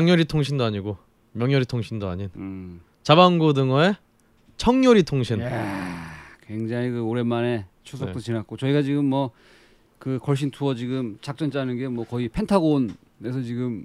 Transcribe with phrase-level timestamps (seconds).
[0.00, 0.96] 박요리 통신도 아니고
[1.32, 2.80] 명요리 통신도 아닌 음.
[3.02, 3.96] 자방고등어의
[4.56, 5.38] 청요리 통신.
[5.40, 6.10] 이야,
[6.46, 8.20] 굉장히 그 오랜만에 추석도 네.
[8.20, 9.30] 지났고 저희가 지금 뭐
[9.98, 13.84] 그 걸신 투어 지금 작전 짜는 게 뭐 거의 펜타곤에서 지금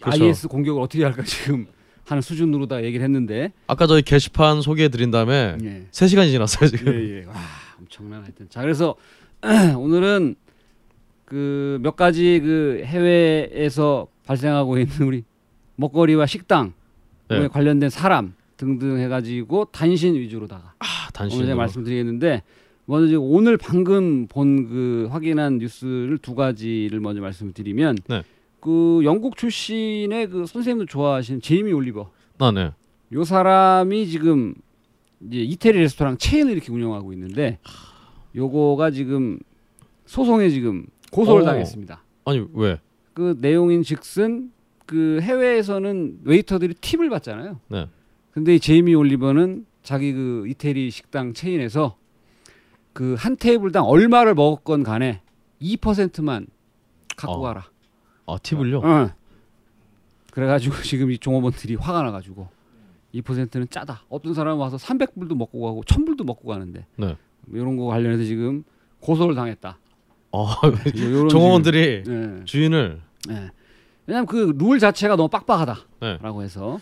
[0.00, 0.24] 그렇죠.
[0.24, 1.66] IS 공격을 어떻게 할까 지금
[2.04, 5.86] 하는 수준으로 다 얘기를 했는데 아까 저희 게시판 소개해 드린 다음에 예.
[5.90, 6.92] 3시간이 지났어요, 지금.
[6.94, 7.24] 예, 예.
[7.24, 7.34] 와,
[7.80, 8.48] 엄청난 하여튼.
[8.48, 8.94] 자, 그래서
[9.76, 10.36] 오늘은
[11.24, 15.24] 그 몇 가지 그 해외에서 발생하고 있는 우리
[15.76, 16.72] 먹거리와 식당
[17.28, 17.44] 네.
[17.44, 21.40] 에 관련된 사람 등등 해가지고 단신 위주로다가 아, 오늘 단신.
[21.46, 22.42] 제가 말씀드리겠는데
[22.84, 28.22] 먼저 지금 오늘 방금 본 그 확인한 뉴스를 두 가지를 먼저 말씀드리면 네.
[28.60, 32.72] 그 영국 출신의 그 선생님도 좋아하시는 제이미 올리버 아, 네.
[33.14, 34.54] 요 사람이 지금
[35.28, 37.58] 이제 이태리 레스토랑 체인을 이렇게 운영하고 있는데
[38.36, 39.38] 요거가 지금
[40.06, 41.44] 소송에 지금 고소를 오.
[41.44, 42.02] 당했습니다.
[42.24, 42.80] 아니, 왜?
[43.14, 44.50] 그 내용인즉슨
[44.86, 47.60] 그 해외에서는 웨이터들이 팁을 받잖아요.
[47.68, 47.86] 네.
[48.32, 51.96] 근데 이 제이미 올리버는 자기 그 이태리 식당 체인에서
[52.92, 55.22] 그 한 테이블당 얼마를 먹었건 간에
[55.60, 56.46] 2%만
[57.16, 57.40] 갖고 어.
[57.40, 57.64] 가라.
[58.26, 58.78] 아, 팁을요?
[58.80, 59.10] 어.
[60.30, 62.48] 그래가지고 지금 이 종업원들이 화가 나가지고
[63.14, 64.02] 2%는 짜다.
[64.08, 67.16] 어떤 사람은 와서 300불도 먹고 가고 1000불도 먹고 가는데 네.
[67.52, 68.64] 이런 거 관련해서 지금
[69.00, 69.78] 고소를 당했다.
[70.32, 70.56] 아,
[70.96, 72.44] 요런 종업원들이 지금, 예.
[72.44, 73.50] 주인을 예.
[74.06, 76.44] 왜냐면 그 룰 자체가 너무 빡빡하다라고 네.
[76.44, 76.80] 해서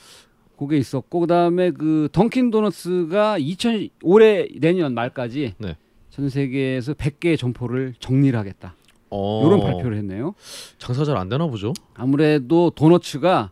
[0.58, 5.76] 그게 있었고 그다음에 그 던킨 도너츠가 2000 올해 내년 말까지 네.
[6.10, 8.74] 전 세계에서 100개의 점포를 정리를 하겠다.
[9.10, 10.34] 어, 이런 발표를 했네요.
[10.78, 11.72] 장사 잘 안 되나 보죠?
[11.94, 13.50] 아무래도 도너츠가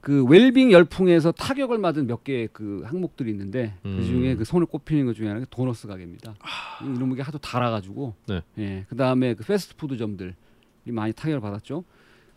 [0.00, 3.98] 그 웰빙 열풍에서 타격을 맞은 몇 개의 그 항목들이 있는데 음.
[3.98, 6.34] 그 중에 그 손을 꼽히는 것 중에 하나가 도너스 가게입니다.
[6.82, 8.42] 이런 게 하도 달아가지고 네.
[8.58, 10.32] 예, 그 다음에 그 패스트푸드점들이
[10.86, 11.84] 많이 타격을 받았죠.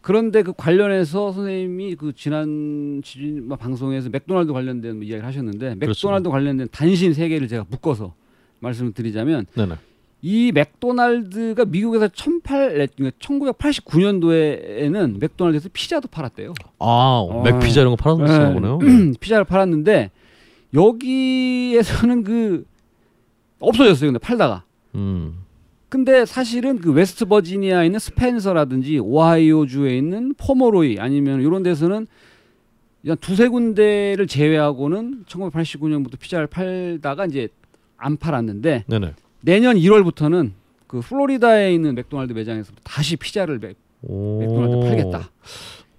[0.02, 6.08] 그런데 그 관련해서 선생님이 그 지난 지진 방송에서 맥도날드 관련된 뭐 이야기를 하셨는데 그렇죠.
[6.08, 8.14] 맥도날드 관련된 단신 세 개를 제가 묶어서
[8.60, 9.76] 말씀을 드리자면 네네.
[10.26, 12.88] 이 맥도날드가 미국에서 18,
[13.20, 16.54] 1989년도에는 맥도날드에서 피자도 팔았대요.
[16.80, 17.44] 아, 어.
[17.44, 18.54] 맥피자 이런 거 팔았었나 네.
[18.54, 18.80] 보네요.
[19.20, 20.12] 피자를 팔았는데
[20.74, 22.66] 여기에서는 그
[23.60, 24.14] 없어졌어요.
[24.14, 24.64] 근데 팔다가.
[24.96, 25.40] 음.
[25.90, 32.08] 근데 사실은 그 웨스트 버지니아에 있는 스펜서라든지 오하이오 주에 있는 포머로이 아니면 이런 데서는
[33.02, 37.50] 그냥 두세 군데를 제외하고는 1989년부터 피자를 팔다가 이제
[37.98, 39.16] 안 팔았는데 네네.
[39.44, 40.52] 내년 1월부터는
[40.88, 44.40] 그 플로리다에 있는 맥도날드 매장에서 다시 피자를 맥, 오.
[44.40, 45.30] 맥도날드 팔겠다.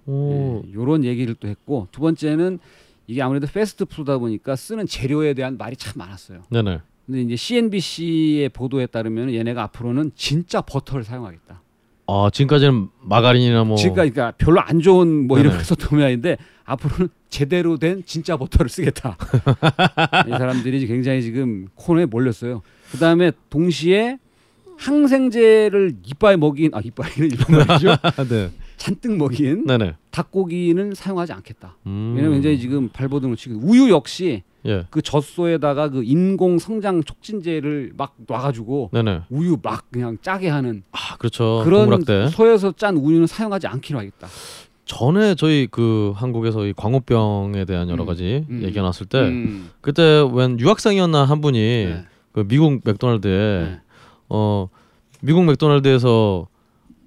[0.07, 0.63] 오.
[0.65, 2.59] 예, 얘기를 또 했고 두 번째는
[3.07, 6.41] 이게 아무래도 패스트푸드다 보니까 쓰는 재료에 대한 말이 참 많았어요.
[6.49, 6.79] 네네.
[7.05, 11.61] 근데 이제 CNBC의 보도에 따르면 얘네가 앞으로는 진짜 버터를 사용하겠다.
[12.07, 15.63] 아, 지금까지는 마가린이나 뭐 지금 그러니까 별로 안 좋은 뭐 이런 네네.
[15.63, 19.17] 거 썼던 모양인데 앞으로는 제대로 된 진짜 버터를 쓰겠다.
[20.27, 22.63] 이 사람들이 굉장히 지금 코너에 몰렸어요.
[22.91, 24.17] 그 다음에 동시에
[24.77, 27.07] 항생제를 이빨 먹인 아 일반
[27.67, 27.91] 말이죠.
[28.01, 28.51] 아, 네.
[28.77, 29.93] 잔뜩 먹인 네네.
[30.11, 31.77] 닭고기는 사용하지 않겠다.
[31.87, 32.13] 음.
[32.15, 34.85] 왜냐면 굉장히 지금 발버둥을 치고 우유 역시 예.
[34.89, 39.21] 그 젖소에다가 그 인공 성장 촉진제를 막 놔가지고 네네.
[39.29, 41.61] 우유 막 그냥 짜게 하는 아, 그렇죠.
[41.63, 42.29] 그런 동그랗대.
[42.29, 44.27] 소에서 짠 우유는 사용하지 않기로 하겠다.
[44.85, 48.61] 전에 저희 그 한국에서 이 광우병에 대한 여러 음, 가지 음.
[48.63, 49.69] 얘기 나왔을 때 음.
[49.81, 52.05] 그때 웬 유학생이었나 한 분이 네.
[52.35, 53.79] 그 미국 맥도날드에 네.
[54.27, 54.67] 어
[55.21, 56.49] 미국 맥도날드에서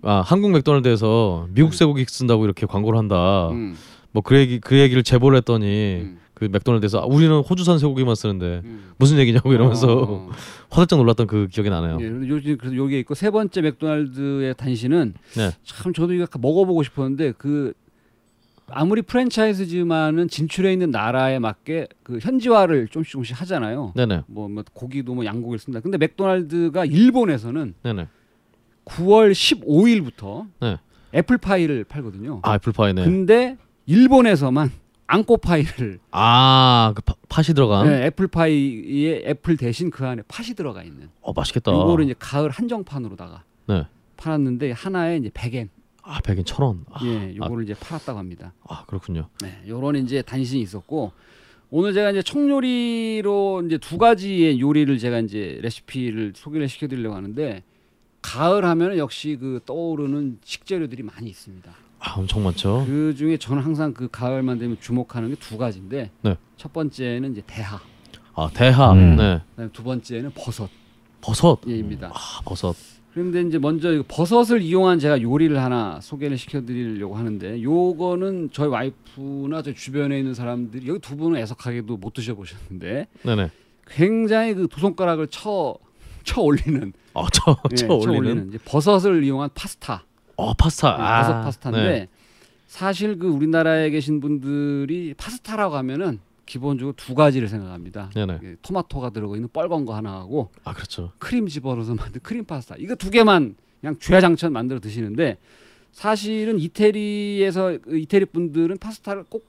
[0.00, 3.50] 아 한국 맥도날드에서 미국 쇠고기 쓴다고 이렇게 광고를 한다.
[3.50, 3.76] 음.
[4.12, 6.18] 뭐그 얘기 그 얘기를 제보를 했더니 음.
[6.32, 8.92] 그 맥도날드에서 아, 우리는 호주산 쇠고기만 쓰는데 음.
[8.96, 10.30] 무슨 얘기냐고 이러면서 어.
[10.70, 11.98] 화들짝 놀랐던 그 기억이 나네요.
[12.00, 15.50] 예, 요즘 그래서 여기에 있고 세 번째 맥도날드의 단신은 네.
[15.62, 17.74] 참 저도 이거 먹어보고 싶었는데 그
[18.70, 23.92] 아무리 프랜차이즈지만은 진출해 있는 나라에 맞게 그 현지화를 좀씩 조금씩 하잖아요.
[23.96, 24.22] 네네.
[24.26, 25.80] 뭐, 뭐 고기도 뭐 양고기를 쓴다.
[25.80, 28.08] 근데 맥도날드가 일본에서는 네네.
[28.84, 30.78] 9월 15일부터 네.
[31.14, 32.40] 애플파이를 팔거든요.
[32.42, 33.04] 아 애플파이네.
[33.04, 33.56] 근데
[33.86, 34.70] 일본에서만
[35.06, 37.88] 앙꼬파이를 아그 팥이 들어간.
[37.88, 41.08] 네, 애플파이에 애플 대신 그 안에 팥이 들어가 있는.
[41.22, 41.72] 어 맛있겠다.
[41.72, 43.86] 요거를 이제 가을 한정판으로다가 네.
[44.18, 45.68] 팔았는데 하나에 이제 100엔.
[46.10, 46.84] 아 백 엔 천 원.
[46.90, 48.54] 아, 예, 요거를 이제 팔았다고 합니다.
[48.66, 49.28] 아 그렇군요.
[49.42, 51.12] 네, 요런 이제 단신이 있었고
[51.70, 57.62] 오늘 제가 이제 청요리로 이제 두 가지의 요리를 제가 이제 레시피를 소개를 시켜드리려고 하는데
[58.22, 61.70] 가을 하면 역시 그 떠오르는 식재료들이 많이 있습니다.
[62.00, 62.84] 아 엄청 많죠.
[62.86, 66.36] 그 중에 저는 항상 그 가을만 되면 주목하는 게 두 가지인데 네.
[66.56, 67.78] 첫 번째는 이제 대하,
[68.34, 68.92] 아 대하.
[68.92, 69.16] 음.
[69.16, 69.40] 네.
[69.50, 70.68] 그다음에 두 번째는 버섯.
[71.20, 71.58] 버섯.
[71.66, 72.10] 예입니다.
[72.14, 72.74] 아 버섯.
[73.18, 79.74] 그런데 이제 먼저 버섯을 이용한 제가 요리를 하나 소개를 시켜드리려고 하는데 요거는 저희 와이프나 저
[79.74, 83.50] 주변에 있는 사람들이 여기 두 분은 애석하게도 못 드셔보셨는데 네네.
[83.88, 85.76] 굉장히 그 두 손가락을 쳐,
[86.22, 88.50] 쳐 올리는 어저 예, 저쳐 올리는.
[88.50, 90.04] 이제 버섯을 이용한 파스타
[90.36, 90.90] 어 파스타.
[90.90, 92.08] 예, 아, 버섯 파스타인데 네.
[92.68, 98.10] 사실 그 우리나라에 계신 분들이 파스타라고 하면은 기본적으로 두 가지를 생각합니다.
[98.14, 98.38] 네네.
[98.42, 101.12] 예, 토마토가 들어가 있는 뻘건 거 하나 하고 아 그렇죠.
[101.18, 105.36] 크림 집어넣어서 만든 크림 파스타 이거 두 개만 그냥 죄장천 만들어 드시는데
[105.92, 109.46] 사실은 이태리에서 그 이태리 분들은 파스타를 꼭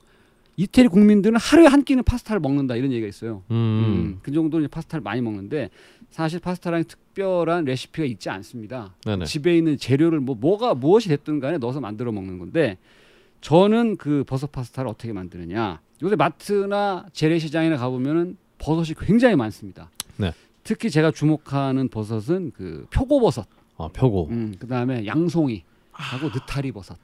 [0.57, 3.43] 이태리 국민들은 하루에 한 끼는 파스타를 먹는다 이런 얘기가 있어요.
[3.49, 3.55] 음.
[3.55, 5.69] 음, 그 이제 파스타를 많이 먹는데
[6.11, 8.93] 사실 파스타랑 특별한 레시피가 있지 않습니다.
[9.05, 9.23] 네네.
[9.23, 12.77] 집에 있는 재료를 뭐 뭐가 무엇이 됐든 간에 넣어서 만들어 먹는 건데
[13.39, 19.89] 저는 그 버섯 파스타를 어떻게 만드느냐 요새 마트나 재래시장이나 가보면은 버섯이 굉장히 많습니다.
[20.17, 20.31] 네.
[20.63, 23.47] 특히 제가 주목하는 버섯은 그 표고버섯,
[23.77, 24.27] 아 표고.
[24.29, 26.97] 음, 그 다음에 양송이 하고 느타리 버섯.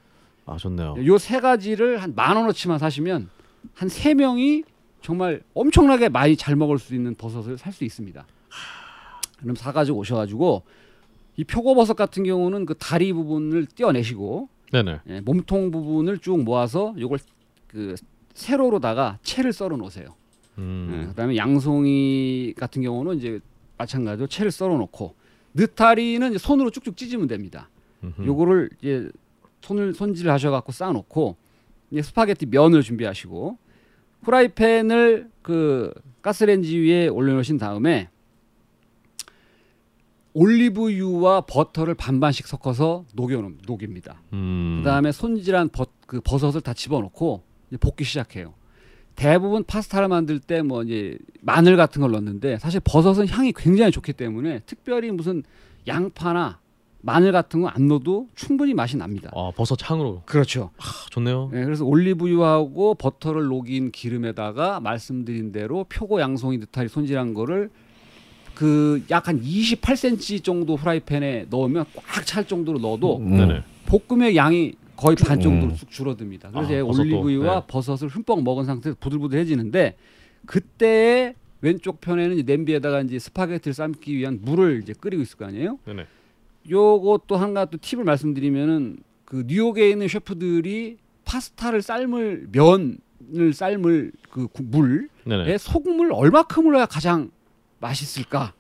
[0.45, 0.95] 아 좋네요.
[1.06, 3.30] 요 세 가지를 한 만 원어치만 사시면
[3.74, 4.63] 한 세 명이
[5.01, 8.25] 정말 엄청나게 많이 잘 먹을 수 있는 버섯을 살 수 있습니다.
[9.39, 10.63] 그럼 사가지고 오셔가지고
[11.38, 15.00] 이 표고버섯 같은 경우는 그 다리 부분을 떼어내시고 네네.
[15.09, 17.19] 예, 몸통 부분을 쭉 모아서 요걸
[17.68, 17.95] 그
[18.36, 20.06] 세로로다가 채를 썰어 놓으세요.
[20.58, 21.06] 예, 음.
[21.10, 23.40] 그다음에 양송이 같은 경우는 이제
[23.78, 25.16] 마찬가지로 채를 썰어 놓고
[25.54, 27.70] 느타리는 이제 손으로 쭉쭉 찢으면 됩니다.
[28.04, 28.26] 음흠.
[28.26, 29.10] 요거를 이제
[29.62, 31.38] 손을 손질을 하셔 갖고 쌓아 놓고
[31.92, 33.58] 이제 스파게티 면을 준비하시고
[34.22, 38.10] 후라이팬을 그 가스레인지 위에 올려 놓으신 다음에
[40.34, 44.22] 올리브유와 버터를 반반씩 섞어서 녹여 녹입니다.
[44.34, 44.81] 음.
[44.84, 47.44] 그다음에 손질한 버, 그 버섯을 다 집어넣고
[47.80, 48.54] 볶기 시작해요.
[49.16, 54.14] 대부분 파스타를 만들 때 뭐 이제 마늘 같은 걸 넣는데 사실 버섯은 향이 굉장히 좋기
[54.14, 55.44] 때문에 특별히 무슨
[55.88, 56.60] 양파나
[57.02, 59.30] 마늘 같은 거 안 넣어도 충분히 맛이 납니다.
[59.36, 60.24] 아 버섯 향으로.
[60.26, 60.72] 그렇죠.
[60.80, 61.50] 아, 좋네요.
[61.54, 67.70] 네, 그래서 올리브유하고 버터를 녹인 기름에다가 말씀드린 대로 표고 양송이 느타리 손질한 거를
[68.56, 73.62] 그 약 한 28cm 정도 프라이팬에 넣으면 꽉 찰 정도로 넣어도 음.
[73.86, 75.75] 볶음의 양이 거의 반 정도로 음.
[75.75, 76.51] 쑥 줄어듭니다.
[76.51, 77.65] 그래서 아, 올리브유와 네.
[77.68, 79.95] 버섯을 흠뻑 먹은 상태에서 부들부들해지는데
[80.45, 85.80] 그때 왼쪽 편에는 이제 냄비에다가 이제 스파게티를 삶기 위한 물을 이제 끓이고 있을 거 아니에요?
[85.86, 86.06] 네네.
[86.69, 94.47] 요것도 한 가지 또 팁을 말씀드리면은 그 뉴욕에 있는 셰프들이 파스타를 삶을 면을 삶을 그
[94.59, 95.57] 물에 네네.
[95.57, 97.31] 소금을 얼마큼을 넣어야 가장
[97.80, 98.53] 맛있을까를.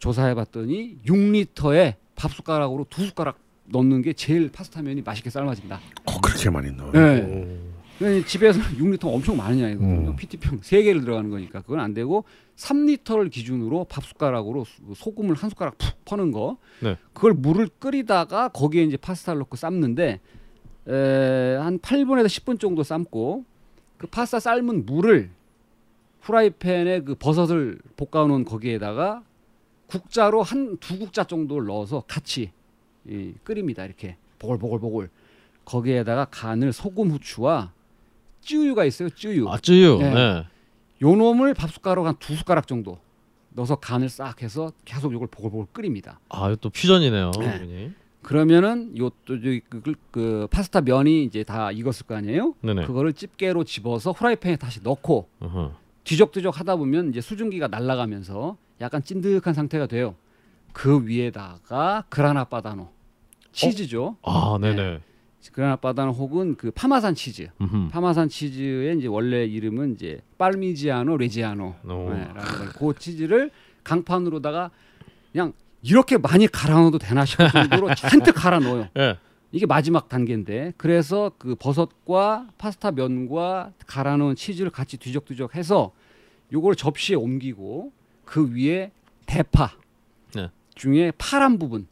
[0.00, 3.38] 조사해봤더니 6리터에 밥 숟가락으로 두 숟가락
[3.70, 5.80] 넣는 게 제일 파스타면이 맛있게 삶아진다.
[6.04, 6.90] 꼭 그렇게 많이 넣어.
[6.92, 8.24] 네.
[8.26, 10.10] 집에서 6리터 엄청 많은 양이거든요.
[10.10, 10.16] 음.
[10.16, 12.24] PT병 세 개를 들어가는 거니까 그건 안 되고
[12.56, 16.56] 3리터를 기준으로 밥 숟가락으로 수- 소금을 한 숟가락 푹 퍼는 거.
[16.80, 16.96] 네.
[17.12, 20.20] 그걸 물을 끓이다가 거기에 이제 파스타를 넣고 삶는데
[20.88, 23.44] 에, 한 8분에서 10분 정도 삶고
[23.98, 25.30] 그 파스타 삶은 물을
[26.22, 29.22] 후라이팬에 그 버섯을 볶아 놓은 거기에다가
[29.86, 32.50] 국자로 한 두 국자 정도를 넣어서 같이
[33.08, 33.84] 이, 끓입니다.
[33.84, 35.08] 이렇게 보글보글보글.
[35.64, 37.72] 거기에다가 간을 소금 후추와
[38.40, 39.10] 쯔유가 있어요.
[39.10, 39.48] 쯔유.
[39.48, 39.98] 아 쯔유.
[40.00, 40.14] 네.
[40.14, 40.44] 네.
[41.02, 42.98] 요 놈을 밥 숟가락 한 두 숟가락 정도
[43.50, 46.20] 넣어서 간을 싹 해서 계속 요걸 보글보글 끓입니다.
[46.28, 47.30] 아 또 퓨전이네요.
[47.38, 47.92] 네.
[48.22, 52.54] 그러면은 요또 그, 그, 그 파스타 면이 이제 다 익었을 거 아니에요?
[52.62, 52.86] 네네.
[52.86, 55.72] 그거를 집게로 집어서 후라이팬에 다시 넣고 어허.
[56.04, 60.14] 뒤적뒤적 하다 보면 이제 수증기가 날아가면서 약간 찐득한 상태가 돼요.
[60.72, 62.88] 그 위에다가 그라나 바다노
[63.58, 64.16] 치즈죠.
[64.22, 65.00] 아 네네.
[65.52, 67.48] 그라나 바다노 혹은 그 파마산 치즈.
[67.60, 67.88] 음흠.
[67.90, 72.10] 파마산 치즈의 이제 원래 이름은 이제 빨미지아노 레지아노 오.
[72.12, 72.68] 네, 라는.
[72.76, 73.50] 그 치즈를
[73.82, 74.70] 강판으로다가
[75.32, 78.88] 그냥 이렇게 많이 갈아 넣어도 되나 싶을 정도로 잔뜩 갈아 넣어요.
[78.98, 79.16] 예.
[79.50, 85.92] 이게 마지막 단계인데 그래서 그 버섯과 파스타 면과 갈아 넣은 치즈를 같이 뒤적뒤적 해서
[86.52, 87.92] 요걸 접시에 옮기고
[88.24, 88.90] 그 위에
[89.26, 89.72] 대파
[90.34, 90.50] 네.
[90.74, 91.86] 중에 파란 부분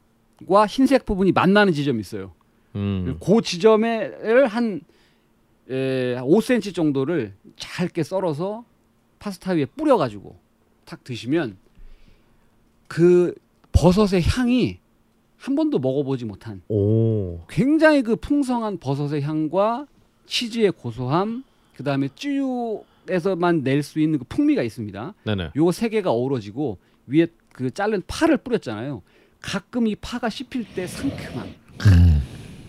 [0.49, 2.33] 과 흰색 부분이 만나는 지점이 있어요.
[2.75, 3.19] 음.
[3.25, 4.81] 그 지점에를 한
[5.71, 8.65] 에, 5cm 정도를 잘게 썰어서
[9.19, 10.37] 파스타 위에 뿌려가지고
[10.85, 11.57] 탁 드시면
[12.87, 13.35] 그
[13.73, 14.79] 버섯의 향이
[15.39, 17.41] 한 번도 먹어보지 못한 오.
[17.49, 19.87] 굉장히 그 풍성한 버섯의 향과
[20.27, 21.45] 치즈의 고소함,
[21.77, 25.15] 그 다음에 쯔유에서만 낼 수 있는 그 풍미가 있습니다.
[25.25, 25.51] 네네.
[25.57, 29.03] 요세 개가 어우러지고 위에 그 자른 파를 뿌렸잖아요.
[29.41, 31.55] 가끔 이 파가 씹힐 때 상큼한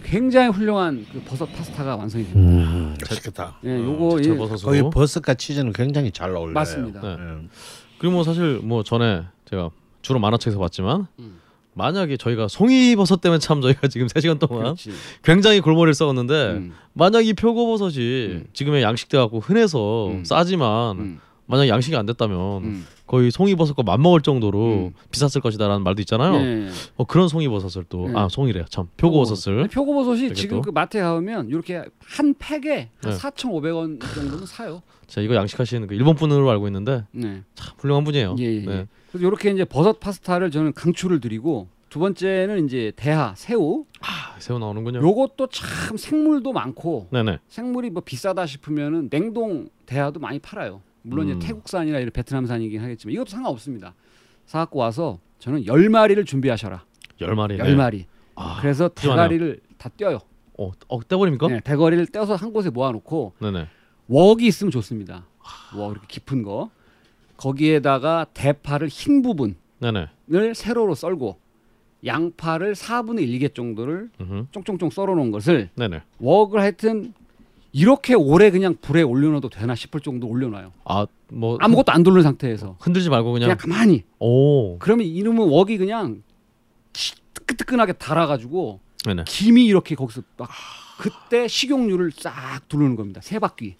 [0.03, 2.69] 굉장히 훌륭한 그 버섯 파스타가 완성이 됩니다.
[2.69, 3.57] 음, 맛있겠다.
[3.65, 4.59] 예, 요거 저 예, 버섯으로.
[4.71, 6.53] 거기 버섯과 치즈는 굉장히 잘 어울려요.
[6.53, 7.01] 맞습니다.
[7.01, 7.07] 네.
[7.19, 7.47] 예.
[7.99, 9.69] 그리고 뭐 사실 뭐 전에 제가
[10.01, 11.39] 주로 만화책에서 봤지만 음.
[11.73, 14.91] 만약에 저희가 송이버섯 때문에 참 저희가 지금 3시간 동안 그렇지.
[15.23, 16.73] 굉장히 골머리를 썩었는데 음.
[16.93, 18.45] 만약 이 표고버섯이 음.
[18.53, 20.23] 지금의 양식돼 갖고 흔해서 음.
[20.23, 21.19] 싸지만 음.
[21.47, 22.85] 만약 양식이 안 됐다면 음.
[23.07, 24.93] 거의 송이버섯과 맞먹을 정도로 음.
[25.11, 26.35] 비쌌을 것이다라는 말도 있잖아요.
[26.35, 26.69] 예.
[26.97, 28.27] 어, 그런 송이버섯을 또아 네.
[28.29, 28.65] 송이래요.
[28.69, 30.61] 참 표고버섯을 아니, 표고버섯이 지금 또?
[30.61, 33.17] 그 마트에 가보면 이렇게 한 팩에 한 네.
[33.17, 34.81] 4,500원 정도는 사요.
[35.07, 37.43] 제가 이거 양식하시는 그 일본 분으로 알고 있는데 네.
[37.55, 38.35] 참 훌륭한 분이에요.
[38.39, 38.65] 예, 예, 예.
[38.65, 38.87] 네.
[39.09, 43.85] 그래서 이렇게 이제 버섯 파스타를 저는 강추를 드리고 두 번째는 이제 대하 새우.
[44.01, 44.99] 아, 새우 나오는군요.
[44.99, 47.39] 요것도 참 생물도 많고 네네.
[47.47, 50.81] 생물이 뭐 비싸다 싶으면은 냉동 대하도 많이 팔아요.
[51.07, 51.37] 물론 음.
[51.37, 53.93] 이제 태국산이나 이런 베트남산이긴 하겠지만 이것도 상관없습니다.
[54.45, 56.83] 사갖고 와서 저는 열 마리를 준비하셔라.
[57.21, 57.57] 열 마리.
[57.57, 58.05] 열 마리.
[58.35, 58.89] 아, 그래서.
[58.89, 60.19] 대가리를 다 떼어요.
[60.57, 61.47] 어, 어 떼버립니까?
[61.47, 63.67] 네, 대가리를 떼어서 한 곳에 모아놓고 네네.
[64.07, 65.25] 웍이 있으면 좋습니다.
[65.75, 66.69] 웍 이렇게 깊은 거.
[67.37, 70.53] 거기에다가 대파를 흰 부분을 네네.
[70.55, 71.37] 세로로 썰고
[72.05, 74.47] 양파를 4분의 1개 정도를 음흠.
[74.51, 76.01] 쫑쫑쫑 썰어 놓은 것을 네네.
[76.19, 77.13] 웍을 하여튼
[77.71, 80.71] 이렇게 오래 그냥 불에 올려놔도 되나 싶을 정도 올려놔요.
[80.85, 84.03] 아 뭐 아무것도 안 돌린 상태에서 흔들지 말고 그냥, 그냥 가만히.
[84.19, 84.77] 오.
[84.79, 86.23] 그러면 이놈은 웍이 그냥
[86.93, 89.23] 키- 뜨끈뜨끈하게 달아가지고 네네.
[89.27, 90.49] 김이 이렇게 거기서 막
[90.97, 92.31] 그때 식용유를 싹
[92.69, 93.19] 두르는 겁니다.
[93.21, 93.75] 세 바퀴.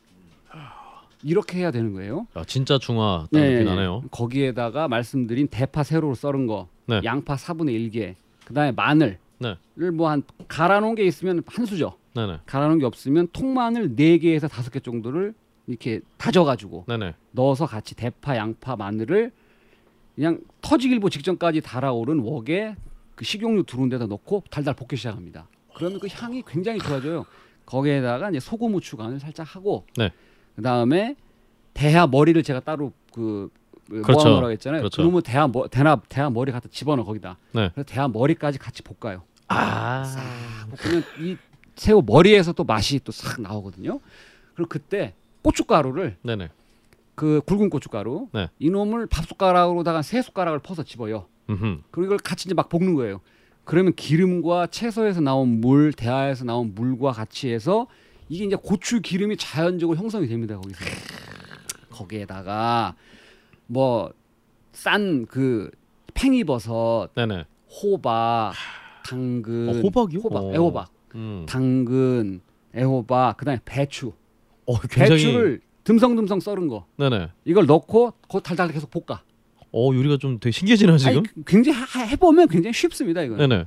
[1.24, 2.28] 이렇게 해야 되는 거예요.
[2.38, 4.04] 야, 진짜 중화 딱 느낌 나네요.
[4.12, 7.02] 거기에다가 말씀드린 대파 세로로 썰은 거, 네.
[7.06, 8.14] 양파 4분의 1개,
[8.46, 9.56] 그다음에 마늘을 네.
[9.94, 12.40] 뭐한 갈아 놓은 게 있으면 한 수저, 네네.
[12.52, 15.36] 놓은 게 없으면 통마늘 4개에서 5개 정도를
[15.68, 17.14] 이렇게 다져 가지고 네네.
[17.32, 19.32] 넣어서 같이 대파, 양파, 마늘을
[20.16, 22.76] 그냥 터지길보 직전까지 달아오른 웍에
[23.14, 25.48] 그 식용유 두른 데다 넣고 달달 볶기 시작합니다.
[25.76, 27.26] 그러면 그 향이 굉장히 좋아져요.
[27.68, 30.12] 거기에다가 이제 소금 후추 간을 살짝 하고 네.
[30.56, 31.16] 그 다음에
[31.76, 33.50] 대하 머리를 제가 따로 그
[33.88, 34.14] 그렇죠.
[34.14, 34.82] 모아놓으라고 했잖아요.
[34.82, 35.02] 그렇죠.
[35.02, 37.38] 그러면 대하 머 대하 대하 머리 갖다 집어넣어 거기다.
[37.52, 37.70] 네.
[37.74, 39.22] 그래서 대하 머리까지 같이 볶아요.
[39.50, 40.04] 아.
[40.72, 41.38] 볶으면 이
[41.78, 44.00] 새우 머리에서 또 맛이 또 싹 나오거든요.
[44.56, 46.50] 그리고 그때 고춧가루를 네네.
[47.16, 48.50] 그 굵은 고춧가루 네.
[48.60, 51.28] 이놈을 밥 숟가락으로다가 세 숟가락을 퍼서 집어요.
[51.50, 51.82] 음흠.
[51.92, 53.22] 그리고 이걸 같이 이제 막 볶는 거예요.
[53.64, 57.88] 그러면 기름과 채소에서 나온 물, 대하에서 나온 물과 같이 해서
[58.30, 60.58] 이게 이제 고추 기름이 자연적으로 형성이 됩니다.
[60.58, 60.84] 거기서
[61.92, 62.96] 거기에다가
[63.68, 64.12] 뭐
[64.74, 65.72] 싼 그
[66.14, 67.46] 팽이버섯, 네네.
[67.82, 68.54] 호박,
[69.04, 70.20] 당근, 어, 호박이요?
[70.20, 70.54] 호박, 어.
[70.54, 71.46] 애호박, 음.
[71.48, 72.42] 당근,
[72.76, 74.14] 애호박, 그다음에 배추,
[74.66, 77.30] 어, 굉장히 배추를 듬성듬성 썰은 거 네네.
[77.46, 79.22] 이걸 넣고 그 달달 계속 볶아.
[79.72, 81.18] 어, 요리가 좀 되게 신기해지네요, 지금.
[81.20, 83.36] 아니, 굉장히 하- 해보면 굉장히 쉽습니다 이거.
[83.36, 83.66] 는 네네.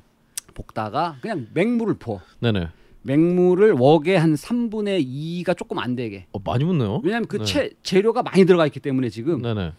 [0.54, 2.20] 볶다가 그냥 맹물을 부어.
[2.40, 2.68] 네네.
[3.02, 6.26] 맹물을 웍의 한 3분의 2가 조금 안 되게.
[6.32, 7.00] 어, 많이 붓네요.
[7.02, 7.44] 왜냐하면 그 네.
[7.44, 9.72] 채, 재료가 많이 들어가 있기 때문에 지금 네네.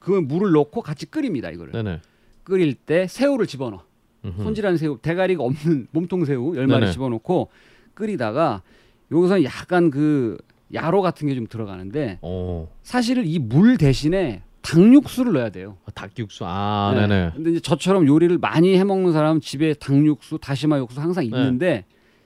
[0.00, 1.72] 그 물을 넣고 같이 끓입니다 이거를.
[1.72, 2.00] 네네.
[2.44, 3.82] 끓일 때 새우를 집어넣어.
[4.42, 6.92] 손질한 새우, 대가리가 없는 몸통 새우 열 마리 네네.
[6.92, 7.48] 집어넣고
[7.94, 8.62] 끓이다가
[9.10, 10.36] 여기서 약간 그
[10.74, 12.68] 야로 같은 게 좀 들어가는데 어.
[12.82, 15.78] 사실은 이 물 대신에 닭육수를 넣어야 돼요.
[15.86, 16.44] 아, 닭육수.
[16.46, 17.06] 아, 네.
[17.06, 17.30] 네네.
[17.34, 21.28] 근데 이제 저처럼 요리를 많이 해 먹는 사람은 집에 닭육수, 다시마 육수 항상 네.
[21.28, 21.84] 있는데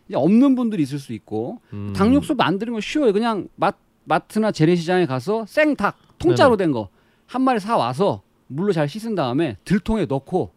[0.08, 1.92] 이제 없는 분들이 있을 수 있고 음.
[1.94, 3.12] 닭육수 만드는 거 쉬워요.
[3.12, 3.70] 그냥 마,
[4.04, 6.88] 마트나 재래시장에 가서 생닭 통짜로 된 거
[7.26, 10.50] 한 마리 사 와서 물로 잘 씻은 다음에 들통에 넣고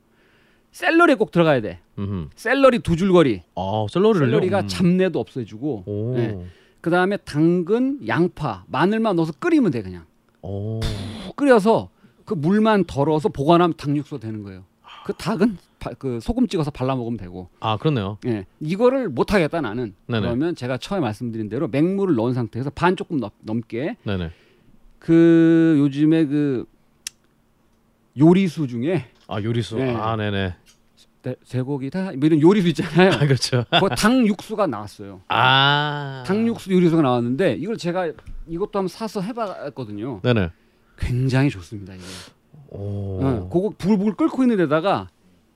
[0.75, 1.79] 샐러리에 꼭 들어가야 돼.
[1.97, 2.29] 음흠.
[2.35, 3.43] 샐러리 두 줄거리.
[3.55, 4.27] 아, 샐러리를요?
[4.29, 4.67] 샐러리가 음.
[4.67, 5.83] 잡내도 없애주고.
[5.85, 6.13] 오.
[6.17, 6.37] 네.
[6.81, 10.03] 그 다음에 당근, 양파, 마늘만 넣어서 끓이면 돼 그냥.
[11.37, 11.89] 끓여서
[12.25, 14.65] 그 물만 덜어서 보관하면 닭육수 되는 거예요.
[15.05, 17.47] 그 닭은 바- 그 소금 찍어서 발라 먹으면 되고.
[17.61, 18.17] 아, 그렇네요.
[18.25, 18.45] 예.
[18.59, 19.95] 이거를 못 하겠다 나는.
[20.07, 20.21] 네네.
[20.27, 24.29] 그러면 제가 처음에 말씀드린 대로 맹물을 넣은 상태에서 반 조금 넘, 넘게 네네.
[24.99, 26.65] 그 요즘에 그
[28.19, 29.77] 요리수 중에 아, 요리수.
[29.77, 29.95] 네.
[29.95, 30.55] 아, 네네.
[31.25, 33.09] 대- 제고기다 뭐 이런 요리수 있잖아요.
[33.17, 33.65] 아, 그렇죠.
[33.71, 35.21] 그 닭육수가 나왔어요.
[35.27, 36.23] 아.
[36.27, 38.11] 닭육수 요리수가 나왔는데 이걸 제가
[38.47, 40.21] 이것도 한번 사서 해봤거든요.
[40.23, 40.51] 네네.
[40.99, 41.95] 굉장히 좋습니다.
[41.95, 42.03] 이게.
[42.69, 43.19] 오.
[43.23, 45.09] 어, 그거 불불 끓고 있는 데다가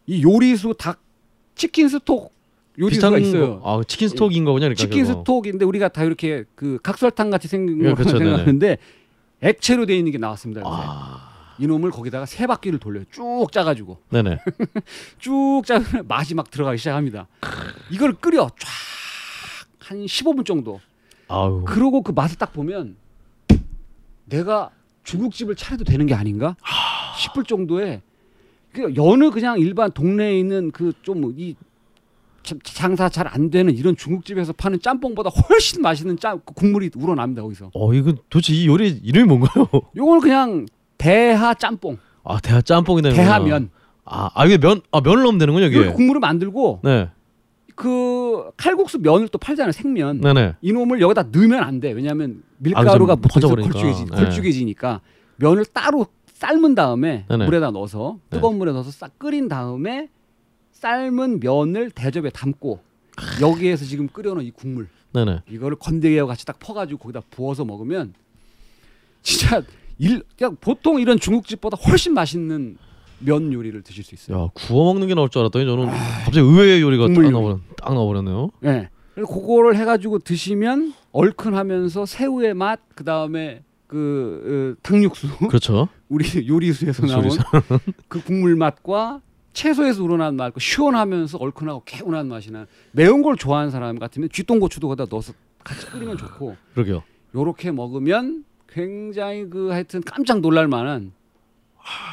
[0.08, 1.00] 이 요리수 닭
[1.54, 2.34] 치킨 스톡
[2.80, 3.60] 요리수가 있어요.
[3.60, 3.80] 거.
[3.80, 4.62] 아, 치킨 스톡인 거군요.
[4.62, 5.20] 그러니까 치킨 그거.
[5.20, 8.26] 스톡인데 우리가 다 이렇게 그 각설탕 같이 생긴 예, 거 그렇죠, 네네.
[8.32, 8.78] 생각하는데
[9.42, 10.62] 액체로 돼 있는 게 나왔습니다.
[10.66, 11.29] 아.
[11.60, 13.04] 이놈을 거기다가 세 바퀴를 돌려요.
[13.12, 14.40] 쭉 짜가지고 네네.
[15.20, 17.28] 쭉 짜면 맛이 막 들어가기 시작합니다.
[17.92, 18.68] 이걸 끓여 쫙
[19.80, 20.80] 한 15분 정도.
[21.28, 21.64] 아우.
[21.66, 22.96] 그러고 그 맛을 딱 보면
[24.26, 24.70] 내가
[25.04, 26.56] 중국집을 차려도 되는 게 아닌가
[27.18, 28.02] 싶을 정도의
[28.72, 31.56] 그 여느 그냥 일반 동네에 있는 그 좀 이
[32.64, 37.70] 장사 잘 안 되는 이런 중국집에서 파는 짬뽕보다 훨씬 맛있는 짬 국물이 우러납니다 거기서.
[37.74, 39.68] 어, 이거 도대체 이 요리 이름이 뭔가요?
[39.96, 40.66] 요걸 그냥
[41.00, 41.98] 대하 짬뽕.
[42.24, 43.72] 아 대하 짬뽕이 되는 대하면
[44.06, 45.92] 아, 아 이게 면, 아 면을 넣으면 되는군요 이게.
[45.92, 47.10] 국물을 만들고 네,
[47.76, 50.22] 그 칼국수 면을 또 팔잖아요 생면.
[50.22, 50.56] 네네.
[50.62, 51.92] 이놈을 여기다 넣으면 안 돼.
[51.92, 53.74] 왜냐하면 아, 밀가루가 좀 붙어서 퍼져버리니까.
[53.74, 54.12] 걸쭉해지, 네.
[54.12, 55.02] 걸쭉해지니까
[55.38, 57.46] 면을 따로 삶은 다음에 네네.
[57.46, 60.10] 물에다 넣어서 뜨거운 물에 넣어서 싹 끓인 다음에
[60.74, 62.80] 삶은 면을 대접에 담고
[63.42, 65.44] 여기에서 지금 끓여놓은 이 국물 네네.
[65.50, 68.14] 이거를 건더기하고 같이 딱 퍼가지고 거기다 부어서 먹으면
[69.22, 69.62] 진짜
[70.00, 72.78] 일 그냥 보통 이런 중국집보다 훨씬 맛있는
[73.20, 74.46] 면 요리를 드실 수 있어요.
[74.46, 77.22] 야 구워 먹는 게 나올 줄 알았더니 저는 갑자기 의외의 요리가 딱.
[77.22, 78.50] 나버렸, 딱 나버렸네요.
[78.64, 78.90] 예.
[79.14, 85.90] 그래서 그거를 해가지고 드시면 얼큰하면서 새우의 맛, 그 다음에 그 어, 탕육수, 그렇죠.
[86.08, 87.40] 우리 요리수에서 나온 요리수.
[88.08, 89.20] 그 국물 맛과
[89.52, 92.66] 채소에서 우러난 맛, 그 시원하면서 얼큰하고 개운한 맛이 나.
[92.94, 97.04] 매운 걸 좋아하는 사람 같으면 쥐똥고추도 거기다 넣어서 같이 끓이면 좋고, 그러게요.
[97.36, 101.12] 요렇게 먹으면 굉장히 그 하여튼 깜짝 놀랄 만한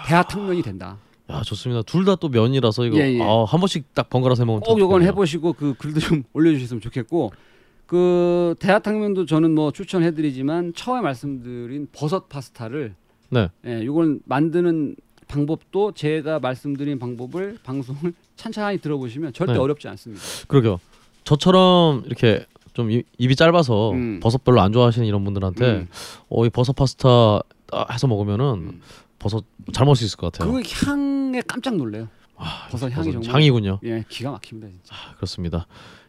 [0.07, 0.99] 대하 탕면이 된다.
[1.29, 1.83] 야 좋습니다.
[1.83, 3.23] 둘 다 또 면이라서 이거 예, 예.
[3.23, 5.09] 아, 한 번씩 딱 번갈아서 해먹으면 꼭 좋겠네요.
[5.09, 7.33] 해보시고 그 글도 좀 올려주셨으면 좋겠고
[7.87, 12.95] 그 대하탕면도 저는 뭐 추천해드리지만 처음에 말씀드린 버섯 파스타를
[13.31, 13.49] 네.
[13.67, 14.97] 예, 요걸 만드는
[15.29, 19.59] 방법도 제가 말씀드린 방법을 방송을 찬찬히 들어보시면 절대 네.
[19.59, 20.23] 어렵지 않습니다.
[20.47, 20.79] 그러게요.
[21.25, 22.47] 저처럼 이렇게
[22.77, 24.21] 좀 입- 입이 짧아서 음.
[24.23, 25.89] 버섯 별로 안 좋아하시는 이런 분들한테 음.
[26.29, 28.81] 어이 버섯 파스타 딱 해서 먹으면은 음.
[29.19, 30.53] 버섯 잘 먹을 수 있을 것 같아요.
[30.53, 32.09] 그 향에 깜짝 놀래요.
[32.71, 33.81] 버섯 향이 버섯 정말 향이군요.
[33.85, 34.95] 예 기가 막힙니다 진짜.
[34.95, 35.67] 아, 그렇습니다.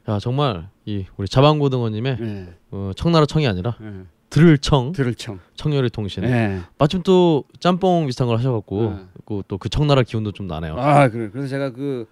[0.10, 3.92] 야 정말 이 우리 자방고등어님의 예, 어, 청나라 청이 아니라 예.
[4.30, 5.40] 들청 들을청.
[5.56, 6.24] 청요리 통신.
[6.26, 6.60] 예.
[6.78, 8.94] 마침 또 짬뽕 비슷한 걸 하셔갖고
[9.26, 9.42] 네.
[9.48, 10.76] 또그 청나라 기운도 좀 나네요.
[10.78, 11.30] 아 그래.
[11.32, 12.08] 그래서 제가 그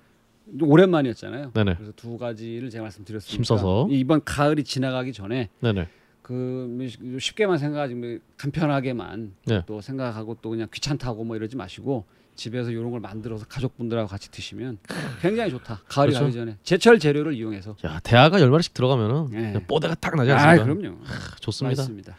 [0.61, 1.51] 오랜만이었잖아요.
[1.53, 1.75] 네네.
[1.75, 3.35] 그래서 두 가지를 제가 말씀드렸습니다.
[3.35, 3.87] 힘써서.
[3.89, 5.87] 이번 가을이 지나가기 전에 네네.
[6.21, 6.87] 그
[7.19, 9.63] 쉽게만 생각하지 뭐 간편하게만 네.
[9.65, 12.05] 또 생각하고 또 그냥 귀찮다고 뭐 이러지 마시고
[12.35, 14.79] 집에서 이런 걸 만들어서 가족분들하고 같이 드시면
[15.21, 15.81] 굉장히 좋다.
[15.87, 16.25] 가을이 그렇죠.
[16.25, 17.75] 가기 전에 제철 재료를 이용해서.
[17.85, 19.37] 야 대하가 열 마리씩 들어가면은 예.
[19.37, 20.79] 그냥 뽀대가 딱 나지 아, 않습니까?
[20.79, 20.97] 그럼요.
[21.39, 21.81] 좋습니다.
[21.81, 22.15] 맛있습니다.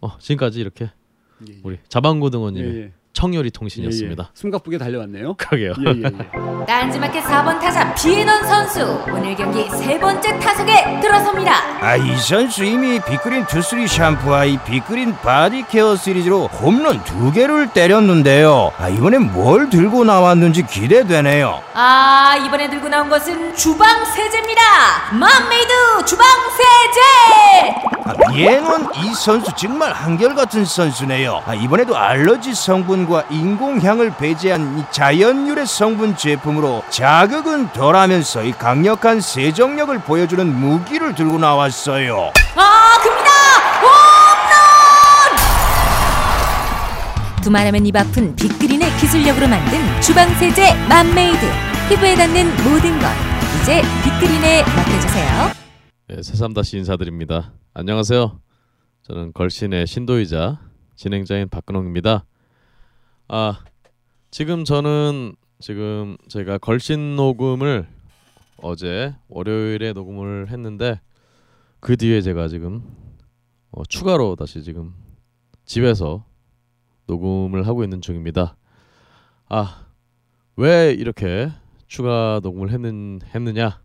[0.00, 0.90] 어, 지금까지 이렇게
[1.48, 1.60] 예, 예.
[1.62, 2.92] 우리 자반고등어님의 예, 예.
[3.12, 4.22] 청요리 통신이었습니다.
[4.24, 4.30] 예, 예.
[4.34, 5.34] 숨가쁘게 달려왔네요.
[5.34, 5.72] 그러게요.
[5.86, 6.30] 예, 예, 예.
[6.66, 11.52] 딴지마켓 4번 타자 비에넌 선수 오늘 경기 세 번째 타석에 들어섭니다.
[11.84, 17.72] 아, 이 선수 이미 빅그린 투쓰리 샴푸와 이 빅그린 바디 케어 시리즈로 홈런 두 개를
[17.72, 18.72] 때렸는데요.
[18.78, 21.62] 아, 이번엔 뭘 들고 나왔는지 기대되네요.
[21.74, 24.60] 아 이번에 들고 나온 것은 주방 세제입니다.
[25.12, 27.74] 맘메이드 주방 세제.
[28.04, 31.42] 아, 얘는 이 선수 정말 한결같은 선수네요.
[31.46, 38.52] 아, 이번에도 알러지 성분 과 인공향을 배제한 이 자연 유래 성분 제품으로 자극은 덜하면서 이
[38.52, 42.32] 강력한 세정력을 보여주는 무기를 들고 나왔어요.
[42.56, 43.30] 아 큽니다.
[47.30, 47.42] 홈런.
[47.42, 51.40] 두말하면 입 아픈 빅그린의 기술력으로 만든 주방 세제 맘메이드
[51.88, 53.06] 피부에 닿는 모든 것
[53.62, 55.52] 이제 빅그린에 맡겨주세요.
[56.08, 57.52] 네, 새삼 다시 인사드립니다.
[57.72, 58.40] 안녕하세요.
[59.02, 60.58] 저는 걸신의 신도이자
[60.96, 62.24] 진행자인 박근홍입니다.
[63.32, 63.62] 아
[64.32, 67.86] 지금 저는 지금 제가 걸신 녹음을
[68.56, 71.00] 어제 월요일에 녹음을 했는데
[71.78, 72.82] 그 뒤에 제가 지금
[73.70, 74.94] 어, 추가로 다시 지금
[75.64, 76.24] 집에서
[77.06, 78.56] 녹음을 하고 있는 중입니다.
[79.48, 79.90] 아
[80.60, 81.50] 왜 이렇게
[81.86, 83.82] 추가 녹음을 했는 했느냐?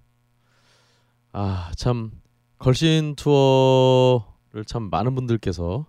[1.32, 2.12] 아, 참
[2.58, 5.86] 걸신 투어를 참 많은 분들께서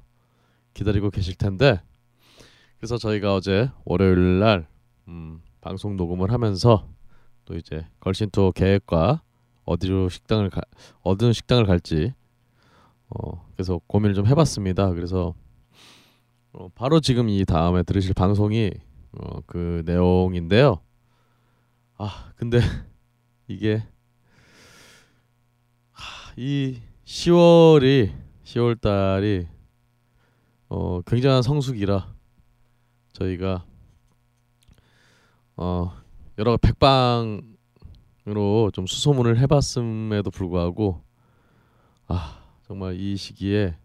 [0.75, 1.81] 기다리고 계실 텐데
[2.79, 4.69] 그래서 저희가 어제 월요일 날
[5.09, 6.89] 음, 방송 녹음을 하면서
[7.45, 9.23] 또 이제 걸신 투어 계획과
[9.65, 10.61] 어디로 식당을 가,
[11.03, 12.13] 어느 식당을 갈지
[13.09, 14.91] 어, 그래서 고민을 좀 해봤습니다.
[14.91, 15.35] 그래서
[16.53, 18.71] 어, 바로 지금 이 다음에 들으실 방송이
[19.13, 20.81] 어, 그 내용인데요.
[21.99, 22.59] 아, 근데
[23.49, 23.83] 이게
[26.37, 28.13] 이 10월이
[28.45, 29.47] 10월 달이
[30.69, 32.15] 어 굉장한 성수기라
[33.17, 33.65] 저희가
[35.57, 35.93] 어
[36.39, 37.47] 여러 백방으로
[38.75, 41.03] 좀 수소문을 해봤음에도 불구하고
[42.09, 43.79] 아 정말 이 시기에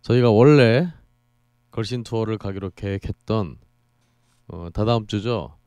[0.00, 0.90] 저희가 원래
[1.70, 3.58] 걸신 투어를 가기로 계획했던
[4.48, 5.58] 어 다다음 주죠.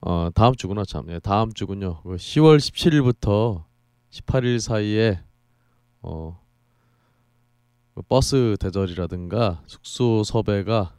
[0.00, 1.10] 어 다음 주구나 참.
[1.10, 2.02] 예, 다음 주군요.
[2.02, 3.64] 그 10월 17일부터
[4.10, 5.20] 18일 사이에
[6.02, 6.36] 어그
[8.08, 10.95] 버스 대절이라든가 숙소 섭외가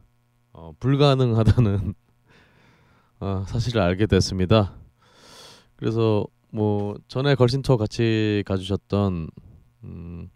[0.60, 1.94] 어, 불가능하다는
[3.20, 4.74] 어, 사실을 알게 됐습니다.
[5.76, 9.28] 그래서 뭐 전에 걸신 투어 같이 가주셨던
[9.84, 10.28] 음,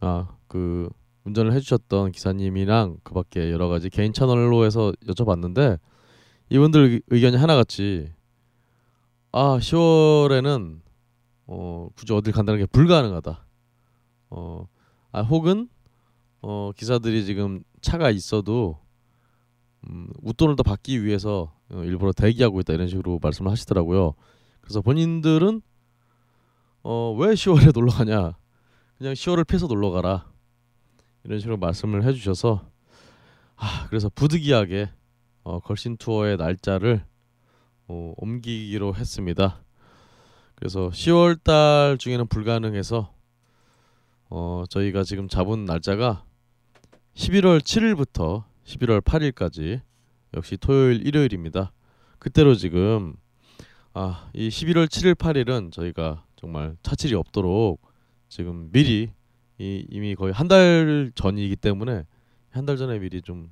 [0.00, 0.90] 아그
[1.24, 5.78] 운전을 해주셨던 기사님이랑 그밖에 여러 가지 개인 채널로 해서 여쭤봤는데
[6.50, 8.12] 이분들 의- 의견이 하나같이
[9.30, 10.82] 아 10월에는
[11.46, 13.46] 어 굳이 어딜 간다는 게 불가능하다.
[14.30, 14.66] 어
[15.12, 15.70] 아, 혹은
[16.42, 18.81] 어 기사들이 지금 차가 있어도
[19.88, 24.14] 음, 웃돈을 더 받기 위해서 어, 일부러 대기하고 있다 이런 식으로 말씀을 하시더라고요.
[24.60, 25.60] 그래서 본인들은
[26.84, 28.36] 어 왜 10월에 놀러 가냐?
[28.98, 30.30] 그냥 10월을 피해서 놀러 가라.
[31.24, 32.68] 이런 식으로 말씀을 해주셔서
[33.56, 34.90] 아 그래서 부득이하게
[35.44, 37.04] 어, 걸신 투어의 날짜를
[37.88, 39.62] 어, 옮기기로 했습니다.
[40.54, 43.12] 그래서 10월 달 중에는 불가능해서
[44.30, 46.24] 어, 저희가 지금 잡은 날짜가
[47.14, 49.80] 11월 7일부터 11월 8일까지
[50.34, 51.72] 역시 토요일 일요일입니다.
[52.18, 53.14] 그때로 지금
[53.94, 57.80] 아, 이 11월 7일 8일은 저희가 정말 차질이 없도록
[58.28, 59.12] 지금 미리
[59.58, 62.04] 이, 이미 거의 한 달 전이기 때문에
[62.50, 63.50] 한 달 전에 미리 좀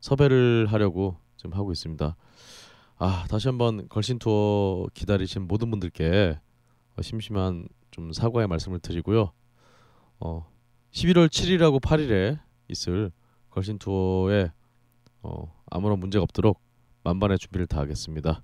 [0.00, 2.16] 섭외를 하려고 지금 하고 있습니다.
[2.98, 6.38] 아 다시 한번 걸신 투어 기다리신 모든 분들께
[6.96, 9.32] 어, 심심한 좀 사과의 말씀을 드리고요.
[10.20, 10.46] 어
[10.92, 12.38] 11월 7일하고 8일에
[12.68, 13.10] 있을
[13.52, 14.50] 걸신 투어에
[15.22, 16.60] 어, 아무런 문제가 없도록
[17.04, 18.42] 만반의 준비를 다하겠습니다.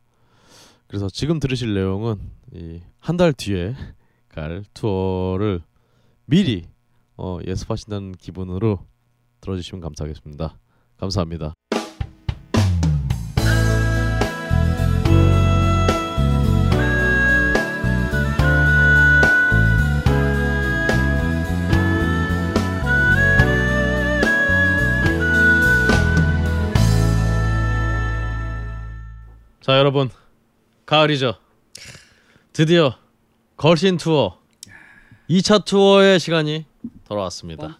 [0.87, 2.16] 그래서 지금 들으실 내용은
[2.55, 3.75] 이 한 달 뒤에
[4.29, 5.62] 갈 투어를
[6.27, 6.66] 미리
[7.16, 8.87] 어, 예습하신다는 기분으로
[9.40, 10.59] 들어주시면 감사하겠습니다.
[10.99, 11.58] 감사합니다.
[29.69, 30.09] 자 여러분
[30.87, 31.35] 가을이죠.
[32.55, 32.97] 드디어
[33.59, 34.39] 걸신 투어
[35.29, 36.65] 2차 투어의 시간이
[37.05, 37.77] 돌아왔습니다.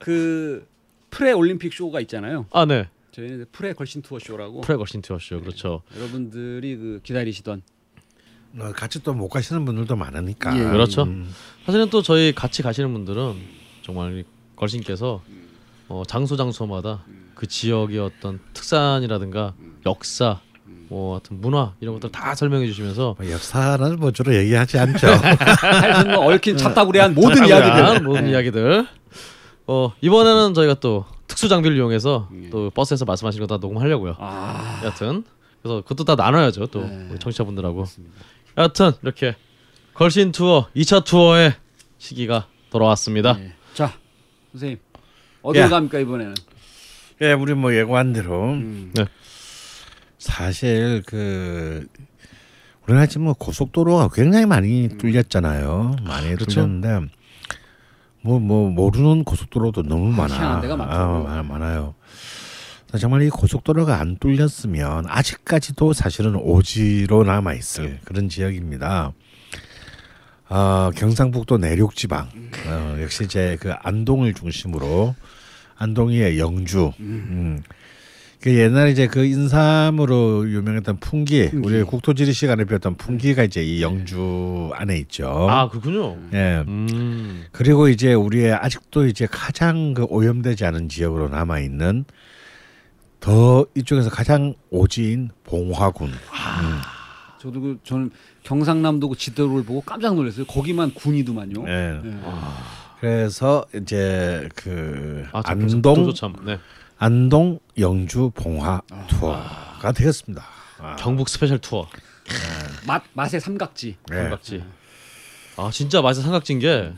[0.00, 0.66] 그
[1.10, 2.46] 프레 올림픽 쇼가 있잖아요.
[2.50, 2.88] 아 네.
[3.12, 4.62] 저희는 프레 걸신 투어 쇼라고.
[4.62, 5.82] 프레 걸신 투어 쇼 그렇죠.
[5.94, 7.62] 여러분들이 그 기다리시던
[8.58, 10.58] 어, 같이 또 못 가시는 분들도 많으니까.
[10.58, 10.64] 예.
[10.64, 11.04] 그렇죠.
[11.04, 11.32] 음,
[11.64, 13.36] 사실은 또 저희 같이 가시는 분들은
[13.82, 14.24] 정말 이
[14.56, 15.22] 걸신께서
[15.86, 19.54] 어, 장소 장소마다 그 지역의 어떤 특산이라든가
[19.86, 20.40] 역사,
[20.88, 25.06] 뭐 하여튼 문화 이런 것들 다 설명해 주시면서 뭐 역사는 뭐 주로 얘기하지 않죠.
[25.60, 28.00] 하여튼 뭐 얽힌 잡다구리한 모든 한 이야기들.
[28.02, 28.86] 모든 이야기들.
[29.66, 34.16] 어 이번에는 저희가 또 특수 장비를 이용해서 또 버스에서 말씀하신 거 다 녹음하려고요.
[34.18, 35.24] 아, 여하튼
[35.62, 37.08] 그래서 그것도 다 나눠야죠 또 네.
[37.18, 37.86] 청취자분들하고.
[38.58, 39.34] 여하튼 이렇게
[39.94, 41.54] 걸신 투어 2차 투어의
[41.98, 43.32] 시기가 돌아왔습니다.
[43.34, 43.54] 네.
[43.72, 43.94] 자
[44.52, 44.78] 선생님
[45.42, 45.68] 어디로 야.
[45.70, 46.34] 갑니까 이번에는?
[47.20, 48.92] 예, 우리 뭐 예고한 대로 음.
[50.18, 51.86] 사실 그
[52.86, 55.96] 우리나라 지금 뭐 고속도로가 굉장히 많이 뚫렸잖아요.
[56.04, 56.46] 많이 그렇죠.
[56.46, 57.00] 뚫렸는데
[58.22, 60.60] 뭐뭐 모르는 고속도로도 너무 많아.
[60.60, 60.74] 데가.
[60.74, 61.94] 아, 많- 많아요.
[62.98, 69.12] 정말 이 고속도로가 안 뚫렸으면 아직까지도 사실은 오지로 남아 있을 그런 지역입니다.
[70.48, 72.28] 어, 경상북도 내륙 지방
[72.66, 75.14] 어, 역시 이제 그 안동을 중심으로
[75.76, 76.92] 안동이의 영주.
[77.00, 77.62] 음.
[78.40, 84.70] 그 옛날에 이제 그 인삼으로 유명했던 풍기, 우리 국토지리 시간에 배웠던 풍기가 이제 이 영주
[84.74, 85.48] 안에 있죠.
[85.48, 86.18] 아 그렇군요.
[86.34, 86.62] 예.
[86.68, 87.44] 음.
[87.52, 92.04] 그리고 이제 우리의 아직도 이제 가장 그 오염되지 않은 지역으로 남아 있는
[93.18, 96.10] 더 이쪽에서 가장 오지인 봉화군.
[97.40, 98.10] 저도 그 저는
[98.42, 100.44] 경상남도 그 지도를 보고 깜짝 놀랐어요.
[100.44, 101.64] 거기만 군이더만요.
[101.66, 102.00] 예.
[102.04, 102.10] 예.
[103.04, 106.10] 그래서 이제 그 아, 참, 안동.
[106.46, 106.58] 네.
[106.96, 110.42] 안동 영주 봉화 투어가 되겠습니다.
[110.78, 111.86] 아, 경북 special 투어.
[112.86, 113.98] 맛 맛의 삼각지.
[114.08, 114.16] 네.
[114.22, 114.64] 삼각지.
[115.58, 116.94] 아 진짜 맛의 삼각지인 게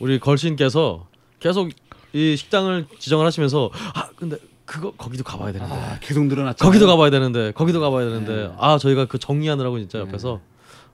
[0.00, 1.06] 우리 걸신께서
[1.38, 1.70] 계속
[2.12, 6.64] 이 식당을 지정을 하시면서 아 근데 그거 거기도 가봐야 되는데 아, 계속 늘어났죠.
[6.64, 8.54] 거기도 가봐야 되는데 거기도 가봐야 되는데 네.
[8.58, 10.40] 아 저희가 그 정리하느라고 진짜 옆에서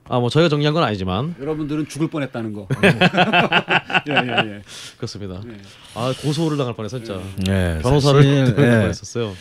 [0.07, 2.67] 아 뭐 저희가 정리한 건 아니지만 여러분들은 죽을 뻔했다는 거.
[4.07, 4.61] 예, 예, 예.
[4.97, 5.41] 그렇습니다.
[5.47, 5.57] 예.
[5.95, 8.79] 아 고소를 당할 뻔해서 진짜 예, 변호사를 사실, 당할 예.
[8.81, 9.33] 뻔했었어요.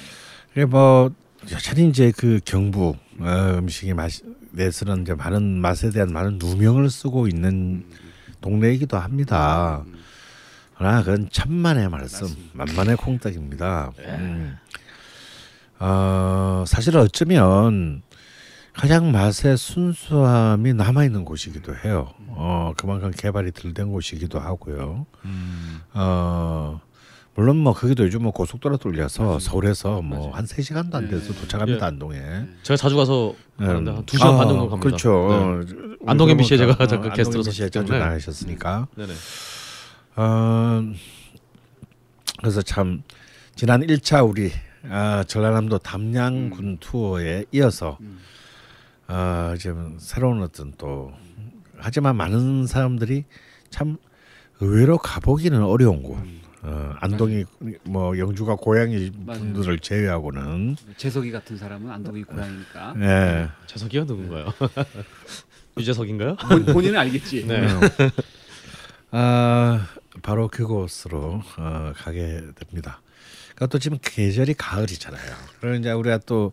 [0.54, 1.10] 그래 뭐
[1.52, 4.10] 여전히 이제 그 경북 어, 음식이 맛
[4.52, 7.84] 내서는 이제 많은 맛에 대한 많은 누명을 쓰고 있는
[8.40, 9.84] 동네이기도 합니다.
[10.76, 13.92] 그러나 그건 천만의 말씀, 만만의 콩떡입니다.
[13.98, 14.56] 음.
[15.78, 18.02] 어, 사실 어쩌면
[18.74, 22.12] 가장 맛의 순수함이 남아 있는 곳이기도 해요.
[22.28, 25.06] 어, 그만큼 개발이 덜 된 곳이기도 하고요.
[25.94, 26.80] 어,
[27.36, 31.40] 물론 뭐 거기도 요즘 뭐 고속도로 뚫려서 서울에서 뭐 한 세 시간도 안 돼서 네.
[31.40, 31.88] 도착합니다 예.
[31.88, 32.18] 안동에.
[32.64, 33.94] 제가 자주 가서 가는데 예.
[33.96, 34.80] 한두 시간 반 아, 정도 갑니다.
[34.80, 35.08] 그렇죠.
[35.08, 35.74] 네.
[35.94, 37.98] 어, 안동 MBC 에 제가 어, 잠깐 게스트로 자주.
[37.98, 38.88] 나가셨으니까.
[38.96, 39.12] 네네.
[40.16, 40.82] 어,
[42.40, 43.02] 그래서 참
[43.54, 44.50] 지난 1차 우리
[44.90, 48.18] 아, 전라남도 담양군 투어에 이어서 음.
[49.08, 51.12] 어, 지금 새로운 어떤 또
[51.78, 53.24] 하지만 많은 사람들이
[53.70, 53.96] 참
[54.60, 56.16] 의외로 가보기는 어려운 곳.
[56.62, 57.44] 어, 안동이
[57.84, 59.40] 뭐 영주가 고향이 맞아요.
[59.40, 63.48] 분들을 제외하고는 재석이 같은 사람은 안동이 고향이니까 예.
[63.66, 64.46] 재석이가 누군가요?
[65.76, 66.36] 유재석인가요?
[66.36, 67.46] 본, 본인은 알겠지.
[67.46, 67.60] 네.
[67.66, 67.80] 음.
[69.10, 69.86] 아
[70.22, 73.02] 바로 그곳으로 어, 가게 됩니다.
[73.54, 75.34] 그러니까 또 지금 계절이 가을이잖아요.
[75.60, 76.50] 그리고 이제 우리가 또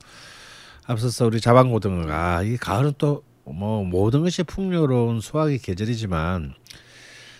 [0.91, 6.53] 앞서서 우리 자방고등어가 이 가을은 또 뭐 모든 것이 풍요로운 수확의 계절이지만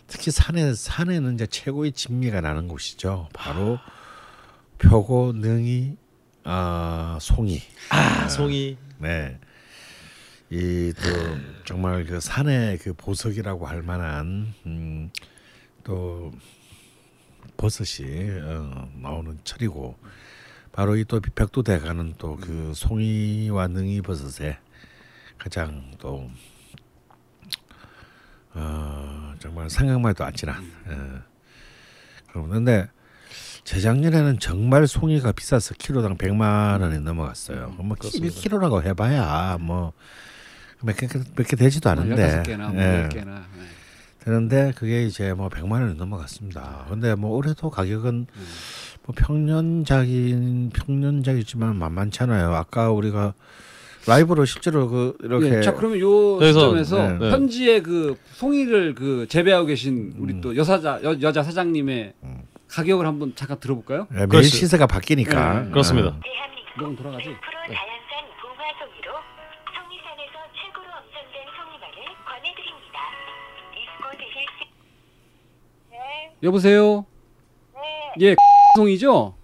[0.08, 3.30] 특히 산에 산에는 이제 최고의 진미가 나는 곳이죠.
[3.34, 3.80] 바로
[4.78, 5.96] 표고, 능이,
[6.44, 7.62] 아 송이.
[7.90, 8.78] 아, 송이.
[8.98, 9.40] 네.
[10.50, 15.12] 이 또 정말 그 산의 그 보석이라고 할 만한 음,
[15.84, 16.32] 또
[17.56, 19.96] 버섯이 어, 나오는 철이고
[20.72, 24.58] 바로 이또 벽도대가는 또 그 송이와 능이 버섯에
[25.38, 26.30] 가장 또
[28.54, 30.64] 어, 정말 생각만 해도 아찔한.
[30.88, 31.22] 어.
[32.34, 32.88] 그런데
[33.64, 37.76] 재작년에는 정말 송이가 비싸서 키로당 100만 원이 넘어갔어요.
[37.78, 38.34] 뭐 그렇습니다.
[38.36, 39.94] 1kg라고 해봐야 뭐
[40.80, 42.22] 뭐몇개 몇개 되지도 뭐 않은데.
[42.22, 43.10] 열다섯 개나 뭐 예.
[43.12, 43.46] 개나.
[44.24, 46.86] 그런데 그게 이제 뭐 100만 원이 넘어갔습니다.
[46.90, 48.28] 근데 뭐 올해도 가격은
[49.04, 52.54] 뭐 평년작인 평년작이지만 만만찮아요.
[52.54, 53.34] 아까 우리가
[54.08, 57.32] 라이브로 실제로 그 이렇게 예, 자 그러면 요 그래서, 시점에서 네.
[57.32, 60.42] 현지에 그 송이를 그 재배하고 계신 우리 음.
[60.42, 62.14] 또 여사자 여, 여자 사장님의
[62.68, 64.08] 가격을 한번 잠깐 들어볼까요?
[64.16, 64.44] 예, 매일.
[64.44, 65.72] 시세가 바뀌니까 네, 네.
[65.72, 66.18] 그렇습니다.
[66.80, 67.30] 너무 돌아가지?
[67.30, 67.36] 네,
[76.44, 77.06] 여보세요.
[78.18, 78.36] 네, 예,
[78.76, 79.36] 송이죠?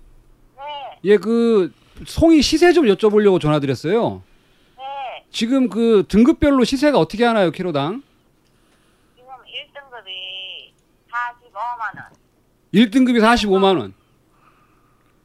[0.56, 0.62] 네,
[1.04, 1.74] 예, 그
[2.06, 4.22] 송이 시세 좀 여쭤보려고 전화드렸어요.
[4.78, 4.84] 네.
[5.32, 8.04] 지금 그 등급별로 시세가 어떻게 하나요, 키로당?
[9.16, 10.72] 지금 1등급이
[11.12, 12.06] 45만 원,
[12.74, 13.94] 1등급이 45만 원,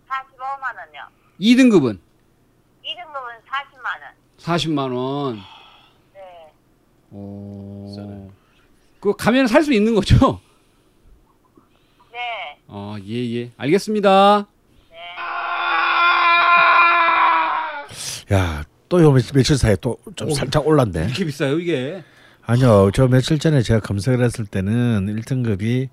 [0.09, 1.09] 45만 원요.
[1.41, 1.99] 2등급은
[2.85, 4.13] 2등급은 40만 원.
[4.39, 5.37] 40만 원.
[6.15, 6.53] 네,
[7.13, 8.31] 오.
[9.01, 10.41] 그 가면 살 수 있는 거죠?
[12.73, 13.51] 네, 어, 예, 예.
[13.59, 14.47] 알겠습니다.
[18.33, 20.35] 야, 또 요 며칠, 사이에 또 좀 오.
[20.35, 21.05] 살짝 올랐네.
[21.05, 22.03] 이렇게 비싸요, 이게?
[22.45, 25.89] 아니요, 저 며칠 전에 제가 검색을 했을 때는 1등급이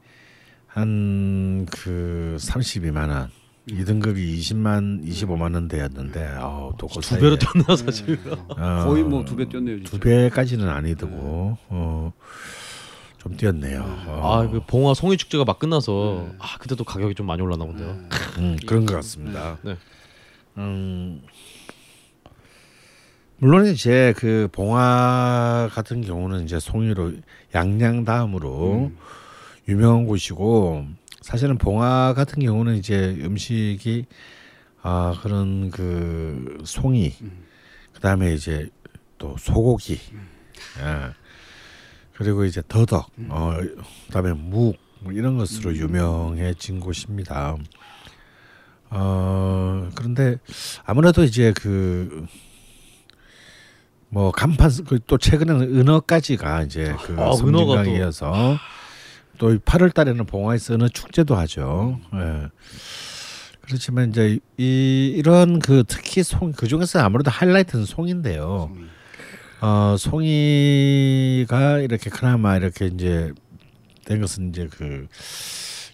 [0.68, 3.30] 한 그 32만 원,
[3.68, 8.18] 2등급이 20만, 25만 원대였는데, 아우 또그 두 배로 뛰었나 사실.
[8.48, 9.92] 어, 거의 뭐 두 배 뛰었네요, 진짜.
[9.92, 11.08] 두 배까지는 아니고,
[11.70, 12.13] 어,
[13.19, 13.82] 좀 뛰었네요.
[14.08, 17.99] 어, 아, 그 봉화 송이 축제가 막 끝나서 아 그때도 가격이 좀 많이 올랐나 본데요.
[18.38, 19.58] 음, 그런 것 같습니다.
[19.62, 19.77] 네.
[20.58, 21.21] 음,
[23.38, 27.13] 물론 이제 그 봉화 같은 경우는 이제 송이로
[27.53, 28.91] 양양 다음으로
[29.67, 30.86] 유명한 곳이고
[31.21, 34.05] 사실은 봉화 같은 경우는 이제 음식이
[34.82, 37.13] 아 그런 그 송이
[37.93, 38.69] 그다음에 이제
[39.17, 39.99] 또 소고기
[40.79, 41.13] 예.
[42.19, 43.58] 그리고 이제 더덕 어
[44.08, 47.55] 그다음에 묵 뭐 이런 것으로 유명해진 곳입니다.
[48.89, 50.38] 어 그런데
[50.86, 52.27] 아무래도 이제 그
[54.12, 57.36] 뭐 간판 그또 최근에는 은어까지가 이제 그 아, 은어가 또.
[57.84, 58.58] 성진강이어서
[59.38, 61.99] 또 8월 달에는 봉화에서 은어 축제도 하죠.
[62.15, 62.47] 예.
[63.62, 68.71] 그렇지만 이제 이 이런 그 특히 송 그 중에서 아무래도 하이라이트는 송인데요.
[69.62, 73.34] 어 송이가 이렇게 그나마 이렇게 이제
[74.06, 75.08] 된 것은 이제 그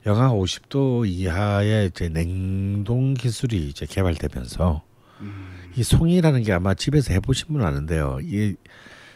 [0.06, 4.84] 영하 50도 이하의 이제 냉동 기술이 이제 개발되면서
[5.75, 8.19] 이 송이라는 게 아마 집에서 해보신 분은 아는데요.
[8.21, 8.56] 이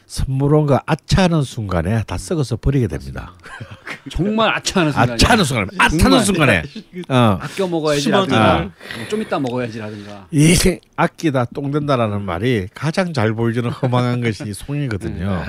[0.09, 3.33] 선물온과 아차하는 순간에 다 썩어서 버리게 됩니다.
[4.09, 6.23] 정말 아차하는 순간이 아차하는 순간에, 아차하는.
[6.23, 6.63] 순간에,
[7.09, 8.09] 어, 아껴 먹어야지.
[8.09, 10.55] 라든가 뭐좀 이따 먹어야지 라든가 이
[10.95, 15.43] 아끼다 똥 된다라는 말이 가장 잘 보여주는 허망한 것이 송이거든요.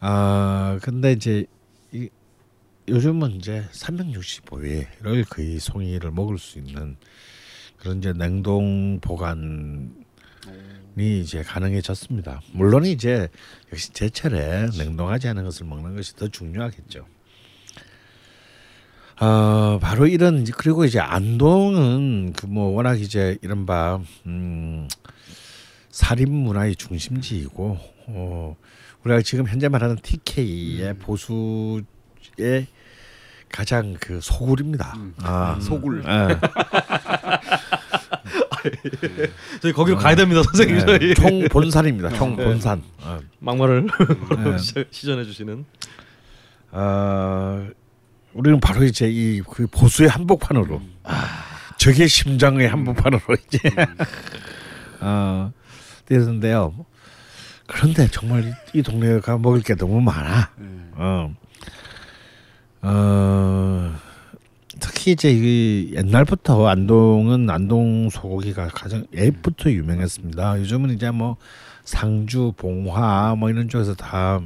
[0.00, 1.46] 아 근데 이제
[1.92, 2.08] 이,
[2.88, 6.96] 요즘은 이제 365일을 거의 송이를 먹을 수 있는
[7.78, 10.05] 그런 이제 냉동 보관
[10.98, 12.40] 이 이제 가능해졌습니다.
[12.52, 13.28] 물론 이제
[13.70, 17.06] 역시 제철에 냉동하지 않은 것을 먹는 것이 더 중요하겠죠.
[19.20, 24.88] 어, 바로 이런 그리고 이제 안동은 그 뭐 워낙 이제 이른바 음
[25.90, 27.78] 살인 문화의 중심지이고
[28.08, 28.56] 어
[29.04, 31.84] 우리가 지금 현재 말하는 TK의 보수의
[33.50, 34.94] 가장 그 소굴입니다.
[35.22, 36.04] 아 소굴.
[36.06, 36.38] 예.
[39.60, 40.78] 저희 거기로 가야 됩니다, 선생님.
[40.78, 42.10] 네, 저희 총 본산입니다.
[42.10, 42.82] 총 본산.
[43.02, 43.18] 어.
[43.40, 43.86] 막말을
[44.44, 44.58] 네.
[44.58, 45.64] 시- 시전해 주시는.
[46.72, 47.66] 어,
[48.34, 50.82] 우리는 바로 이제 이 그 보수의 한복판으로
[51.78, 53.58] 적의 심장의 한복판으로 이제
[55.00, 55.52] 어
[56.04, 56.74] 되는데요.
[57.66, 60.50] 그런데 정말 이, 이 동네가 먹을 게 너무 많아.
[60.96, 61.34] 어,
[62.82, 63.94] 어
[64.80, 70.60] 특히 이제 이 옛날부터 안동은 안동 소고기가 가장 옛부터 유명했습니다.
[70.60, 71.36] 요즘은 이제 뭐
[71.84, 74.40] 상주, 봉화 뭐 이런 쪽에서 다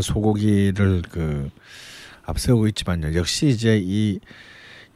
[0.00, 1.50] 소고기를 그
[2.24, 3.14] 앞세우고 있지만요.
[3.14, 4.20] 역시 이제 이,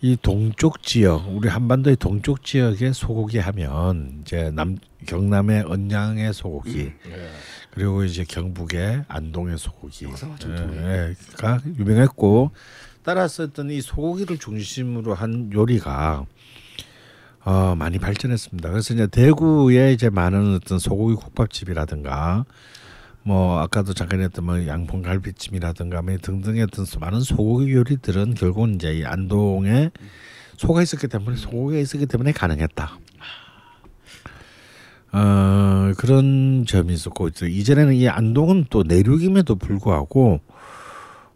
[0.01, 6.93] 이 동쪽 지역, 우리 한반도의 동쪽 지역의 소고기 하면 이제 남 경남의 언양의 소고기,
[7.73, 10.07] 그리고 이제 경북의 안동의 소고기,
[10.75, 12.51] 예, 가 유명했고
[13.05, 16.25] 따라서 어떤 이 소고기를 중심으로 한 요리가
[17.45, 18.71] 어, 많이 발전했습니다.
[18.71, 22.45] 그래서 이제 대구에 이제 많은 어떤 소고기 국밥집이라든가
[23.25, 28.77] 뭐 아까도 잠깐 했던 뭐 양봉 갈비찜이라든가 뭐 등등의 어떤 소- 많은 소고기 요리들은 결국은
[28.77, 29.91] 이제 이 안동에
[30.57, 32.99] 소가 있었기 때문에 소고기가 있었기 때문에 가능했다.
[35.15, 40.41] 어 그런 점이 있었고 이전에는 이 안동은 또 내륙임에도 불구하고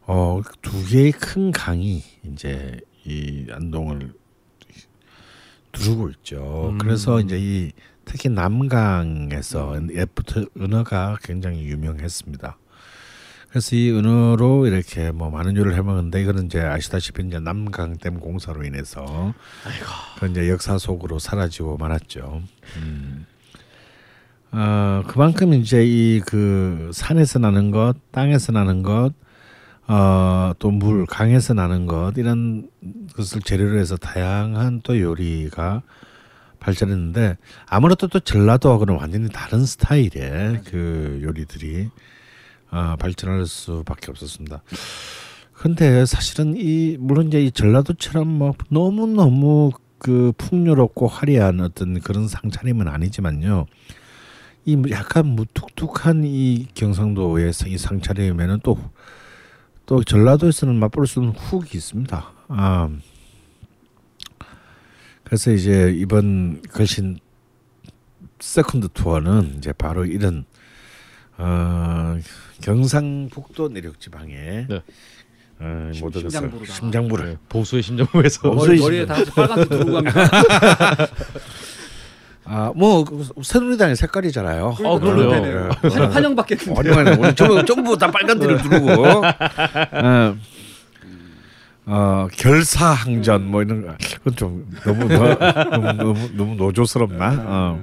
[0.07, 4.13] 어 두 개의 큰 강이 이제 이 안동을
[5.73, 6.71] 두르고 있죠.
[6.73, 6.79] 음.
[6.79, 7.73] 그래서 이제 이
[8.05, 12.57] 특히 남강에서 옛부터 은어가 굉장히 유명했습니다.
[13.51, 19.35] 그래서 이 은어로 이렇게 뭐 많은 요리를 해먹는데 이거는 이제 아시다시피 이제 남강댐 공사로 인해서
[20.19, 22.43] 그 이제 역사 속으로 사라지고 말았죠.
[22.77, 23.27] 음.
[24.53, 29.13] 어 그만큼 이제 이 그 산에서 나는 것, 땅에서 나는 것,
[29.89, 32.69] 어 또 물, 강에서 나는 것 이런
[33.15, 35.83] 것을 재료로 해서 다양한 또 요리가
[36.61, 41.91] 발전했는데 아무래도 또 전라도하고는 완전히 다른 스타일의 그 요리들이
[42.71, 44.63] 어, 발전할 수밖에 없었습니다.
[45.53, 52.29] 근데 사실은 이 물론 이제 이 전라도처럼 뭐 너무 너무 그 풍요롭고 화려한 어떤 그런
[52.29, 53.67] 상차림은 아니지만요.
[54.65, 58.79] 이뭐 약간 무뚝뚝한 이 경상도의 이 상차림에는 또
[59.87, 62.33] 또 전라도에서는 맛볼 수 없는 훅이 있습니다.
[62.49, 62.91] 아,
[65.25, 67.19] 그래서 이제 이번 걸신
[68.41, 70.45] second 투어는 이제 바로 이런
[71.39, 72.17] 어,
[72.63, 74.83] 경상북도 내륙 지방에 네.
[75.61, 76.73] 어, 심- 모두 심장부로다.
[76.73, 80.31] 심장부를 네, 보수의 심정부에서 어, 머리, 머리에 다 빨간색 두르고 갑니다.
[82.49, 83.05] 아뭐
[83.43, 84.77] 새누리당의 색깔이잖아요.
[84.85, 85.69] 어, 그러네요.
[85.83, 85.89] 네.
[85.89, 86.81] 환영, 환영받겠는데.
[86.81, 89.23] 아니면 우리 전부 전부 다 빨간 뒤를 두르고 어,
[91.87, 97.45] 어 결사항전 뭐 이런 거 그건 좀 너무 너, 너무 너무 너무 노조스럽나?
[97.47, 97.83] 어.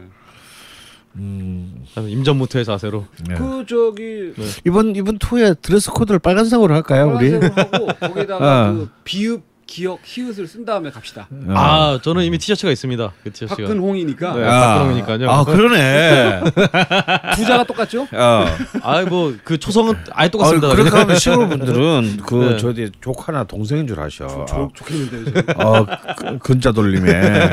[1.15, 3.05] 음, 임전무퇴의 자세로.
[3.27, 3.35] 네.
[3.35, 4.33] 그 저기
[4.65, 7.31] 이번 이번 투어에 드레스 코드를 빨간색으로 할까요, 우리?
[7.31, 8.73] 빨간색으로 하고 거기다가 어.
[8.73, 9.41] 그 비읍,
[9.73, 11.25] 기역, 히읗을 쓴 다음에 갑시다.
[11.31, 11.53] 어.
[11.55, 13.11] 아 저는 이미 티셔츠가 있습니다.
[13.23, 13.55] 그 티셔츠가.
[13.67, 14.45] 박근홍이니까 네.
[14.47, 15.31] 아, 박근홍이니까요.
[15.31, 16.41] 아 그러네.
[17.35, 18.03] 부자가 똑같죠?
[18.13, 18.45] 어.
[18.83, 20.67] 아이 뭐그 초성은 아예 아, 똑같습니다.
[20.75, 22.57] 그렇게 하면 시골 분들은 그 네.
[22.57, 24.27] 저기 조카나 동생인 줄 아셔.
[24.47, 25.25] 좋, 좋겠는데요.
[25.25, 25.43] 지금.
[25.57, 25.85] 어,
[26.17, 27.49] 그- 근자 돌림에.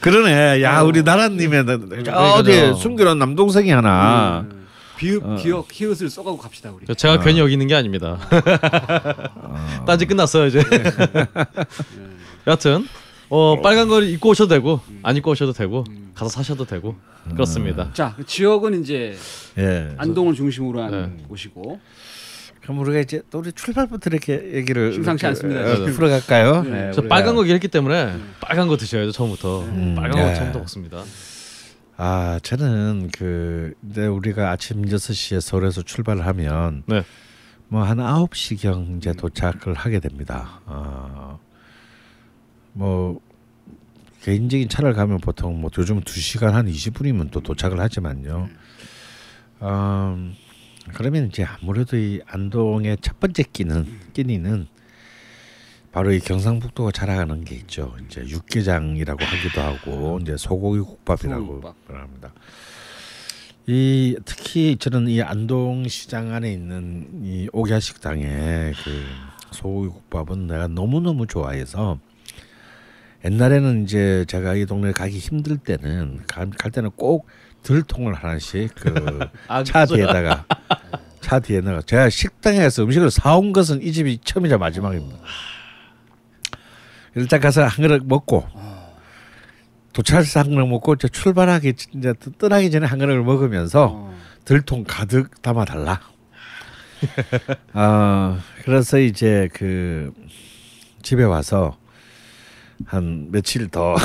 [0.00, 0.62] 그러네.
[0.62, 2.74] 야, 우리 나라님의 어디 그러니까요.
[2.74, 4.44] 숨겨놓은 남동생이 하나.
[4.50, 4.65] 음.
[4.96, 5.36] 비읍, 어.
[5.36, 6.86] 기역, 히읗을 써가고 갑시다 우리.
[6.86, 8.18] 저 제가 괜히 여기 있는 게 아닙니다.
[9.86, 10.62] 딴지 끝났어요 이제.
[12.46, 12.86] 여하튼
[13.28, 16.94] 어 빨간 걸 입고 오셔도 되고 안 입고 오셔도 되고 가서 사셔도 되고
[17.32, 17.90] 그렇습니다.
[17.92, 19.16] 자, 그 지역은 이제
[19.58, 19.94] 예.
[19.98, 21.24] 안동을 중심으로 한 네.
[21.28, 21.80] 곳이고
[22.62, 25.86] 그럼 우리가 이제 또 우리 출발부터 이렇게 얘기를 심상치 이렇게, 않습니다, 어.
[25.86, 26.62] 풀어갈까요?
[26.62, 26.70] 네.
[26.70, 29.62] 네, 저 빨간 거 얘기했기 때문에 빨간 거 드셔야죠 처음부터.
[29.62, 30.34] 음, 빨간 거 예.
[30.34, 31.02] 처음부터 먹습니다.
[31.98, 37.02] 아, 저는 그 근데 우리가 아침 6시에 서울에서 출발을 하면 네.
[37.68, 40.60] 뭐한 9시경 이제 도착을 하게 됩니다.
[40.66, 41.40] 어,
[42.74, 43.20] 뭐
[44.22, 48.48] 개인적인 차를 가면 보통 뭐 요즘 2시간 한 20분이면 또 도착을 하지만요.
[49.62, 50.34] 음,
[50.92, 54.66] 그러면 이제 아무래도 이 안동의 첫 번째 끼는 끼니는
[55.96, 57.96] 바로 이 경상북도가 자랑하는 게 있죠.
[58.04, 61.62] 이제 육개장이라고 하기도 하고 이제 소고기 국밥이라고.
[61.88, 62.34] 합니다.
[63.66, 69.04] 이 특히 저는 이 안동 시장 안에 있는 이 옥야 식당의 그
[69.52, 71.98] 소고기 국밥은 내가 너무 너무 좋아해서
[73.24, 77.26] 옛날에는 이제 제가 이 동네 가기 힘들 때는 가, 갈 때는 꼭
[77.62, 79.86] 들통을 하나씩 그 아, 차.
[79.86, 80.44] 뒤에다가
[81.22, 85.16] 차 뒤에다가 제가 식당에서 음식을 사온 것은 이 집이 처음이자 마지막입니다.
[87.16, 88.46] 일단 가서 한 그릇 먹고
[89.92, 94.16] 도착해서 한 그릇 먹고 이제 출발하기 이제 떠나기 전에 한 그릇을 먹으면서 어.
[94.44, 96.00] 들통 가득 담아 달라.
[97.74, 100.12] 어, 그래서 이제 그
[101.02, 101.76] 집에 와서
[102.84, 103.96] 한 며칠 더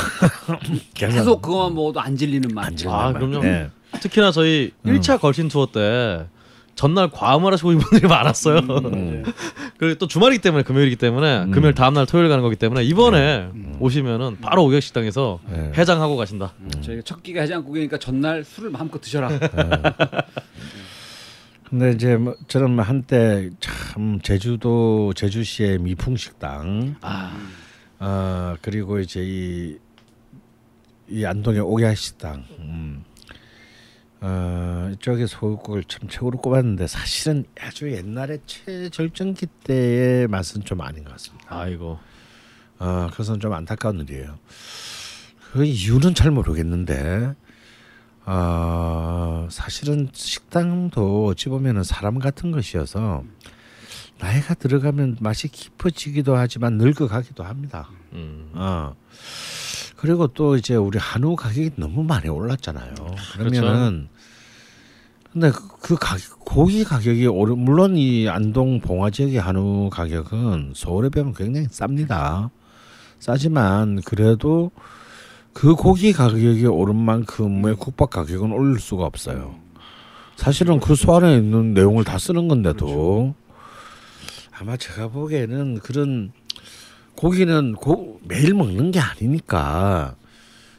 [0.94, 2.68] 계속 그거만 먹어도 안 질리는 맛.
[2.68, 3.14] 안 질리는 아, 맛.
[3.20, 3.40] 그럼요.
[3.42, 3.70] 네.
[4.00, 4.96] 특히나 저희 음.
[4.98, 6.28] 1차 걸신 투어 때
[6.82, 8.58] 전날 과음을 하시고 있는 분들이 많았어요.
[8.58, 9.24] 음.
[9.78, 11.52] 그리고 또 주말이기 때문에 금요일이기 때문에 음.
[11.52, 15.74] 금요일 다음 날 토요일 가는 거기 때문에 이번에 오시면은 바로 오객식당에서 네.
[15.78, 16.54] 해장하고 가신다.
[16.82, 19.30] 저희가 첫 끼가 해장국이니까 전날 술을 마음껏 드셔라.
[21.70, 27.32] 근데 이제 뭐 저는 뭐 한때 참 제주도 제주시의 미풍식당 아,
[28.00, 29.78] 어, 그리고 이제 이,
[31.08, 33.04] 이 안동의 오야식당 음.
[34.22, 41.12] 어, 이쪽에 소국을 참 최고로 꼽았는데 사실은 아주 옛날에 최절정기 때의 맛은 좀 아닌 것
[41.14, 41.48] 같습니다.
[41.50, 42.00] 아이고.
[42.78, 44.38] 어, 그것은 좀 안타까운 일이에요.
[45.52, 47.34] 그 이유는 잘 모르겠는데,
[48.26, 53.24] 어, 사실은 식당도 어찌 보면은 사람 같은 것이어서
[54.20, 57.90] 나이가 들어가면 맛이 깊어지기도 하지만 늙어가기도 합니다.
[58.14, 58.52] 음.
[58.54, 58.96] 어.
[60.02, 62.94] 그리고 또 이제 우리 한우 가격이 너무 많이 올랐잖아요.
[63.38, 64.08] 그러면은
[65.32, 71.10] 근데 그, 그 가격, 고기 가격이 오르 물론 이 안동 봉화 지역의 한우 가격은 서울에
[71.10, 72.50] 비하면 굉장히 쌉니다.
[73.20, 74.72] 싸지만 그래도
[75.54, 79.56] 그 고기 가격이 오른 만큼의 국밥 가격은 올릴 수가 없어요.
[80.36, 83.36] 사실은 그 소 안에 있는 내용을 다 쓰는 건데도
[84.60, 86.32] 아마 제가 보기에는 그런
[87.16, 90.16] 고기는 고, 매일 먹는 게 아니니까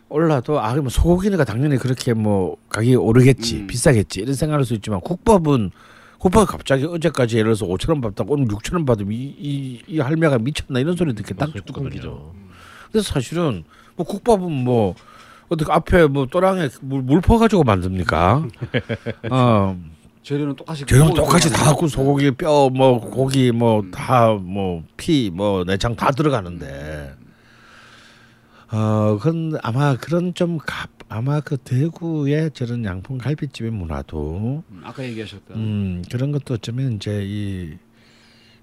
[0.08, 3.66] 올라도 아 그러면 소고기니까 당연히 그렇게 뭐 가격이 오르겠지 음.
[3.66, 5.70] 비싸겠지 이런 생각할 수 있지만 국밥은
[6.18, 9.98] 국밥 갑자기 어제까지 예를 들어서 5천 원 받다가 오늘 6천 원 받으면 이, 이, 이
[9.98, 11.50] 할매가 미쳤나 이런 소리 듣기 딱.
[11.52, 12.32] 들기죠.
[12.92, 13.64] 근데 사실은
[13.96, 14.94] 뭐 국밥은 뭐
[15.48, 18.46] 어떻게 앞에 뭐 또랑에 물, 물 퍼가지고 만듭니까?
[19.30, 19.76] 어
[20.22, 25.64] 재료는 똑같이 재료는 똑같이 다 갖고 소고기 뼈 뭐 고기 뭐 다 뭐 피 뭐
[25.64, 27.14] 내장 다 들어가는데.
[28.70, 35.04] 어 그건 아마 그런 좀 가, 아마 그 대구의 저런 양품 갈비집의 문화도 음, 아까
[35.04, 35.56] 얘기하셨던.
[35.58, 37.76] 음 그런 것도 어쩌면 이제 이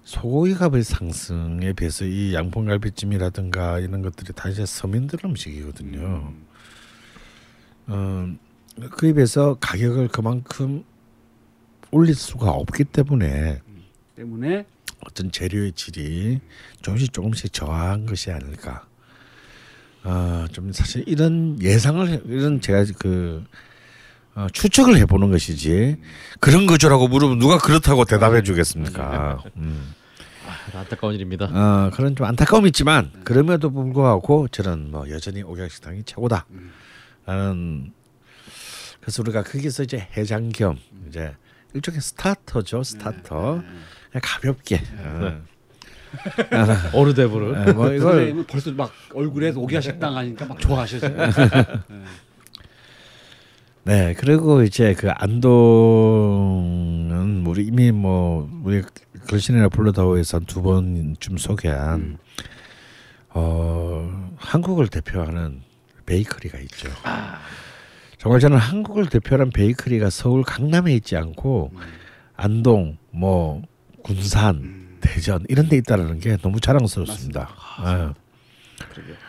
[0.02, 6.32] 소고기 값의 상승에 비해서 이 양품 갈비찜이라든가 이런 것들이 다 이제 서민들 음식이거든요.
[7.86, 8.28] 어
[8.90, 10.82] 그에 비해서 가격을 그만큼
[11.90, 13.60] 올릴 수가 없기 때문에
[14.16, 14.66] 때문에
[15.06, 16.40] 어떤 재료의 질이
[16.82, 18.86] 조금씩 조금씩 저하한 것이 아닐까.
[20.02, 23.44] 어, 좀 사실 이런 예상을 해- 이런 제가 그
[24.34, 25.96] 어, 추측을 해보는 것이지
[26.38, 29.42] 그런 거죠라고 물으면 누가 그렇다고 대답해 주겠습니까?
[29.56, 29.92] 음.
[30.72, 31.46] 아, 안타까운 일입니다.
[31.46, 36.46] 어, 그런 좀 안타까움이 있지만 그럼에도 불구하고 저는 뭐 여전히 옥양식당이 최고다.
[37.26, 37.92] 라는
[39.00, 40.78] 그래서 우리가 거기서 이제 해장 겸
[41.08, 41.34] 이제
[41.74, 43.62] 일종의 스타터죠 스타터
[44.10, 45.42] 그냥 가볍게 어.
[46.92, 47.68] hors d'oeuvre를.
[47.68, 50.98] 예, 뭐 이걸 벌써 막 얼굴에 옥야식당 하니까 막 좋아하셔.
[53.84, 55.46] 네 그리고 이제 그 안동은
[57.46, 58.82] 우리 이미 뭐 우리
[59.28, 62.18] 걸신이나 블루다오에서 두 번쯤 소개한
[63.30, 65.62] 어 한국을 대표하는
[66.06, 66.90] 베이커리가 있죠.
[68.20, 71.72] 정말 저는 한국을 대표하는 베이커리가 서울 강남에 있지 않고
[72.36, 73.62] 안동 뭐
[74.02, 77.48] 군산 대전 이런 데 있다는 게 너무 자랑스럽습니다.
[77.78, 78.12] 아,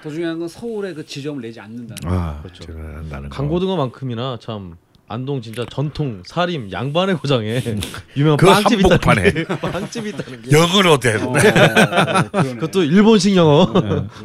[0.03, 1.95] 더 중요한 건 서울에 그 지점을 내지 않는다는.
[2.01, 2.09] 거.
[2.13, 2.65] 아, 그렇죠.
[2.65, 3.35] 저는 한다는 거.
[3.37, 4.75] 강고등어만큼이나 참
[5.07, 7.61] 안동 진짜 전통 사림 양반의 고장에
[8.17, 9.31] 유명한 그 빵집 있다는 한복판에.
[9.31, 11.21] 게 빵집이 있다는 게 영어로 된.
[11.21, 12.53] 어, 어, 그러네.
[12.55, 13.73] 그것도 일본식 영어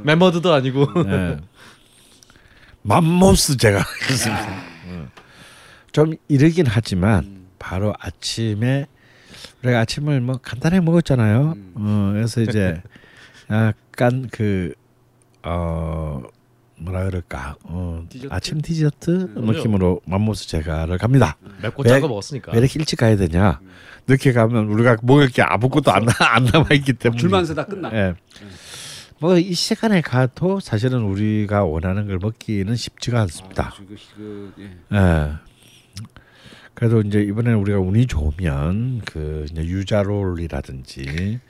[0.03, 1.37] 멤버드도 아니고 네.
[2.87, 3.79] 맘모스 제가
[4.09, 4.49] 했습니다.
[4.87, 5.09] 음.
[5.93, 8.87] 좀 이르긴 하지만 바로 아침에
[9.63, 11.55] 우리가 아침을 뭐 간단하게 먹었잖아요.
[11.57, 11.73] 음.
[11.75, 12.81] 어, 그래서 이제
[13.51, 14.75] 약간 그
[15.43, 16.23] 어,
[16.79, 18.33] 뭐라 그럴까 어, 디저트?
[18.35, 19.53] 아침 디저트 그럼요.
[19.53, 21.37] 느낌으로 맘모스 제가를 갑니다.
[21.63, 23.61] 맵고 왜- 거 먹었으니까 왜 이렇게 일찍 가야 되냐?
[24.07, 27.91] 늦게 가면 우리가 먹을 게 아무것도 안, 나- 안 남아 있기 때문에 줄만 서다 끝나.
[27.93, 28.15] 예.
[29.21, 33.69] 뭐 이 시간에 가도 사실은 우리가 원하는 걸 먹기는 쉽지가 않습니다.
[33.69, 34.97] 아, 그, 그, 예.
[34.97, 35.33] 예.
[36.75, 41.41] 그래도 이제 이번에 우리가 운이 좋으면 그 유자롤이라든지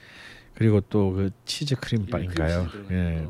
[0.54, 2.68] 그리고 또 그 치즈 크림빵인가요?
[2.92, 3.26] 예.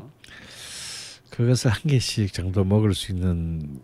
[1.31, 3.79] 그것을 한 개씩 정도 먹을 수 있는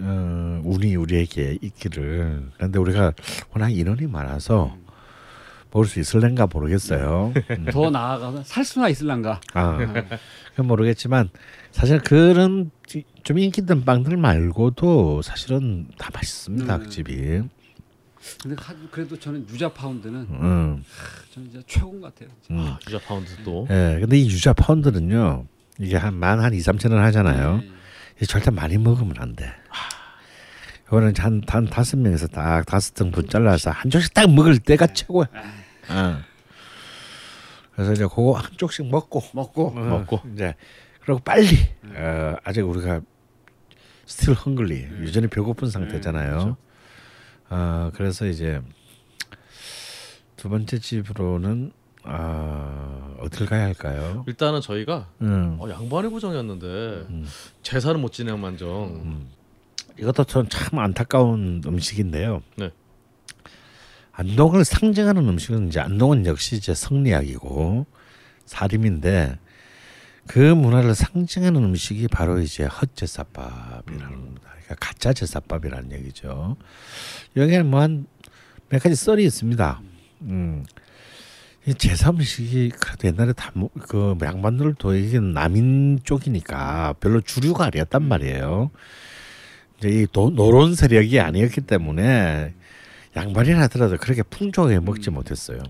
[0.00, 2.50] 어, 운이 우리에게 있기를.
[2.56, 3.12] 그런데 우리가
[3.52, 4.76] 워낙 인원이 많아서
[5.74, 7.32] 먹을 수 있을랜가 모르겠어요.
[7.50, 7.66] 음.
[7.72, 9.40] 더 나아가서 살 수나 있을란가.
[9.54, 9.76] 아,
[10.50, 11.28] 그건 모르겠지만
[11.72, 12.70] 사실 그런
[13.24, 16.76] 좀 인기 있는 빵들 말고도 사실은 다 맛있습니다.
[16.76, 16.82] 음.
[16.82, 17.42] 그 집이.
[18.42, 20.82] 근데 하- 그래도 저는 유자 파운드는 음,
[21.34, 22.34] 저는 진짜 최고인 것 같아요.
[22.52, 22.58] 음.
[22.60, 23.66] 아, 유자 파운드 또.
[23.68, 25.44] 예, 근데 이 유자 파운드는요.
[25.80, 27.56] 이게 한 만한 2, 3천 원 하잖아요.
[27.58, 27.68] 네.
[28.16, 29.52] 이게 절대 많이 먹으면 안 돼.
[30.86, 35.26] 이거는 한, 한 다섯 명에서 딱 다섯 등분 잘라서 한 쪽씩 딱 먹을 때가 최고야.
[35.90, 36.22] 어.
[37.74, 40.54] 그래서 이제 그거 한 쪽씩 먹고 먹고 어, 먹고 이제
[41.00, 41.48] 그리고 빨리
[41.94, 43.00] 어, 아직 우리가
[44.06, 46.30] still hungry 여전히 배고픈 상태잖아요.
[46.30, 46.56] 그렇죠.
[47.50, 48.60] 어, 그래서 이제
[50.36, 51.72] 두 번째 집으로는
[52.04, 54.24] 아 어딜 가야 할까요?
[54.26, 55.56] 일단은 저희가 음.
[55.58, 57.26] 어, 양반의 고장이었는데 음.
[57.62, 58.68] 제사를 못 지내만정.
[58.68, 59.30] 음.
[59.98, 62.42] 이것도 전참 안타까운 음식인데요.
[62.56, 62.70] 네.
[64.16, 67.86] 안동을 상징하는 음식은 이제 안동은 역시 이제 성리학이고
[68.46, 69.38] 사림인데
[70.26, 74.50] 그 문화를 상징하는 음식이 바로 이제 헛제사밥이라는 겁니다.
[74.50, 76.56] 그러니까 가짜 제사밥이라는 얘기죠.
[77.36, 78.06] 여기에는 뭐 한
[78.74, 79.80] 몇 가지 썰이 있습니다.
[80.22, 80.64] 음.
[81.66, 88.70] 이 제사 음식이 그래도 옛날에 다그 양반들도 이게 남인 쪽이니까 별로 주류가 아니었단 말이에요.
[89.78, 92.54] 이제 이 도, 노론 세력이 아니었기 때문에
[93.16, 95.62] 양반이라 하더라도 그렇게 풍족하게 먹지 못했어요.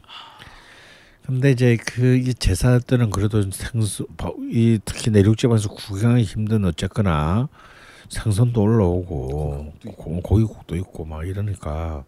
[1.26, 6.64] 근데 이제 그 이 제사 때는 그래도 생수 바- 이 특히 내륙 지방에서 구경하기 힘든
[6.64, 7.48] 어쨌거나
[8.10, 12.04] 생선도 올라오고 고- 고기국도 있고 막 이러니까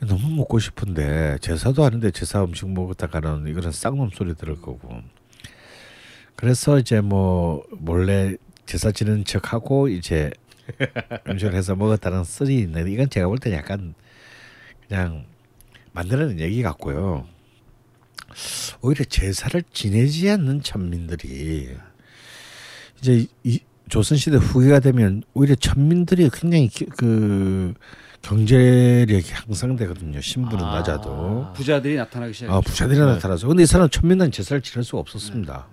[0.00, 5.00] 너무 먹고 싶은데 제사도 아닌데 제사 음식 먹었다가는 이거는 쌍놈 소리 들을 거고.
[6.36, 8.36] 그래서 이제 뭐 몰래
[8.66, 10.30] 제사 지는 척하고 이제
[11.28, 13.94] 음식을 해서 먹었다는 썰이 있는데 이건 제가 볼 때 약간
[14.88, 15.24] 그냥
[15.92, 17.26] 만드는 얘기 같고요.
[18.80, 21.70] 오히려 제사를 지내지 않는 천민들이
[23.00, 27.72] 이제 이 조선시대 후기가 되면 오히려 천민들이 굉장히 기- 그
[28.22, 30.20] 경제력이 향상되거든요.
[30.20, 30.74] 신분은 아.
[30.76, 31.52] 낮아도.
[31.54, 32.52] 부자들이 나타나기 시작.
[32.52, 33.46] 아, 부자들이 나타나서.
[33.48, 35.66] 근데 이 사람 천민은 제사를 지낼 수가 없었습니다.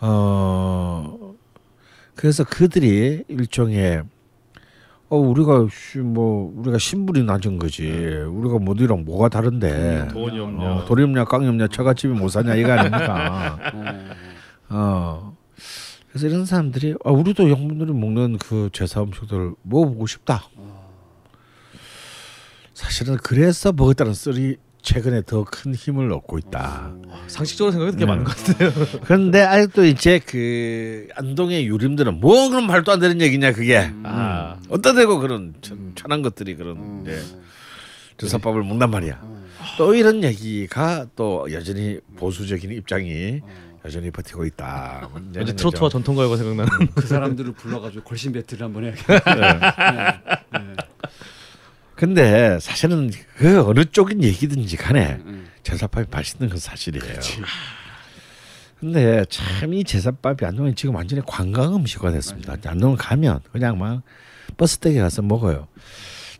[0.00, 1.34] 어,
[2.14, 4.02] 그래서 그들이 일종의
[5.08, 7.86] 어 우리가 씨, 뭐 우리가 신분이 낮은 거지.
[7.88, 10.08] 우리가 뭐들이랑 뭐가 다른데.
[10.12, 10.74] 돈이 없냐.
[10.74, 13.58] 어, 돌이 없냐 깡이 없냐 처갓집이 못 사냐 이거 아닙니까?
[13.72, 13.86] 어.
[14.68, 15.36] 어.
[16.10, 20.42] 그래서 이런 사람들이 아, 우리도 영분들이 먹는 그 제사 음식들 먹어보고 싶다.
[22.74, 26.94] 사실은 그래서 먹었다는 썰이 최근에 더 큰 힘을 얻고 있다.
[27.26, 28.08] 상식적으로 생각해도 그게 네.
[28.08, 28.70] 맞는 것 같아요.
[29.02, 34.56] 그런데 아직도 이제 그 안동의 유림들은 뭐 그런 말도 안 되는 얘기냐 그게 아.
[34.68, 37.18] 어디다 대고 그런 천, 천한 것들이 그런 예.
[38.18, 39.20] 제사밥을 먹단 말이야.
[39.76, 43.40] 또 이런 얘기가 또 여전히 보수적인 입장이
[43.84, 45.10] 여전히 버티고 있다.
[45.34, 45.88] 이런 트로트와.
[45.88, 46.70] 전통가요가 생각나는.
[46.94, 50.20] 그 사람들을 불러가지고 걸신 배틀을 한번 해야겠다.
[51.96, 55.48] 근데 사실은 그 어느 쪽인 얘기든지 간에 음.
[55.62, 57.18] 제사밥이 맛있는 건 사실이에요.
[58.78, 62.56] 근데 참 이 제사밥이 안동에 지금 완전히 관광 음식화 됐습니다.
[62.66, 64.02] 안동 가면 그냥 막
[64.58, 65.66] 버스 대에 가서 먹어요.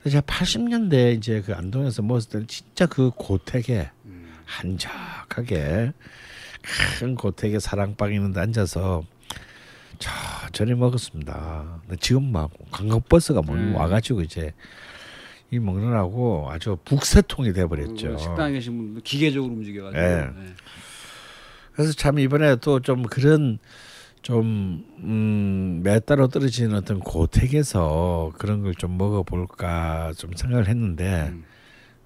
[0.05, 3.91] 제가 80년대 이제 그 안동에서 먹었을 때는 진짜 그 고택에
[4.45, 5.93] 한적하게
[7.01, 9.03] 큰 고택에 사랑방 있는데 앉아서
[9.99, 11.81] 천천히 먹었습니다.
[11.81, 13.75] 근데 지금 막 관광버스가 뭐 음.
[13.75, 14.53] 와가지고 이제
[15.51, 18.13] 이 먹느라고 아주 북새통이 돼버렸죠.
[18.13, 20.03] 그 식당에 계신 분들 기계적으로 움직여가지고.
[20.03, 20.07] 예.
[20.27, 20.55] 네.
[21.73, 23.59] 그래서 참 이번에 또 좀 그런
[24.23, 31.45] 좀 음, 몇 따로 떨어지는 어떤 고택에서 그런 걸 좀 먹어볼까 좀 생각을 했는데 음.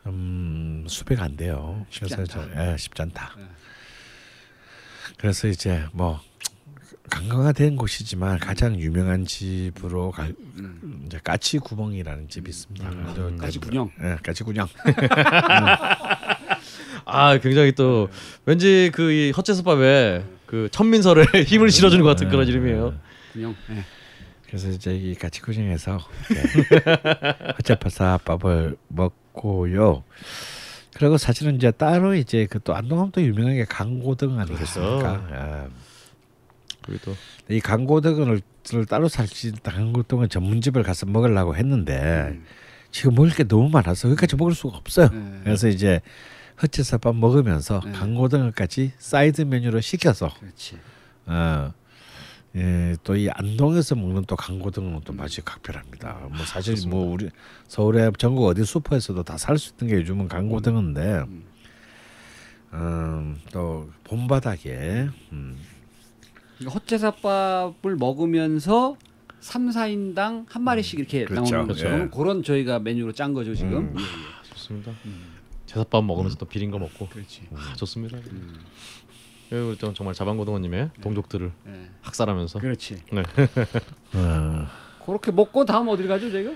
[0.07, 1.87] 음, 수배가 안 돼요.
[1.89, 2.55] 쉽지 그래서 않다.
[2.55, 3.35] 저, 예, 쉽지 않다.
[3.39, 3.43] 예.
[5.19, 6.21] 그래서 이제 뭐
[7.11, 11.03] 관광화된 곳이지만 가장 유명한 집으로 갈 음.
[11.07, 12.89] 이제 까치 구멍이라는 집이 있습니다.
[13.07, 13.91] 아주 까치 군영.
[14.03, 14.69] 예, 까치 군영.
[17.05, 18.09] 아 굉장히 또
[18.47, 22.95] 왠지 그이 헛제사밥에 그 천민설에 힘을 실어주는 것 같은 그런 이름이에요.
[23.33, 23.55] 군영.
[23.71, 23.85] 예.
[24.47, 25.99] 그래서 이제 이 까치 군영에서
[27.59, 30.05] 헛제파사밥을 먹고요.
[30.95, 35.65] 그리고 사실은 이제 따로 이제 그 또 안동하면 또 유명한 게 강고등 아니겠습니까?
[35.67, 35.90] 예.
[37.49, 38.43] 또이 강고등을
[38.89, 42.39] 따로 살지 강고등은 전문집을 가서 먹으려고 했는데
[42.91, 45.09] 지금 먹을 게 너무 많아서 거기까지 먹을 수가 없어요.
[45.11, 45.41] 네.
[45.45, 46.01] 그래서 이제
[46.63, 47.93] 헛제사밥 먹으면서 네.
[47.93, 50.79] 간고등어까지 사이드 메뉴로 시켜서 그렇지.
[51.27, 51.73] 어,
[52.57, 55.01] 예, 또 이 안동에서 먹는 또 간고등어는 음.
[55.05, 56.29] 또 맛이 각별합니다.
[56.31, 57.31] 뭐 사실 뭐 우리
[57.69, 61.45] 서울에 전국 어디 슈퍼에서도 다 살 수 있는 게 요즘은 간고등어인데, 음.
[62.73, 65.59] 음, 또 본바닥에 음,
[66.67, 68.97] 헛제사밥을 먹으면서
[69.41, 71.55] 3, 4인당 한 마리씩 이렇게 그렇죠.
[71.55, 71.87] 나오는 거죠.
[71.87, 72.09] 예.
[72.15, 73.73] 그런 저희가 메뉴로 짠 거죠 지금.
[73.79, 73.95] 음.
[73.99, 74.55] 예, 예.
[74.55, 74.93] 좋습니다.
[75.67, 77.43] 제사밥 먹으면서 또 비린 거 먹고 그렇지.
[77.55, 78.19] 아, 좋습니다.
[78.19, 78.59] 음.
[79.49, 81.89] 그리고 또 정말 자방고등어님의 동족들을 예.
[82.03, 82.99] 학살하면서 그렇지.
[84.15, 84.67] 어,
[85.07, 86.51] 그렇게 먹고 다음 어딜 가죠 저희가?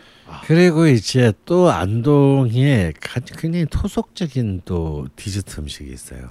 [0.47, 6.29] 그리고 이제 또 안동에 가- 굉장히 토속적인 또 디저트 음식이 있어요.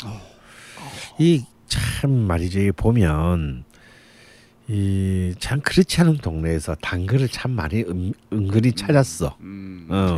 [1.19, 1.43] 이
[1.73, 2.59] 참 말이죠.
[2.59, 3.63] 이 보면
[4.69, 9.35] 이 참 그렇지 않은 동네에서 단거를 참 많이 은, 은근히 찾았어.
[9.41, 9.87] 음.
[9.89, 10.15] 어.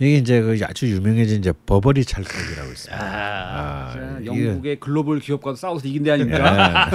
[0.00, 3.04] 이게 이제 그 아주 유명해진 이제 버버리 찰떡이라고 있습니다.
[3.04, 6.90] 아, 자, 이게- 영국의 글로벌 기업과도 싸워서 이긴 데 아닙니까?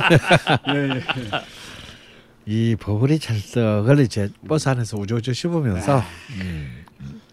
[0.69, 0.73] 예.
[0.73, 1.01] 예, 예.
[2.45, 6.03] 이 버버리 찰떡을 이제 버스 안에서 우적우적 씹으면서
[6.41, 6.83] 음,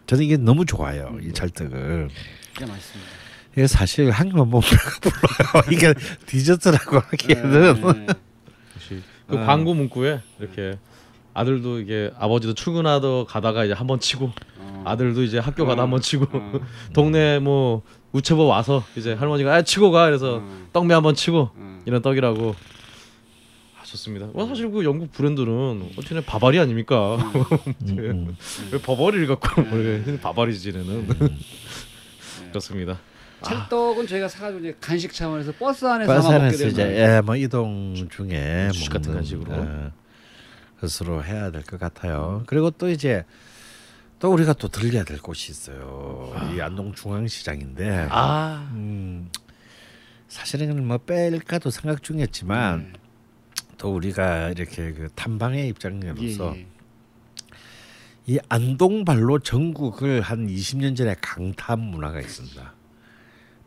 [0.07, 1.17] 저는 이게 너무 좋아요.
[1.23, 2.09] 이 찰떡을.
[2.57, 3.11] 진짜 맛있습니다.
[3.53, 5.65] 이게 사실 한 개만 먹으면 불러요.
[5.73, 5.95] 이게
[6.27, 8.07] 디저트라고 하기에는 예, 예.
[8.77, 9.45] 역시 그 어.
[9.45, 10.79] 광고 문구에 이렇게
[11.35, 14.83] 아들도 이게 아버지도 출근하러 가다가 이제 한번 치고 어.
[14.87, 16.61] 아들도 이제 학교 가다 한번 치고 어.
[16.95, 17.83] 동네 뭐
[18.13, 20.67] 우체부 와서 이제 할머니가 아 치고 가 그래서 어.
[20.73, 21.83] 떡매 한번 치고 어.
[21.87, 22.55] 이런 떡이라고
[23.81, 24.29] 아, 좋습니다.
[24.33, 27.17] 와 사실 그 영국 브랜드는 어떻게 바바리 아닙니까?
[27.17, 27.67] 음,
[27.99, 28.37] 음.
[28.71, 31.09] 왜 버버리를 갖고 왜 바바리지는
[32.51, 33.01] 그렇습니다.
[33.43, 36.83] 찰떡은 저희가 사가지고 이제 간식 차원에서 버스 안에서 버스 먹게 안에서 되는 이제.
[37.17, 39.53] 예, 뭐 이동 중에 주식 같은 먹는, 간식으로.
[39.57, 39.93] 예,
[40.81, 42.43] 것으로 해야 될 것 같아요.
[42.47, 43.25] 그리고 또 이제
[44.19, 46.35] 또 우리가 또 들려야 될 곳이 있어요.
[46.55, 49.31] 이 안동 중앙시장인데 아 음,
[50.29, 52.95] 사실은 뭐 뺄까도 생각 중이었지만
[53.79, 56.67] 또 우리가 이렇게 그 탐방의 입장으로서 예, 예.
[58.27, 62.75] 이 안동발로 전국을 한 20년 전에 강타한 문화가 있습니다.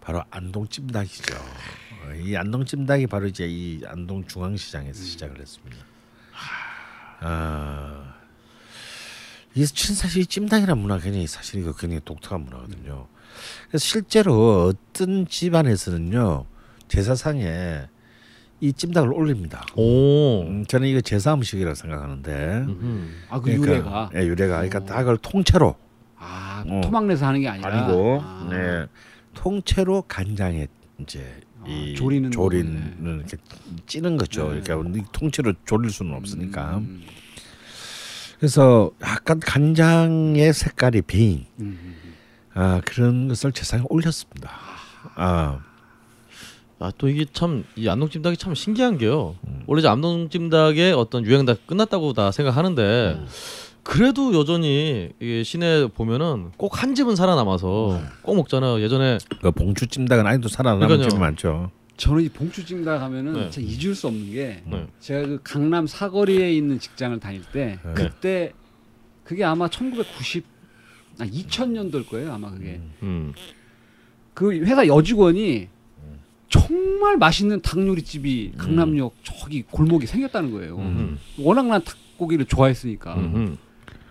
[0.04, 1.36] 바로 안동 찜닭이죠.
[1.36, 5.78] 어, 이 안동 찜닭이 바로 이제 이 안동 중앙시장에서 시작을 했습니다.
[7.22, 8.16] 아,
[9.56, 13.08] 이 사실 이 찜닭이라는 문화 가 굉장히 사실 이거 굉장히 독특한 문화거든요.
[13.70, 16.46] 그래서 실제로 어떤 집안에서는요
[16.90, 17.84] 제사상에
[18.60, 19.66] 이 찜닭을 올립니다.
[19.76, 20.44] 오.
[20.44, 22.66] 음, 저는 이거 제사 음식이라고 생각하는데.
[22.68, 23.10] 음흠.
[23.30, 24.86] 아, 그 그러니까, 유래가 예, 유래가 그러니까 어.
[24.86, 25.76] 닭을 통째로
[26.18, 26.82] 아, 어.
[26.84, 28.48] 토막내서 하는 게 아니라 아니고 아.
[28.50, 28.88] 네,
[29.34, 30.68] 통째로 간장에
[31.00, 33.16] 이제 아, 이 조리는 조리는 거네.
[33.18, 33.38] 이렇게
[33.88, 34.52] 찌는 거죠.
[34.54, 34.62] 네.
[34.62, 36.78] 그러니까 이 통째로 조릴 수는 없으니까.
[36.78, 37.02] 음,
[38.40, 42.14] 그래서 약간 간장의 색깔이 배인 음, 음, 음.
[42.54, 44.52] 아, 그런 것을 제상에 올렸습니다.
[45.16, 45.60] 아,
[46.80, 49.36] 아 또 이게 참 이 안동 찜닭이 참 신기한 게요.
[49.48, 49.64] 음.
[49.68, 53.28] 원래 이제 안동 찜닭의 어떤 유행 다 끝났다고 다 생각하는데 음.
[53.84, 58.82] 그래도 여전히 이게 시내 보면은 꼭 한 집은 살아남아서 꼭 먹잖아요.
[58.82, 61.10] 예전에 그 봉추 찜닭은 아직도 살아남은 그러니까요.
[61.10, 61.72] 집이 많죠.
[61.98, 63.50] 저는 이 봉추찜닭 하면은 네.
[63.52, 64.88] 진짜 잊을 수 없는 게 네.
[65.00, 67.94] 제가 그 강남 사거리에 있는 직장을 다닐 때 네.
[67.94, 68.54] 그때
[69.24, 70.44] 그게 아마 1990
[71.20, 73.34] 아, 2000년도일 거예요 아마 그게 음.
[74.34, 75.68] 그 회사 여직원이
[76.50, 80.78] 정말 맛있는 닭 요리집이 강남역 저기 골목에 생겼다는 거예요.
[80.78, 81.18] 음.
[81.40, 83.16] 워낙 난 닭고기를 좋아했으니까.
[83.16, 83.58] 음.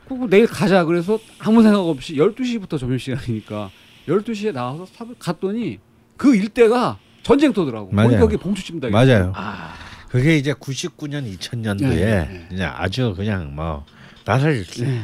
[0.08, 3.70] 그리고 내일 가자 그래서 아무 생각 없이 12시부터 점심시간이니까
[4.08, 4.86] 12시에 나와서
[5.18, 5.78] 갔더니
[6.16, 7.90] 그 일대가 전쟁터더라고.
[7.92, 8.18] 맞아요.
[8.18, 8.92] 거기 봉추찜닭이.
[8.92, 9.32] 맞아요.
[9.34, 9.74] 아,
[10.08, 12.48] 그게 이제 99년 2000년도에 네, 네.
[12.52, 13.84] 이제 아주 그냥 뭐
[14.24, 15.02] 나를 네.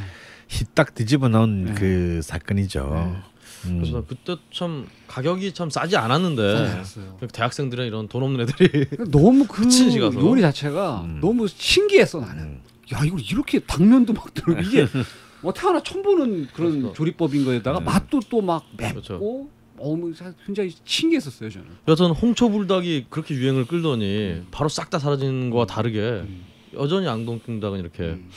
[0.49, 1.74] 휘딱 뒤집어 놓은 네.
[1.74, 3.22] 그 사건이죠.
[3.66, 3.78] 음.
[3.80, 7.18] 그래서 그때 참 가격이 참 싸지 않았는데 알았어요.
[7.32, 9.66] 대학생들이나 이런 돈 없는 애들이 너무 그.
[10.20, 11.18] 요리 자체가 음.
[11.20, 12.42] 너무 신기했어 나는.
[12.44, 12.61] 음.
[12.93, 14.86] 야 이걸 이렇게 당면도 막 들어 이게
[15.43, 16.95] 뭐 태어나 처음 보는 그런 그렇죠.
[16.95, 17.84] 조리법인 거에다가 음.
[17.84, 19.49] 맛도 또 막 맵고 그렇죠.
[19.80, 20.11] 어머
[20.45, 21.66] 굉장히 신기했었어요 저는.
[21.86, 26.45] 여튼 홍초 불닭이 그렇게 유행을 끌더니 바로 싹 다 사라진 거와 다르게 음.
[26.74, 28.30] 여전히 안동 찜닭은 이렇게 음.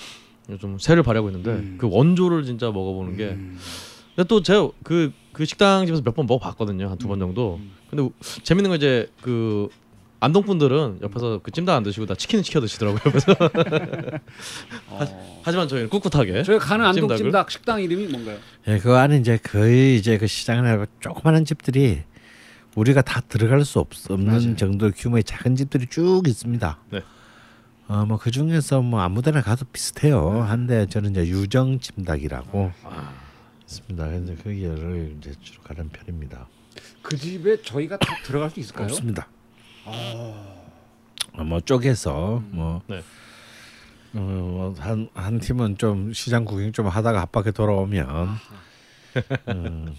[0.60, 1.78] 좀 새를 발하고 있는데 음.
[1.80, 3.58] 그 원조를 진짜 먹어보는 게 음.
[4.16, 7.72] 근데 또 제가 그, 그 식당 집에서 몇 번 먹어봤거든요 한 두 번 정도 음.
[7.90, 8.12] 근데 우-
[8.44, 9.70] 재밌는 건 이제 그
[10.22, 13.34] 안동 분들은 옆에서 그 찜닭 안 드시고 다 치킨 시켜 드시더라고요 그래서
[14.88, 15.42] 어.
[15.44, 17.18] 하 지만 저희는 꿋꿋하게 저희 가는 안동 찜닭을?
[17.18, 18.38] 찜닭 식당 이름이 뭔가요?
[18.68, 22.04] 예, 그 안에 이제 거의 이제 그 시장에 조그마한 집들이
[22.76, 24.56] 우리가 다 들어갈 수 없, 없는 맞아요.
[24.56, 26.78] 정도의 규모의 작은 집들이 쭉 있습니다.
[26.92, 27.02] 네.
[27.88, 30.44] 어, 뭐 그 중에서 뭐 아무데나 가도 비슷해요.
[30.44, 32.72] 한데 저는 이제 유정 찜닭이라고.
[32.84, 33.14] 아,
[33.64, 34.06] 있습니다.
[34.06, 36.48] 근데 거기를 이제 주로 가는 편입니다.
[37.02, 38.86] 그 집에 저희가 다 들어갈 수 있을까요?
[38.86, 39.28] 없습니다.
[39.86, 43.04] 어, 뭐 쪼개서 뭐 네.
[44.14, 48.30] 어, 한, 한 팀은 좀 시장 구경 좀 하다가 합박에 돌아오면
[49.50, 49.96] 음,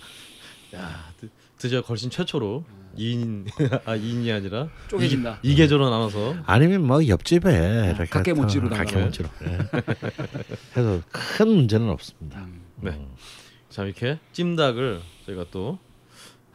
[0.74, 1.28] 야 드-
[1.58, 2.64] 드디어 걸신 최초로
[2.98, 3.46] 2인
[3.86, 5.38] 아 2인이 아니라 쪼개진다.
[5.42, 8.84] 이, 계절로 나눠서 아니면 뭐 옆집에 이렇게 각계모찌로다가.
[8.84, 9.58] 각계모찌로 예.
[10.76, 12.46] 해서 큰 문제는 없습니다.
[12.76, 13.00] 네.
[13.70, 15.78] 자 이렇게 찜닭을 저희가 또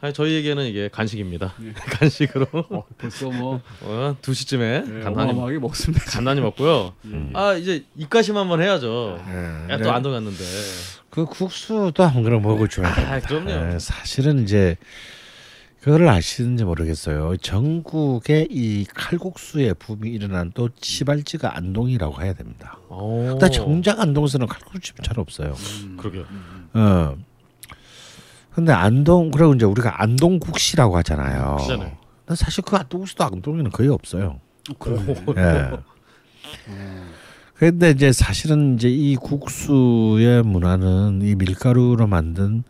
[0.00, 1.54] 아니, 저희에게는 이게 간식입니다.
[1.98, 6.04] 간식으로 어, 벌써 뭐 어, 2시쯤에 네, 간단히 어마어마하게 먹습니다.
[6.04, 6.94] 간단히 먹고요.
[7.34, 9.18] 아 이제 입가심 한번 해야죠.
[9.28, 9.72] 예.
[9.72, 10.38] 야, 또 안동 갔는데.
[11.10, 13.14] 그 국수도 한 그릇 먹어줘야 됩니다.
[13.14, 13.74] 아, 그럼요.
[13.74, 14.76] 예, 사실은 이제
[15.80, 17.36] 그거를 아시는지 모르겠어요.
[17.38, 22.78] 전국에 이 칼국수의 붐이 일어난 또 시발지가 안동이라고 해야 됩니다.
[22.88, 23.24] 오.
[23.30, 25.54] 근데 정작 안동에서는 칼국수집이 잘 없어요.
[25.96, 26.24] 그러게요.
[26.74, 27.16] 어.
[28.58, 31.58] 근데 안동 그리고 이제 우리가 안동국시라고 하잖아요.
[31.58, 31.96] 국시잖아요.
[32.26, 34.40] 근데 사실 그 안동국시도 안동에는 거의 없어요.
[34.80, 35.14] 그러네.
[35.36, 35.70] 예.
[37.54, 42.64] 그런데 이제 사실은 이제 이 국수의 문화는 이 밀가루로 만든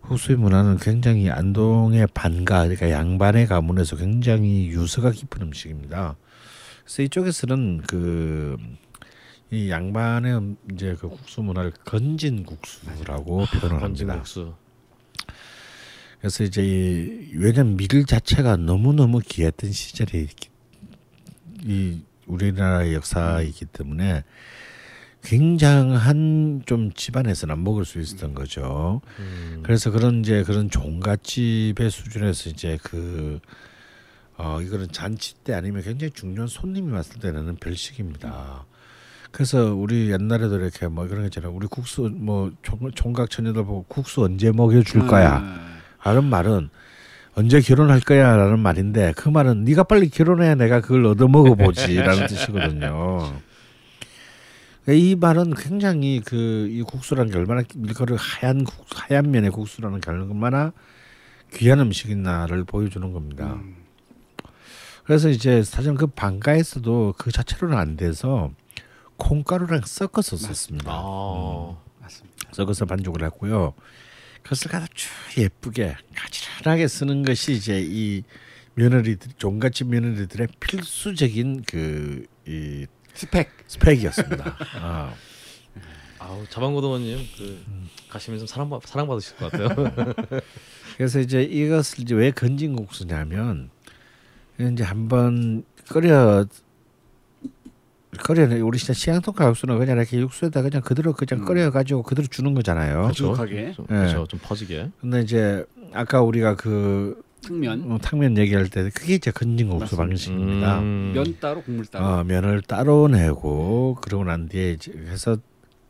[0.00, 6.16] 국수의 문화는 굉장히 안동의 반가 그러니까 양반의 가문에서 굉장히 유서가 깊은 음식입니다.
[6.84, 8.56] 그래서 이쪽에서는 그
[9.52, 14.14] 이 양반의 음- 이제 그 국수 문화를 건진 국수라고 표현을 건진 합니다.
[14.16, 14.52] 국수.
[16.20, 20.28] 그래서 이제 이 왜냐면 밀 자체가 너무 너무 귀했던 시절이
[21.64, 24.24] 이 우리나라의 역사이기 때문에
[25.22, 29.00] 굉장한 좀 집안에서는 먹을 수 있었던 거죠.
[29.18, 29.60] 음.
[29.64, 33.40] 그래서 그런 이제 그런 종갓집의 수준에서 이제 그
[34.38, 38.66] 어, 이거는 잔치 때 아니면 굉장히 중요한 손님이 왔을 때는 별식입니다.
[39.32, 41.52] 그래서 우리 옛날에도 이렇게 뭐 그런 거 있잖아요.
[41.52, 45.75] 우리 국수 뭐 총, 총각 처녀들 보고 국수 언제 먹여줄 거야.
[46.06, 46.68] 라는 말은
[47.34, 52.26] 언제 결혼할 거야 라는 말인데 그 말은 네가 빨리 결혼해야 내가 그걸 얻어 먹어보지 라는
[52.28, 53.32] 뜻이거든요.
[54.88, 60.10] 이 말은 굉장히 그 이 국수라는 게 얼마나 밀가루 하얀 국, 하얀 면의 국수라는 게
[60.10, 60.72] 얼마나
[61.54, 63.58] 귀한 음식이나를 보여주는 겁니다.
[65.04, 68.50] 그래서 이제 사실 그 방가에서도 그 자체로는 안 돼서
[69.16, 70.90] 콩가루랑 섞어서 썼습니다.
[70.92, 71.76] 아.
[72.00, 72.36] 맞습니다.
[72.52, 73.74] 섞어서 반죽을 했고요.
[74.46, 78.22] 그것을 갖다 쭉 예쁘게 가지런하게 쓰는 것이 이제 이
[78.74, 83.50] 며느리들 종갓집 며느리들의 필수적인 그 이 스펙.
[83.66, 84.56] 스펙이었습니다.
[84.80, 85.14] 아,
[86.18, 87.64] 아우 자방고등어님 그
[88.08, 89.92] 가시면 좀 사랑 사랑 받으실 것 같아요.
[90.96, 93.70] 그래서 이제 이것을 이제 왜 건진국수냐면
[94.72, 96.46] 이제 한번 끓여
[98.16, 102.54] 끓여 우리 진짜 시향통 칼국수는 그냥 이렇게 육수에다 그냥 그대로 그냥 끓여 가지고 그대로 주는
[102.54, 103.12] 거잖아요.
[103.12, 103.72] 촉촉하게.
[103.72, 103.94] 좀, 예.
[103.94, 104.26] 그렇죠.
[104.26, 104.90] 좀 퍼지게.
[105.00, 107.90] 근데 이제 아까 우리가 그 특면.
[107.90, 109.96] 어, 탕면 얘기할 때 그게 이제 건진국수.
[109.96, 110.80] 방식입니다.
[110.80, 111.12] 음.
[111.14, 112.04] 면 따로 국물 따로.
[112.04, 115.36] 어, 면을 따로 내고 그러고 난 뒤에 이제 해서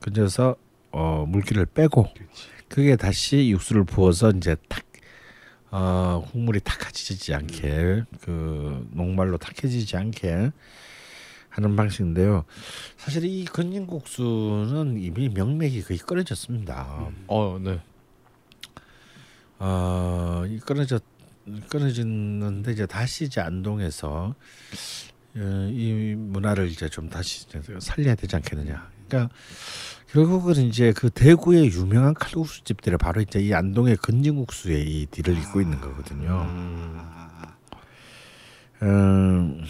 [0.00, 0.56] 건져서
[0.92, 2.08] 어, 물기를 빼고
[2.68, 4.82] 그게 다시 육수를 부어서 이제 탁
[5.70, 10.52] 어, 국물이 탁해지지 않게 그 녹말로 탁해지지 않게
[11.56, 12.44] 하는 방식인데요.
[12.98, 17.08] 사실 이 건진국수는 이미 명맥이 거의 끊어졌습니다.
[17.28, 17.80] 어, 네.
[19.58, 21.02] 어, 이 끊어졌
[21.70, 24.34] 끊어졌는데 이제 다시 이제 안동에서
[25.36, 27.46] 어, 이 문화를 이제 좀 다시
[27.78, 28.90] 살려야 되지 않겠느냐.
[29.08, 29.34] 그러니까
[30.10, 35.62] 결국은 이제 그 대구의 유명한 칼국수 집들이 바로 이제 이 안동의 건진국수의 이 뒤를 잇고
[35.62, 36.42] 있는 거거든요.
[36.50, 37.00] 음.
[38.82, 39.64] 음,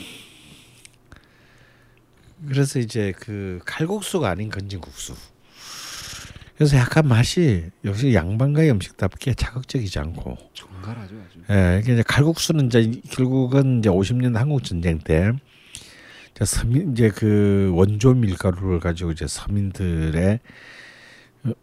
[2.48, 5.14] 그래서 이제 그 칼국수가 아닌 건진국수.
[6.56, 11.38] 그래서 약간 맛이 역시 양반가의 음식답게 자극적이지 않고 정갈하죠 아주.
[11.50, 15.32] 예, 이게 이제 칼국수는 이제 결국은 이제 50년 한국 전쟁 때
[16.34, 20.40] 이제 서민 이제 그 원조 밀가루를 가지고 이제 서민들의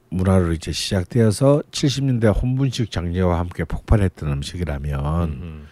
[0.09, 5.67] 문화로 이제 시작되어서 70년대 혼분식 장려와 함께 폭발했던 음식이라면 음.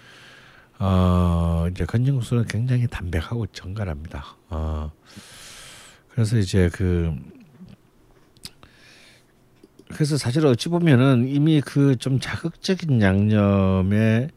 [0.84, 4.36] 어 이제 건진국수는 굉장히 담백하고 정갈합니다.
[4.50, 4.92] 어
[6.10, 7.14] 그래서 이제 그
[9.94, 14.30] 그래서 사실 어찌 보면은 이미 그 좀 자극적인 양념의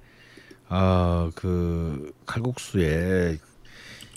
[0.68, 3.38] 어그 칼국수에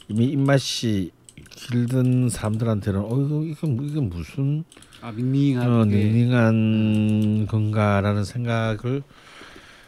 [0.09, 1.11] 이미 입맛이
[1.51, 4.65] 길든 사람들한테는 어 이거 이게, 이게 무슨
[5.01, 5.71] 아 밍밍한.
[5.71, 5.95] 어, 게.
[5.95, 9.03] 닝닝한 건가라는 생각을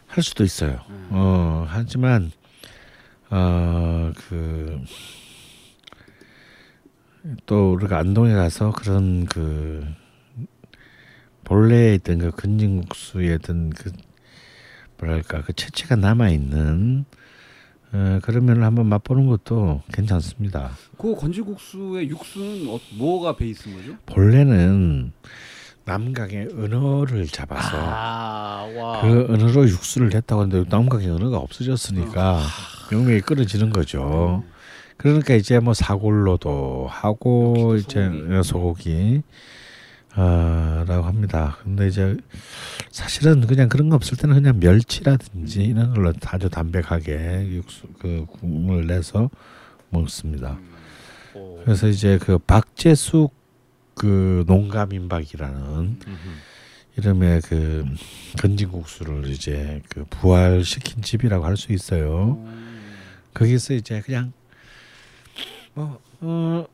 [0.10, 0.80] 할 수도 있어요.
[0.90, 1.08] 음.
[1.12, 2.32] 어, 하지만
[3.30, 4.82] 어, 그,
[7.46, 9.86] 또 우리가 안동에 가서 그런 그
[11.44, 13.92] 본래에 있던 그 건진국수의 어떤 그
[14.98, 17.06] 뭐랄까 그 채취가 남아 있는
[17.92, 20.72] 어, 그런 면을 한번 맛보는 것도 괜찮습니다.
[20.98, 23.98] 그 건지국수의 육수는 어, 뭐가 베이스인 거죠?
[24.08, 25.12] 본래는
[25.90, 29.02] 남강의 은어를 잡아서 아, 와.
[29.02, 32.42] 그 은어로 육수를 냈다고 하는데 남강의 은어가 없어졌으니까
[32.92, 34.44] 명맥이 끊어지는 거죠.
[34.98, 38.08] 그러니까 이제 뭐 사골로도 하고 이제
[38.44, 39.24] 소고기
[40.16, 41.58] 어라고 합니다.
[41.64, 42.18] 근데 이제
[42.92, 48.86] 사실은 그냥 그런 거 없을 때는 그냥 멸치라든지 이런 걸로 아주 담백하게 육수 그 국물
[48.86, 49.32] 내서
[49.90, 50.60] 먹습니다.
[51.34, 51.62] 오.
[51.64, 53.39] 그래서 이제 그 박재숙
[54.00, 56.00] 그 농가민박이라는.
[56.98, 57.86] 이름의 그
[58.42, 62.44] 건진국수를 이제 그 부활시킨 집이라고 할 수 있어요.
[63.34, 64.34] 거기서 이제 그냥
[65.74, 66.68] 뭐 어뭐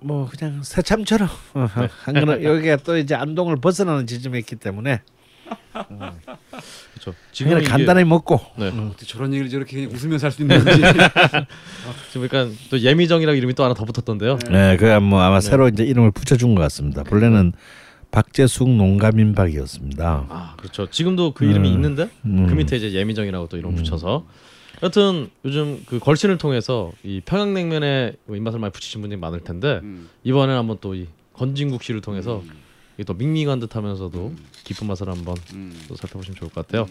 [0.00, 1.66] 뭐 그냥 새참처럼 어,
[2.04, 5.02] 한 그릇 여기가 또 이제 안동을 벗어나는 지점에 있기 때문에
[6.92, 7.14] 그렇죠.
[7.32, 8.68] 지금 이게 간단히 먹고 네.
[8.68, 10.80] 어떻게 저런 얘기를 저렇게 그냥 웃으면서 할 수 있는 건지.
[12.12, 14.38] 지금 그러니까 또 예미정이라고 이름이 또 하나 더 붙었던데요.
[14.50, 17.02] 네, 그뭐 아마 새로 이제 이름을 붙여준 것 같습니다.
[17.02, 17.52] 본래는
[18.10, 20.26] 박재숙 농가민박이었습니다.
[20.28, 20.88] 아, 그렇죠.
[20.90, 21.74] 지금도 그 이름이 음.
[21.74, 22.46] 있는데 음.
[22.46, 23.76] 그 밑에 이제 예미정이라고 또 이름 음.
[23.76, 24.24] 붙여서
[24.82, 30.08] 여튼 요즘 그 걸신을 통해서 이 평양냉면에 뭐 입맛을 많이 붙이신 분들이 많을 텐데 음.
[30.24, 32.52] 이번에는 한번 또 이 건진국시를 통해서 이게
[33.04, 34.34] 또 밍밍한 듯하면서도
[34.64, 35.78] 깊은 맛을 한번 음.
[35.88, 36.86] 또 살펴보시면 좋을 것 같아요.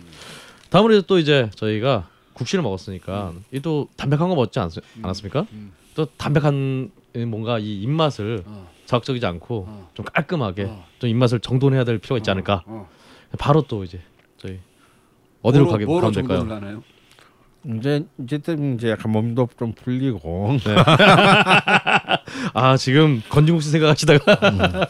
[0.70, 4.70] 다음으로 또 이제 저희가 국시를 먹었으니까 이 또 담백한 거 먹지 않,
[5.02, 5.46] 않았습니까?
[5.54, 5.72] 음.
[5.96, 6.92] 또 담백한
[7.28, 8.70] 뭔가 이 입맛을 어.
[8.86, 9.90] 자극적이지 않고 어.
[9.94, 10.86] 좀 깔끔하게 어.
[11.00, 12.64] 좀 입맛을 정돈해야 될 필요가 있지 않을까.
[12.66, 12.90] 어.
[13.40, 14.00] 바로 또 이제
[14.38, 14.60] 저희
[15.42, 16.84] 어디로 가게 가면 될까요?
[17.78, 20.58] 이제 이제쯤 이제 약간 몸도 좀 풀리고
[22.54, 24.90] 아 지금 건진국수 생각하시다가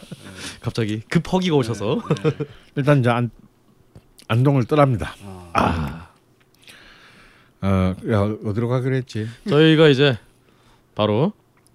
[0.60, 2.02] 갑자기 급 허기가 오셔서
[2.76, 3.30] 일단 이제 안,
[4.28, 5.14] 안동을 떠납니다.
[5.52, 6.08] 아.
[7.62, 9.26] 어, 야, 어디로 가기로 했지?
[9.48, 10.18] 저희가 이제
[10.94, 11.32] 바로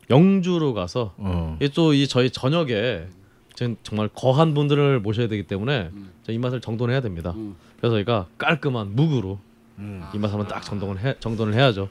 [0.09, 1.57] 영주로 가서 어.
[1.73, 3.07] 또이 저희 저녁에
[3.55, 6.11] 지금 정말 거한 분들을 모셔야 되기 때문에 음.
[6.23, 7.31] 저희 입맛을 정돈해야 됩니다.
[7.35, 7.55] 음.
[7.77, 9.39] 그래서 저희가 깔끔한 묵으로
[9.79, 10.03] 음.
[10.13, 11.89] 입맛 한번 딱 정돈을 해 정돈을 해야죠.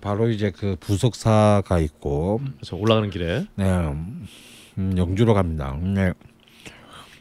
[0.00, 3.64] 바로 이제 그 부석사가 있고 그래서 올라가는 길에 네,
[4.78, 5.76] 음, 영주로 갑니다.
[5.82, 6.12] 네.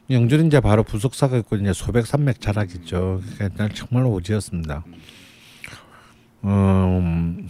[0.10, 3.22] 영주는 이제 바로 부석사가 있고 이제 소백 산맥 자락이죠.
[3.36, 4.86] 그러니까 정말 오지였습니다.
[6.46, 7.50] 음,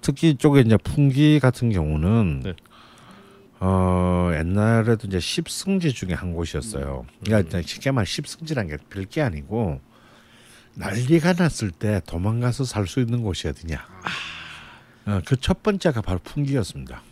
[0.00, 2.54] 특히 이쪽에 이제 풍기 같은 경우는 네.
[3.58, 7.06] 어 옛날에도 이제 십승지 중에 한 곳이었어요.
[7.24, 9.80] 그러니까 이제 쉽게 말 십승지란 게 별게 아니고
[10.74, 13.86] 난리가 났을 때 도망가서 살 수 있는 곳이 어디냐.
[15.06, 17.02] 어, 그 첫 번째가 바로 풍기였습니다.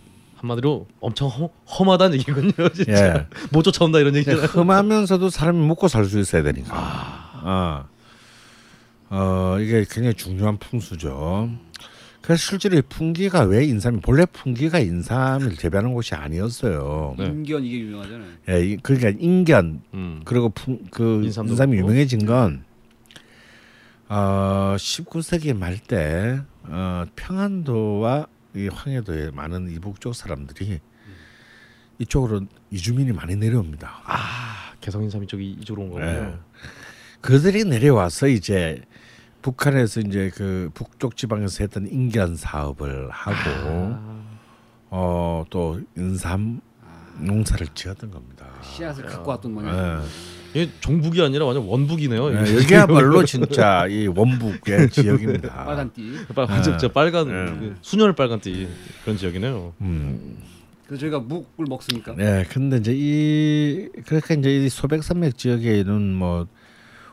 [0.40, 2.68] 한마디로 엄청 험, 험하다는 얘기군요.
[2.74, 3.26] 진짜 예.
[3.52, 4.46] 못 쫓아온다 이런 이제 얘기잖아요.
[4.46, 6.74] 험하면서도 사람이 먹고 살 수 있어야 되니까.
[7.42, 7.88] 어.
[9.10, 11.50] 어 이게 굉장히 중요한 풍수죠.
[12.22, 17.16] 그래서 실제로 이 풍기가 왜 인삼이 본래 풍기가 인삼을 재배하는 곳이 아니었어요.
[17.18, 17.26] 네.
[17.26, 18.28] 인견 이게 유명하잖아요.
[18.50, 20.20] 예, 이- 그러니까 인견 음.
[20.24, 21.90] 그리고 풍, 그 인삼도 인삼이 그렇고.
[21.90, 22.64] 유명해진 건
[24.08, 30.80] 어, 19세기 말 때 어, 평안도와 이 황해도에 많은 이북 쪽 사람들이
[31.98, 34.02] 이쪽으로 이주민이 많이 내려옵니다.
[34.04, 36.06] 아 개성 인삼 이쪽이 이쪽으로 온 거군요.
[36.08, 36.34] 예.
[37.20, 38.82] 그들이 내려와서 이제
[39.42, 44.24] 북한에서 이제 그 북쪽 지방에서 했던 인견 사업을 하고 아,
[44.90, 46.60] 어또 인삼
[47.18, 48.46] 농사를 지었던 겁니다.
[48.62, 49.76] 씨앗을 갖고 왔던 모양.
[50.02, 50.39] 예.
[50.54, 52.34] 이게 종북이 아니라 완전 원북이네요.
[52.36, 52.56] 예, 이게.
[52.62, 55.64] 여기야말로 진짜 이 원북의 지역입니다.
[55.64, 56.12] 빨간 띠.
[56.34, 57.58] 빨- 완전 저 빨간 예.
[57.58, 58.66] 그 수녀를 빨간 띠
[59.04, 59.72] 그런 지역이네요.
[59.80, 60.38] 음.
[60.86, 62.14] 그래서 저희가 묵을 먹습니까?
[62.16, 66.48] 네, 근데 이제 이 그렇게 이제 이 소백산맥 지역에는 뭐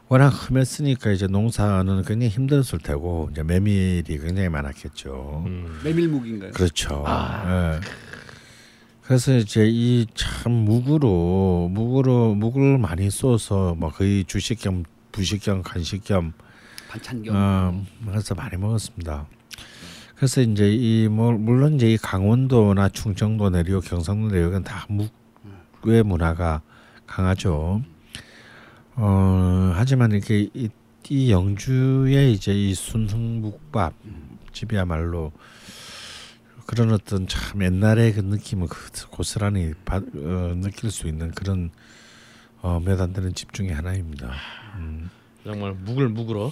[0.10, 5.44] 워낙 험했으니까 이제 농사는 굉장히 힘들었을 테고 이제 메밀이 굉장히 많았겠죠.
[5.46, 5.80] 음.
[5.84, 6.52] 메밀묵인가요?
[6.54, 7.04] 그렇죠.
[7.08, 7.80] 예.
[9.08, 14.84] 그래서 이제 이참 묵으로 묵으로 묵을 많이 써서 뭐 거의 주식 겸
[15.14, 16.34] 부식 겸 간식 겸
[16.90, 17.34] 반찬 겸.
[17.34, 19.26] 어, 그래서 많이 먹었습니다.
[20.18, 26.62] 그래서 이제 이 뭐, 물론 이제 이 강원도나 충청도 내륙, 경상도 내륙은 다 묵의 문화가
[27.06, 27.82] 강하죠.
[28.96, 30.70] 어 하지만 이렇게 이,
[31.08, 33.94] 이 영주의 이제 이 순흥묵밥
[34.52, 35.32] 집이야말로
[36.68, 41.72] 그런 어떤 참 옛날의 그 느낌을 그 고스란히 받, 어, 느낄 수 있는 그런
[42.62, 44.34] 어, 몇안 되는 집 중에 하나입니다.
[44.76, 45.10] 음.
[45.46, 46.52] 정말 묵을 묵으러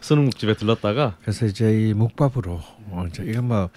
[0.00, 3.70] 수능묵집에 들렀다가 그래서 이제 이 묵밥으로 어, 이제 이건 뭐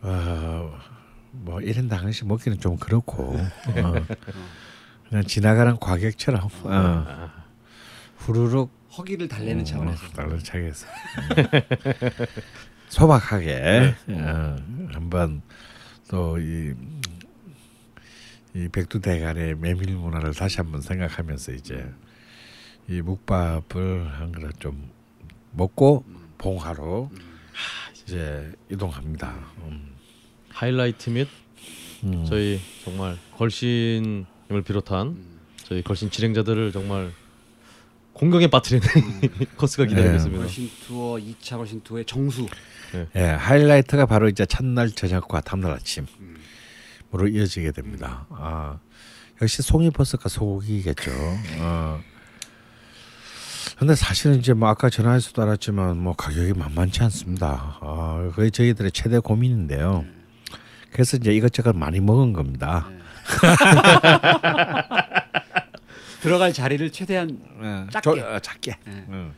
[0.00, 0.78] 어,
[1.32, 3.94] 뭐 1인당 하나씩 먹기는 좀 그렇고 어.
[5.10, 7.30] 그냥 지나가는 과객처럼 어.
[8.16, 10.08] 후루룩 허기를 달래는 차원에서.
[10.08, 10.86] 다른 차에서
[12.88, 14.56] 소박하게 어,
[14.92, 15.42] 한번
[16.08, 16.74] 또이
[18.54, 21.88] 이 백두대간의 메밀 문화를 다시 한번 생각하면서 이제
[22.88, 24.90] 이 묵밥을 한 그릇 좀
[25.52, 26.04] 먹고
[26.38, 27.10] 봉하로
[28.02, 29.34] 이제 이동합니다.
[29.64, 29.94] 음.
[30.48, 31.28] 하이라이트 및
[32.04, 32.24] 음.
[32.26, 35.16] 저희 정말 걸신을 비롯한
[35.64, 37.12] 저희 걸신 진행자들을 정말
[38.14, 38.86] 공격에 빠뜨리는
[39.56, 40.16] 코스가 기다리고 네.
[40.16, 40.42] 있습니다.
[40.42, 42.46] 걸신 투어 2차 걸신 투어의 정수.
[43.16, 48.26] 예, 하이라이트가 바로 이제 첫날 저녁과 다음날 아침으로 이어지게 됩니다.
[48.30, 48.78] 아,
[49.42, 51.10] 역시 송이버섯과 소고기겠죠.
[51.60, 52.00] 어.
[53.78, 57.78] 근데 사실은 이제 뭐 아까 전화해서도 알았지만 뭐 가격이 만만치 않습니다.
[57.80, 60.04] 아, 그게 저희들의 최대 고민인데요.
[60.92, 62.88] 그래서 이제 이것저것 많이 먹은 겁니다.
[66.20, 67.38] 들어갈 자리를 최대한
[67.92, 68.00] 작게.
[68.02, 68.76] 조- 어, 작게.
[68.84, 69.04] 네.
[69.10, 69.32] 응.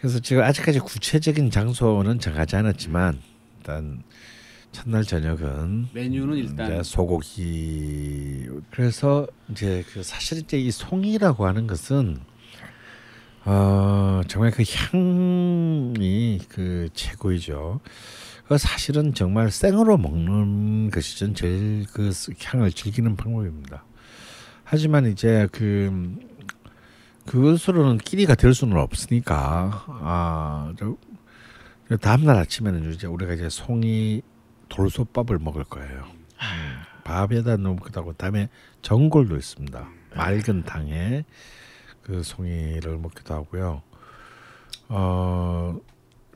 [0.00, 3.20] 그래서 지금 아직까지 구체적인 장소는 정하지 않았지만
[3.58, 4.02] 일단
[4.70, 12.18] 첫날 저녁은 메뉴는 일단 이제 소고기 그래서 이제 그 사실 이제 이 송이라고 하는 것은
[13.44, 17.80] 어 정말 그 향이 그 최고이죠.
[18.46, 22.10] 그 사실은 정말 생으로 먹는 것이 전 제일 그
[22.44, 23.84] 향을 즐기는 방법입니다.
[24.64, 26.18] 하지만 이제 그
[27.28, 30.96] 그것으로는 끼니가 될 수는 없으니까 아 저,
[31.88, 34.22] 저 다음 날 아침에는 이제 우리가 이제 송이
[34.68, 36.04] 돌솥밥을 먹을 거예요.
[36.40, 38.48] 음, 밥에다 넣기도 하고 다음에
[38.82, 39.88] 전골도 있습니다.
[40.16, 41.24] 맑은 탕에
[42.02, 43.82] 그 송이를 먹기도 하고요.
[44.88, 45.78] 어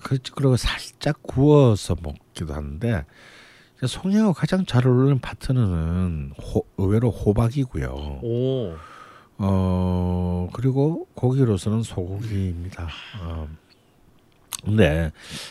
[0.03, 3.05] 그- 그리고 살짝 구워서 먹기도 하는데
[3.85, 7.89] 송이하고 가장 잘 어울리는 파트너는 호, 의외로 호박이고요.
[8.23, 8.75] 오,
[9.39, 12.89] 어 그리고 고기로서는 소고기입니다.
[13.21, 13.49] 어.
[14.65, 15.11] 근데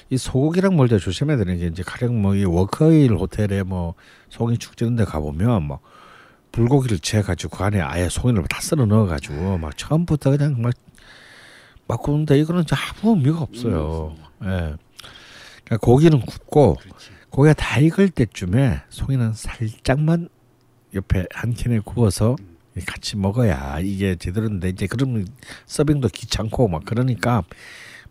[0.10, 3.96] 이 소고기랑 먹을 때 조심해야 되는 게 이제 가령 뭐 이 워커힐 호텔에 뭐
[4.30, 5.80] 송이 축제 이런 데 가보면 뭐
[6.54, 10.74] 불고기를 채 가지고 그 안에 아예 송이를 다 썰어 넣어 가지고 막 처음부터 그냥 막
[11.88, 12.64] 막 구운데 이거는
[13.02, 14.16] 아무 의미가 없어요.
[14.44, 14.48] 예.
[15.66, 16.78] 그러니까 고기는 굽고
[17.30, 20.30] 고기가 다 익을 때쯤에 송이는 살짝만
[20.94, 22.38] 옆에 한 캔에 구워서
[22.86, 25.28] 같이 먹어야 이게 제대로인데 이제 그러면
[25.66, 27.44] 서빙도 귀찮고 막 그러니까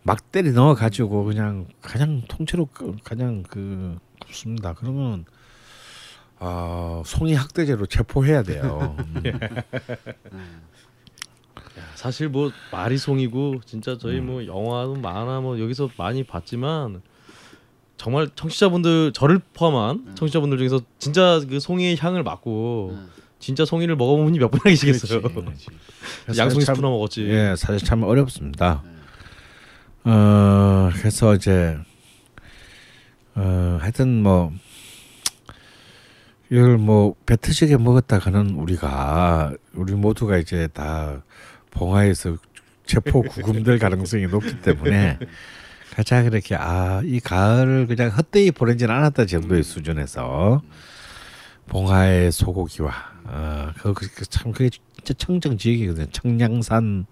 [0.03, 4.73] 막 때리 넣어 가지고 그냥 가장 통째로 그- 그냥 그 굽습니다.
[4.73, 5.25] 그러면
[6.39, 8.95] 아 송이 학대죄로 체포해야 돼요.
[10.31, 10.61] 음.
[11.77, 17.01] 야, 사실 뭐 말이 송이고 진짜 저희 뭐 영화도 만화 뭐 여기서 많이 봤지만
[17.97, 22.97] 정말 청취자분들 저를 포함한 청취자분들 중에서 진짜 그 송이의 향을 맡고
[23.41, 25.21] 진짜 송이를 먹어본 분이 몇 분이나 계시겠어요.
[26.37, 27.25] 양송이 참- 스프나 먹었지.
[27.27, 28.83] 예, 사실 참 어렵습니다.
[30.03, 31.77] 어, 그래서 이제
[33.35, 34.51] 어, 하여튼 뭐
[36.49, 41.23] 이걸 뭐 배트지게 먹었다가는 우리가 우리 모두가 이제 다
[41.71, 42.37] 봉화에서
[42.85, 45.17] 체포 구금될 가능성이 높기 때문에
[45.95, 50.61] 가장 그렇게 아 이 가을을 그냥 헛되이 보내진 않았다 정도의 수준에서
[51.67, 56.07] 봉화의 소고기와 어, 그, 그, 그, 참 그게 진짜 청정 지역이거든요.
[56.11, 57.05] 청량산이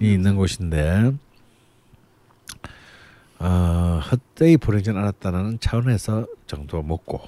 [0.00, 1.12] 있는 곳인데
[3.40, 7.20] 어, 헛되이 보내진 않았다는 차원에서 정도 먹고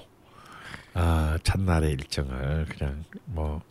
[0.93, 3.61] 아 첫날의 일정을 그냥 뭐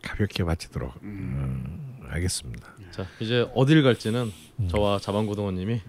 [0.00, 2.68] 가볍게 마치도록 음, 하겠습니다.
[2.90, 4.68] 자 이제 어딜 갈지는 음.
[4.68, 5.82] 저와 자방고등어님이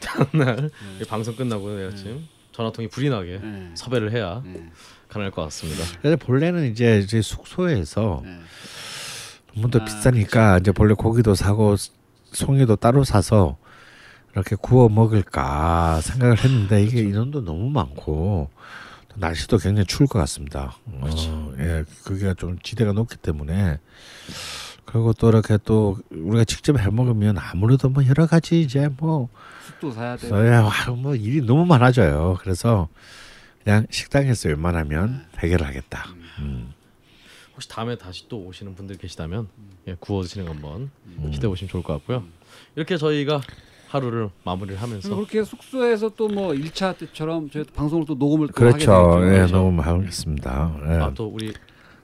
[0.00, 0.70] 다음날
[1.00, 3.70] 이 방송 끝나고 내일 아침 전화통이 불이 나게 네.
[3.74, 4.42] 섭외를 해야
[5.16, 5.26] 네.
[5.26, 5.84] 가능할 것 같습니다.
[6.00, 8.38] 그래서 본래는 이제 저희 숙소에서 네.
[9.54, 11.76] 너무 더 아, 비싸니까 이제 본래 고기도 사고
[12.32, 13.56] 송이도 따로 사서
[14.32, 18.50] 이렇게 구워 먹을까 생각을 했는데 이게 인원도 너무 많고
[19.08, 20.76] 또 날씨도 굉장히 추울 것 같습니다.
[20.84, 23.78] 어, 예, 그게 좀 지대가 높기 때문에
[24.84, 29.30] 그리고 또 이렇게 또 우리가 직접 해 먹으면 아무래도 뭐 여러 가지 이제 뭐
[29.66, 30.30] 쑥도 사야 돼.
[30.30, 32.36] 와, 뭐 일이 너무 많아져요.
[32.40, 32.88] 그래서
[33.66, 36.04] 그냥 식당에서 웬만하면 해결하겠다.
[36.38, 36.72] 음.
[37.52, 39.48] 혹시 다음에 다시 또 오시는 분들 계시다면
[39.88, 41.30] 예, 구워 드시는 거 한번 음.
[41.32, 42.22] 기대해 보시면 좋을 것 같고요.
[42.76, 43.40] 이렇게 저희가
[43.88, 48.92] 하루를 마무리를 하면서 그렇게 숙소에서 또 뭐 1차 때처럼 저희 방송을 또 녹음을 또 그렇죠.
[48.92, 49.26] 하게 되겠죠.
[49.32, 49.56] 예, 그렇죠.
[49.56, 50.76] 너무 하겠습니다.
[50.86, 50.92] 예.
[51.02, 51.52] 아, 또 우리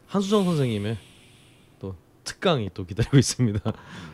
[0.09, 0.97] 한수정 선생님의
[1.79, 1.95] 또
[2.25, 3.61] 특강이 또 기다리고 있습니다.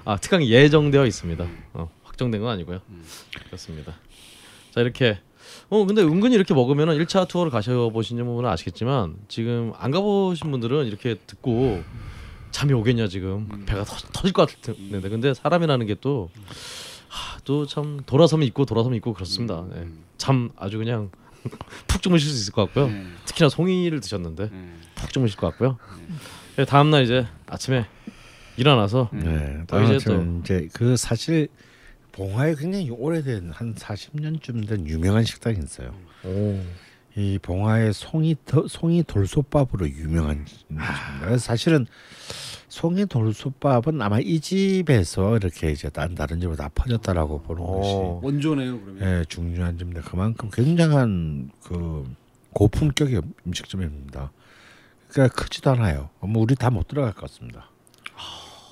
[0.04, 1.46] 아 특강이 예정되어 있습니다.
[1.72, 2.80] 어, 확정된 건 아니고요.
[3.46, 3.94] 그렇습니다.
[4.70, 5.18] 자 이렇게
[5.70, 10.86] 어 근데 은근히 이렇게 먹으면은 1차 투어를 가셔 보신 분은 아시겠지만 지금 안 가보신 분들은
[10.86, 11.82] 이렇게 듣고
[12.50, 16.30] 잠이 오겠냐 지금 배가 터, 터질 것 같은데 근데 사람이라는 게 또
[17.44, 19.64] 또 참 돌아서면 있고 돌아서면 있고 그렇습니다.
[19.70, 19.86] 네.
[20.18, 21.10] 잠 아주 그냥
[21.88, 22.88] 푹 주무실 수 있을 것 같고요.
[22.88, 23.06] 네.
[23.24, 24.74] 특히나 송이를 드셨는데 네.
[24.94, 25.78] 푹 주무실 것 같고요.
[26.56, 27.86] 네, 다음 날 이제 아침에
[28.58, 29.62] 일어나서 네.
[29.66, 31.48] 또 이제 이제 이제 그 사실
[32.12, 35.94] 봉화에 굉장히 오래된 한 40년쯤 된 유명한 식당이 있어요.
[36.24, 36.60] 오.
[37.16, 40.46] 이 봉화의 송이 더- 송이 돌솥밥으로 유명한.
[41.20, 41.86] 그래서 사실은
[42.68, 48.20] 송이 돌솥밥은 아마 이 집에서 이렇게 이제 다른 다른 집으로 다 퍼졌다라고 보는 것이 어.
[48.22, 49.02] 원조네요 그러면.
[49.20, 52.04] 예, 중요한 점인데 그만큼 굉장한 그
[52.52, 54.30] 고품격의 음식점입니다.
[55.08, 56.10] 그러니까 크지도 않아요.
[56.20, 57.68] 뭐 우리 다 못 들어갈 것 같습니다.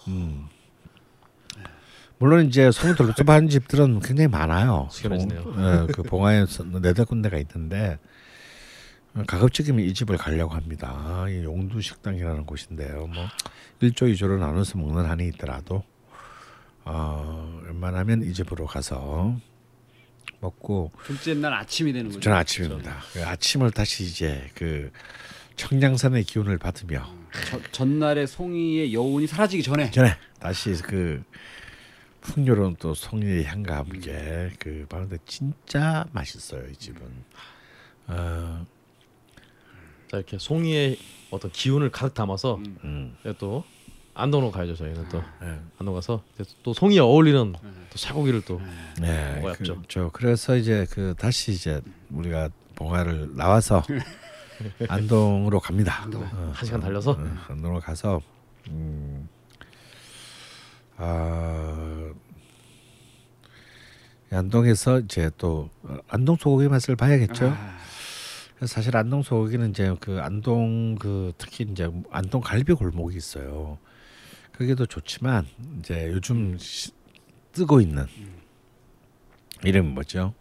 [0.08, 0.46] 음.
[2.18, 4.88] 물론 이제 송이 돌솥밥 하는 집들은 굉장히 많아요.
[4.90, 5.42] 숙연해지네요.
[5.42, 5.54] 송-
[5.88, 7.98] 예, 그 봉화에서 네다섯 군데가 있는데
[9.26, 11.26] 가급적이면 이 집을 가려고 합니다.
[11.28, 13.06] 이 용두 식당이라는 곳인데요.
[13.08, 13.24] 뭐
[13.80, 15.82] 1조 2조로 나눠서 먹는 한이 있더라도
[16.84, 19.36] 어, 웬만하면 이 집으로 가서
[20.40, 22.20] 먹고 둘째 날 아침이 되는 거죠.
[22.20, 22.96] 저는 아침입니다.
[23.12, 24.90] 그 아침을 다시 이제 그
[25.56, 27.06] 청량산의 기운을 받으며
[27.50, 29.90] 저- 전날의 송이의 여운이 사라지기 전에.
[29.90, 31.22] 전에 다시 그
[32.26, 37.00] 풍요로운 또 송이의 향과 함께 그 바는데 진짜 맛있어요 이 집은.
[38.08, 38.66] 어,
[40.10, 40.98] 자 이렇게 송이의
[41.30, 43.64] 어떤 기운을 가득 담아서 음, 이제 또
[44.14, 45.22] 안동으로 가야죠 저희는 또.
[45.40, 45.60] 네.
[45.78, 46.22] 안동 가서
[46.62, 48.60] 또 송이에 어울리는 또 쇠고기를 또
[49.00, 49.76] 네, 먹어야죠.
[49.76, 53.82] 그, 저 그래서 이제 그 다시 이제 우리가 봉화를 나와서
[54.88, 56.06] 안동으로 갑니다.
[56.14, 57.12] 어, 한 시간 달려서?
[57.12, 58.20] 어, 안동으로 가서
[58.68, 59.28] 음,
[60.96, 62.12] 아,
[64.30, 67.46] 안동에서 이제 또 어, 안동 소고기 맛을 봐야겠죠.
[67.48, 67.76] 아,
[68.66, 73.78] 사실 안동 소고기는 이제 그 안동 그 특히 이제 안동 갈비 골목이 있어요.
[74.52, 75.46] 그게도 좋지만
[75.78, 76.90] 이제 요즘 시-
[77.52, 78.06] 뜨고 있는
[79.64, 80.34] 이름이 뭐죠?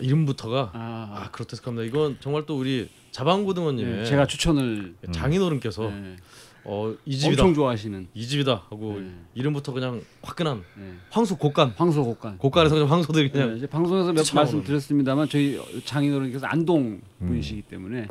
[0.00, 6.16] 이름부터가 아, 아 그렇다습니다 이건 정말 또 우리 자방고등어님의 네, 제가 추천을 장인어른께서 네,
[6.64, 9.10] 어 이 집이다 엄청 좋아하시는 이 집이다 하고 네.
[9.34, 10.92] 이름부터 그냥 화끈한 네.
[11.10, 12.38] 황소 곡간 황소 곡간.
[12.38, 14.44] 곡간에서 그냥 황소들이 네, 그냥 이제 방송에서 몇 쫓아오는.
[14.44, 17.26] 말씀 드렸습니다,만 저희 장인어른께서 안동 음.
[17.28, 18.08] 분이시기 때문에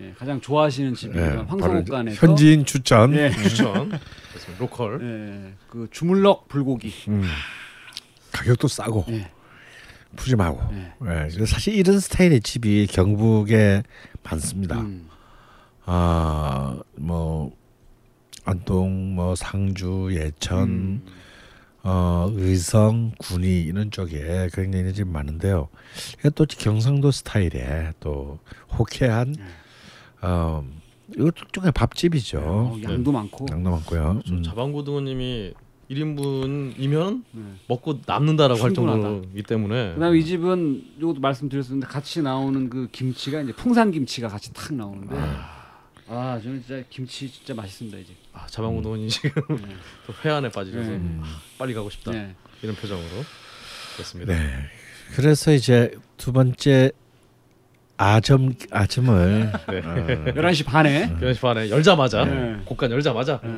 [0.00, 3.12] 예, 가장 좋아하시는 집이 네, 황소 곡간에서 현지인 추천.
[3.14, 4.58] 예, 추천 그렇습니다.
[4.58, 6.90] 로컬 예, 그 주물럭 불고기.
[7.08, 7.22] 음,
[8.32, 9.30] 가격도 싸고 예,
[10.16, 10.60] 푸짐하고.
[10.74, 10.92] 예.
[11.38, 13.82] 예, 사실 이런 스타일의 집이 경북에
[14.22, 14.80] 많습니다.
[14.80, 15.06] 음,
[15.84, 17.52] 아뭐
[18.50, 21.02] 안동, 뭐 상주, 예천, 음.
[21.82, 25.68] 어 의성, 군위 이런 쪽에 굉장히 이런 집 많은데요.
[26.18, 28.38] 이게 또 경상도 스타일의 또
[28.76, 29.34] 호쾌한
[30.22, 30.64] 어
[31.16, 32.38] 이것도 일종의 밥집이죠.
[32.40, 33.46] 어, 양도 많고.
[33.50, 34.20] 양도 많고요.
[34.26, 34.42] 저 음.
[34.42, 35.54] 자방고등어님이
[35.90, 37.42] 1인분이면 네.
[37.66, 39.02] 먹고 남는다라고 할 충분하다.
[39.02, 44.52] 정도이기 때문에 그다음에 이 집은 이것도 말씀드렸었는데 같이 나오는 그 김치가 이제 풍산 김치가 같이
[44.52, 45.59] 탁 나오는데 아
[46.10, 48.16] 저는 진짜 김치 진짜 맛있습니다 이 집.
[48.32, 49.76] 아, 자방고등어님 지금 네.
[50.06, 51.00] 또 회한에 빠지셔서 네.
[51.56, 52.34] 빨리 가고 싶다 네.
[52.62, 53.24] 이런 표정으로
[53.94, 54.32] 그렇습니다.
[54.34, 54.50] 네.
[55.14, 56.90] 그래서 이제 두 번째
[57.96, 59.78] 아점 아점을 네.
[59.78, 61.14] 어, 11시 반에.
[61.20, 62.60] 그 연습 안에 열자마자 네.
[62.64, 63.50] 곡간 열자마자 네.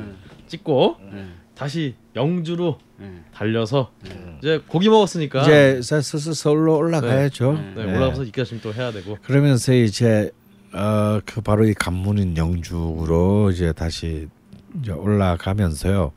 [0.47, 1.27] 찍고 네.
[1.55, 3.23] 다시 영주로 네.
[3.33, 3.91] 달려서
[4.39, 7.53] 이제 고기 먹었으니까 이제 슬슬 서울로 올라가야죠.
[7.53, 7.95] 네, 네.
[7.97, 10.31] 올라가서 입가심 또 해야 되고 그러면서 이제
[10.73, 14.27] 어 그 바로 이 간문인 영주로 이제 다시
[14.79, 16.11] 이제 올라가면서요.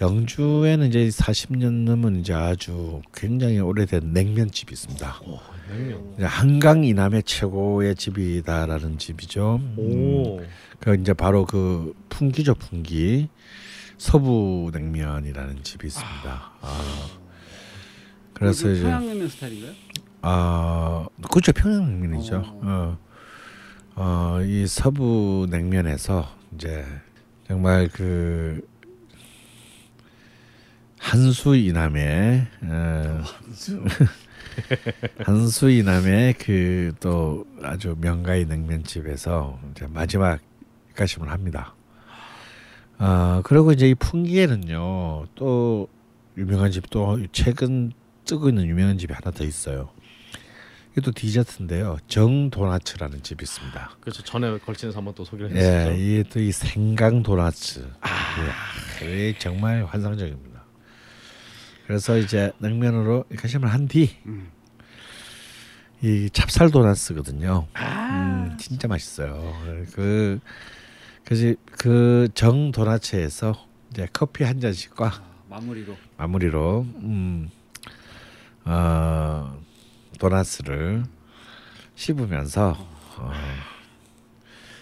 [0.00, 5.20] 영주에는 이제 40년 넘은 이제 아주 굉장히 오래된 냉면집이 있습니다.
[5.70, 6.12] 냉면.
[6.16, 9.60] 이제 한강 이남의 최고의 집이다라는 집이죠.
[9.62, 10.40] 음, 오.
[10.80, 13.28] 그 이제 바로 그 풍기죠 풍기
[13.96, 16.52] 서부 냉면이라는 집이 있습니다.
[16.60, 17.06] 아.
[18.34, 19.72] 그래서 이제 평양냉면 스타일인가요?
[20.20, 22.42] 아 그렇죠 평양냉면이죠.
[22.62, 22.98] 어.
[23.96, 26.84] 어, 이 서부 냉면에서 이제
[27.48, 28.60] 정말 그
[30.98, 33.22] 한수 이남의 어,
[35.24, 40.40] 한수 이남의 그 또 아주 명가의 냉면집에서 이제 마지막
[40.94, 41.74] 가심을 합니다.
[42.98, 45.88] 아 그리고 이제 이 풍기에는요 또
[46.36, 47.92] 유명한 집도 최근
[48.26, 49.88] 뜨고 있는 유명한 집이 하나 더 있어요.
[51.02, 51.98] 또 디저트인데요.
[52.08, 53.90] 정 도나츠라는 집이 있습니다.
[54.00, 54.22] 그렇죠.
[54.22, 55.92] 전에 걸친에서 한번 또 소개를 했었죠.
[55.92, 57.86] 예, 이게 또 이 생강 도나츠.
[58.00, 58.10] 아,
[59.02, 60.62] 이게 정말 환상적입니다.
[61.86, 64.50] 그래서 이제 냉면으로 가심을 한 뒤, 음.
[66.02, 67.66] 이 찹쌀 도나스거든요.
[67.76, 69.54] 음, 진짜 맛있어요.
[69.92, 70.40] 그
[71.24, 73.54] 그지 그정 도나츠에서
[73.90, 77.50] 이제 커피 한 잔씩과 아, 마무리로 마무리로 음,
[78.64, 79.58] 어,
[80.18, 81.04] 도나스를
[81.94, 82.76] 씹으면서
[83.18, 83.32] 어,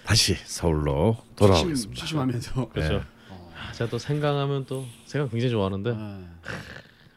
[0.04, 2.00] 다시 서울로 돌아오겠습니다.
[2.00, 2.92] 추심하면서 그렇죠.
[2.92, 3.02] 네.
[3.30, 6.20] 아, 제가 또 생강하면 또 생강 굉장히 좋아하는데 아,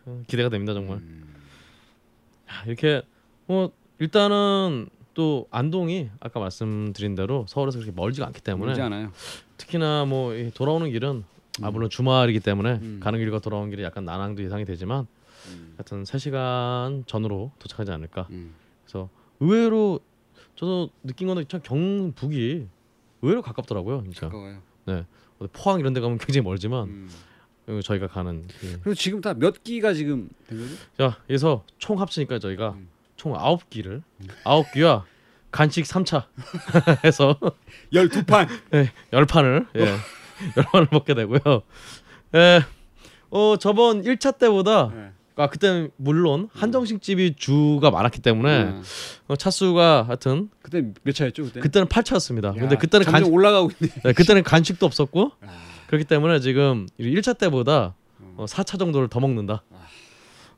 [0.05, 0.97] 어, 기대가 됩니다 정말.
[0.97, 1.33] 음.
[2.47, 3.01] 아, 이렇게
[3.45, 9.11] 뭐 일단은 또 안동이 아까 말씀드린 대로 서울에서 그렇게 멀지가 않기 때문에 멀지 않아요.
[9.57, 11.23] 특히나 뭐이 돌아오는 길은
[11.63, 12.99] 아 물론 주말이기 때문에 음.
[13.01, 15.07] 가는 길과 돌아오는 길이 약간 난항도 예상이 되지만
[15.49, 15.73] 음.
[15.77, 18.27] 하여튼 3시간 전으로 도착하지 않을까.
[18.31, 18.53] 음.
[18.85, 19.09] 그래서
[19.39, 19.99] 의외로
[20.55, 22.67] 저도 느낀 건데 참 경북이
[23.21, 24.03] 의외로 가깝더라고요.
[24.03, 24.61] 진짜 가까워요.
[25.39, 27.09] 어디 포항 이런 데 가면 굉장히 멀지만 음.
[27.67, 30.75] 여기 저희가 가는 그 그리고 지금 다 몇 기가 지금 된 거죠?
[30.97, 32.87] 자, 그래서 총 합치니까 저희가 음.
[33.17, 34.01] 총 아홉 끼를
[34.43, 35.05] 아홉 끼와
[35.51, 36.25] 간식 3차
[37.05, 37.37] 해서
[37.93, 38.47] 12판.
[38.73, 39.81] 예, 열 판을 예,
[40.57, 41.61] 열 판을 먹게 되고요.
[42.35, 42.61] 예,
[43.29, 45.11] 어 저번 1차 때보다 네.
[45.37, 48.83] 아 그때는 물론 한정식 집이 주가 많았기 때문에 음.
[49.27, 51.59] 어, 차수가 하여튼 그때 몇 차였죠 그때?
[51.59, 52.45] 그때는 8차였습니다.
[52.47, 53.93] 야, 근데 그때는 간 올라가고 있네.
[54.03, 55.47] 네, 그때는 간식도 없었고 아,
[55.87, 58.33] 그렇기 때문에 지금 1차 때보다 음.
[58.37, 59.63] 어, 4차 정도를 더 먹는다.
[59.71, 59.87] 아.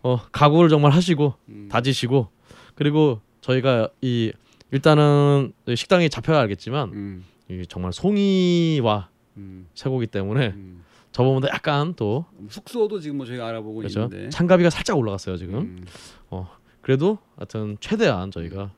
[0.02, 1.68] 어 각오를 정말 하시고 음.
[1.70, 2.30] 다지시고
[2.76, 4.32] 그리고 저희가 이
[4.72, 7.26] 일단은 식당에 잡혀야 알겠지만 음.
[7.50, 9.68] 이 정말 송이와 음.
[9.74, 10.84] 쇠고기 때문에 음.
[11.20, 14.30] 저번보다 약간 또 숙소도 지금 뭐 저희가 알아보고 그렇죠 있는데.
[14.30, 15.84] 참가비가 살짝 올라갔어요 지금
[16.32, 16.46] 음.
[16.80, 18.72] 그래도 하여튼 최대한 저희가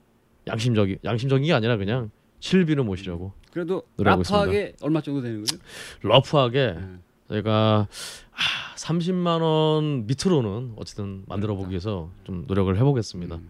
[0.47, 2.09] 양심적이 양심적인 게 아니라 그냥
[2.39, 5.57] 실비를 모시려고 그래도 노력하고 라프하게 얼마 정도 되는 거죠?
[6.01, 7.03] 러프하게 음.
[7.29, 7.87] 저희가
[8.31, 13.35] 아, 30만 원 밑으로는 어쨌든 만들어 보기 위해서 좀 노력을 해보겠습니다.
[13.35, 13.49] 음.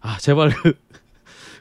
[0.00, 0.74] 아 제발 그,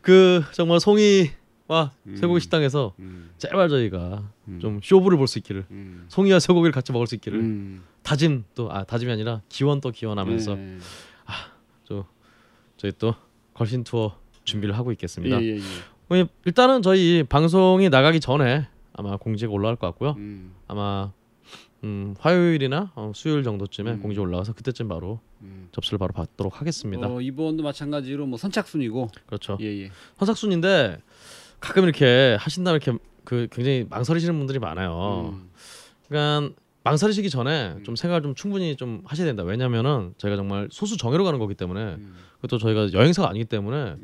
[0.04, 1.32] 그 정말 송이
[1.70, 2.16] 와 음.
[2.18, 3.30] 쇠고기 식당에서 음.
[3.38, 4.60] 제발 저희가 음.
[4.60, 6.06] 좀 쇼부를 볼 수 있기를 음.
[6.10, 7.84] 송이와 쇠고기를 같이 먹을 수 있기를 음.
[8.02, 10.78] 다짐 또 아 다짐이 아니라 기원 또 기원하면서 네.
[12.78, 13.14] 저희 또
[13.54, 14.16] 걸신 투어
[14.46, 15.42] 준비를 하고 있겠습니다.
[15.42, 16.22] 예, 예, 예.
[16.22, 20.12] 어, 일단은 저희 방송이 나가기 전에 아마 공지가 올라갈 것 같고요.
[20.18, 20.54] 음.
[20.66, 21.12] 아마
[21.84, 24.02] 음, 화요일이나 어, 수요일 정도쯤에 음.
[24.02, 25.68] 공지 올라와서 그때쯤 바로 음.
[25.74, 27.06] 접수를 바로 받도록 하겠습니다.
[27.08, 29.10] 어, 이번도 마찬가지로 뭐 선착순이고.
[29.26, 29.58] 그렇죠.
[29.60, 29.92] 예, 예.
[30.18, 31.00] 선착순인데
[31.60, 35.34] 가끔 이렇게 하신다면 이렇게 그 굉장히 망설이시는 분들이 많아요.
[35.34, 35.50] 음.
[36.08, 36.54] 그러니까
[36.84, 37.84] 망설이시기 전에 음.
[37.84, 39.44] 좀 생각을 좀 충분히 좀 하셔야 된다.
[39.44, 42.16] 왜냐면은 저희가 정말 소수 정예로 가는 거기 때문에 음.
[42.42, 43.96] 그것도 저희가 여행사가 아니기 때문에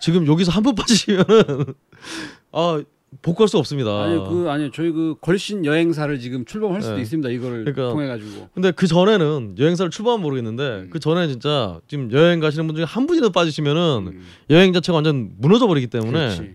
[0.00, 1.74] 지금 여기서 한 번 빠지시면은
[2.52, 2.82] 아
[3.20, 4.04] 복구할 수 없습니다.
[4.04, 7.02] 아니 그 아니 저희 그 걸신 여행사를 지금 출범할 수도 네.
[7.02, 7.28] 있습니다.
[7.30, 8.48] 이거를 그러니까 통해 가지고.
[8.54, 10.90] 근데 그 전에는 여행사를 출범하면 모르겠는데 음.
[10.90, 14.22] 그 전에 진짜 지금 여행 가시는 분 중에 한 분이라도 빠지시면은 음.
[14.50, 16.54] 여행 자체가 완전 무너져 버리기 때문에 그렇지.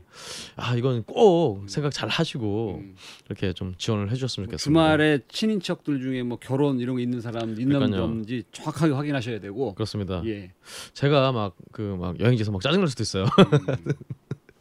[0.56, 2.96] 아 이건 꼭 생각 잘 하시고 음.
[3.28, 4.64] 이렇게 좀 지원을 해주셨으면 좋겠습니다.
[4.64, 8.02] 주말에 친인척들 중에 뭐 결혼 이런 거 있는 사람 있는 그러니까요.
[8.08, 9.76] 건지 정확하게 확인하셔야 되고.
[9.76, 10.24] 그렇습니다.
[10.26, 10.52] 예.
[10.94, 13.26] 제가 막 그막 여행지에서 막 짜증 날 수도 있어요.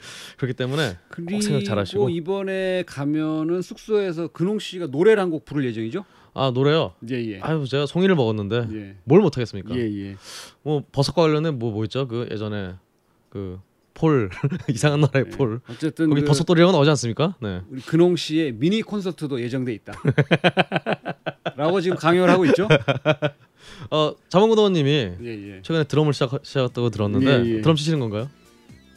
[0.06, 0.36] 음.
[0.38, 2.08] 그렇기 때문에 그리고 생각 잘 하시고.
[2.10, 6.04] 이번에 가면은 숙소에서 근홍 씨가 노래를 한 곡 부를 예정이죠?
[6.34, 6.92] 아 노래요.
[7.10, 7.40] 예, 예.
[7.40, 8.96] 아유 제가 송이를 먹었는데 예.
[9.04, 9.74] 뭘 못하겠습니까?
[9.76, 10.16] 예, 예.
[10.62, 12.06] 뭐 버섯과 관련된 뭐뭐 있죠?
[12.08, 12.74] 그 예전에
[13.30, 13.58] 그
[13.98, 14.28] 폴
[14.68, 15.36] 이상한 나라의 예.
[15.36, 17.34] 폴 어쨌든 거기 그 버섯돌이라고 나오지 않습니까?
[17.40, 17.62] 네.
[17.70, 19.94] 우리 근홍 씨의 미니 콘서트도 예정돼 있다.
[21.56, 22.68] 라고 지금 강요를 하고 있죠?
[23.90, 25.16] 어 자몽구도원님이 예,
[25.56, 25.62] 예.
[25.62, 27.60] 최근에 드럼을 시작, 시작했다고 들었는데 예, 예.
[27.62, 28.28] 드럼 치시는 건가요?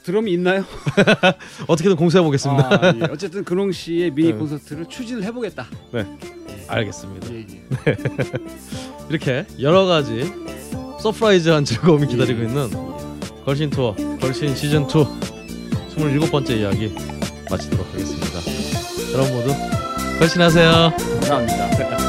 [0.04, 0.64] 드럼이 있나요?
[1.68, 2.70] 어떻게든 공수해 보겠습니다.
[2.72, 3.04] 아, 예.
[3.12, 4.38] 어쨌든 근홍 씨의 미니 네.
[4.38, 5.68] 콘서트를 추진을 해보겠다.
[6.68, 7.34] 알겠습니다.
[7.34, 7.98] 예, 예.
[9.10, 10.32] 이렇게 여러 가지
[11.02, 12.70] surprise한 즐거움이 기다리고 있는
[13.46, 16.94] 걸신 투어 걸신 시즌 2 27번째 이야기
[17.50, 18.40] 마치도록 하겠습니다.
[19.14, 19.54] 여러분 모두
[20.20, 20.94] 걸신하세요.
[21.30, 22.09] 감사합니다.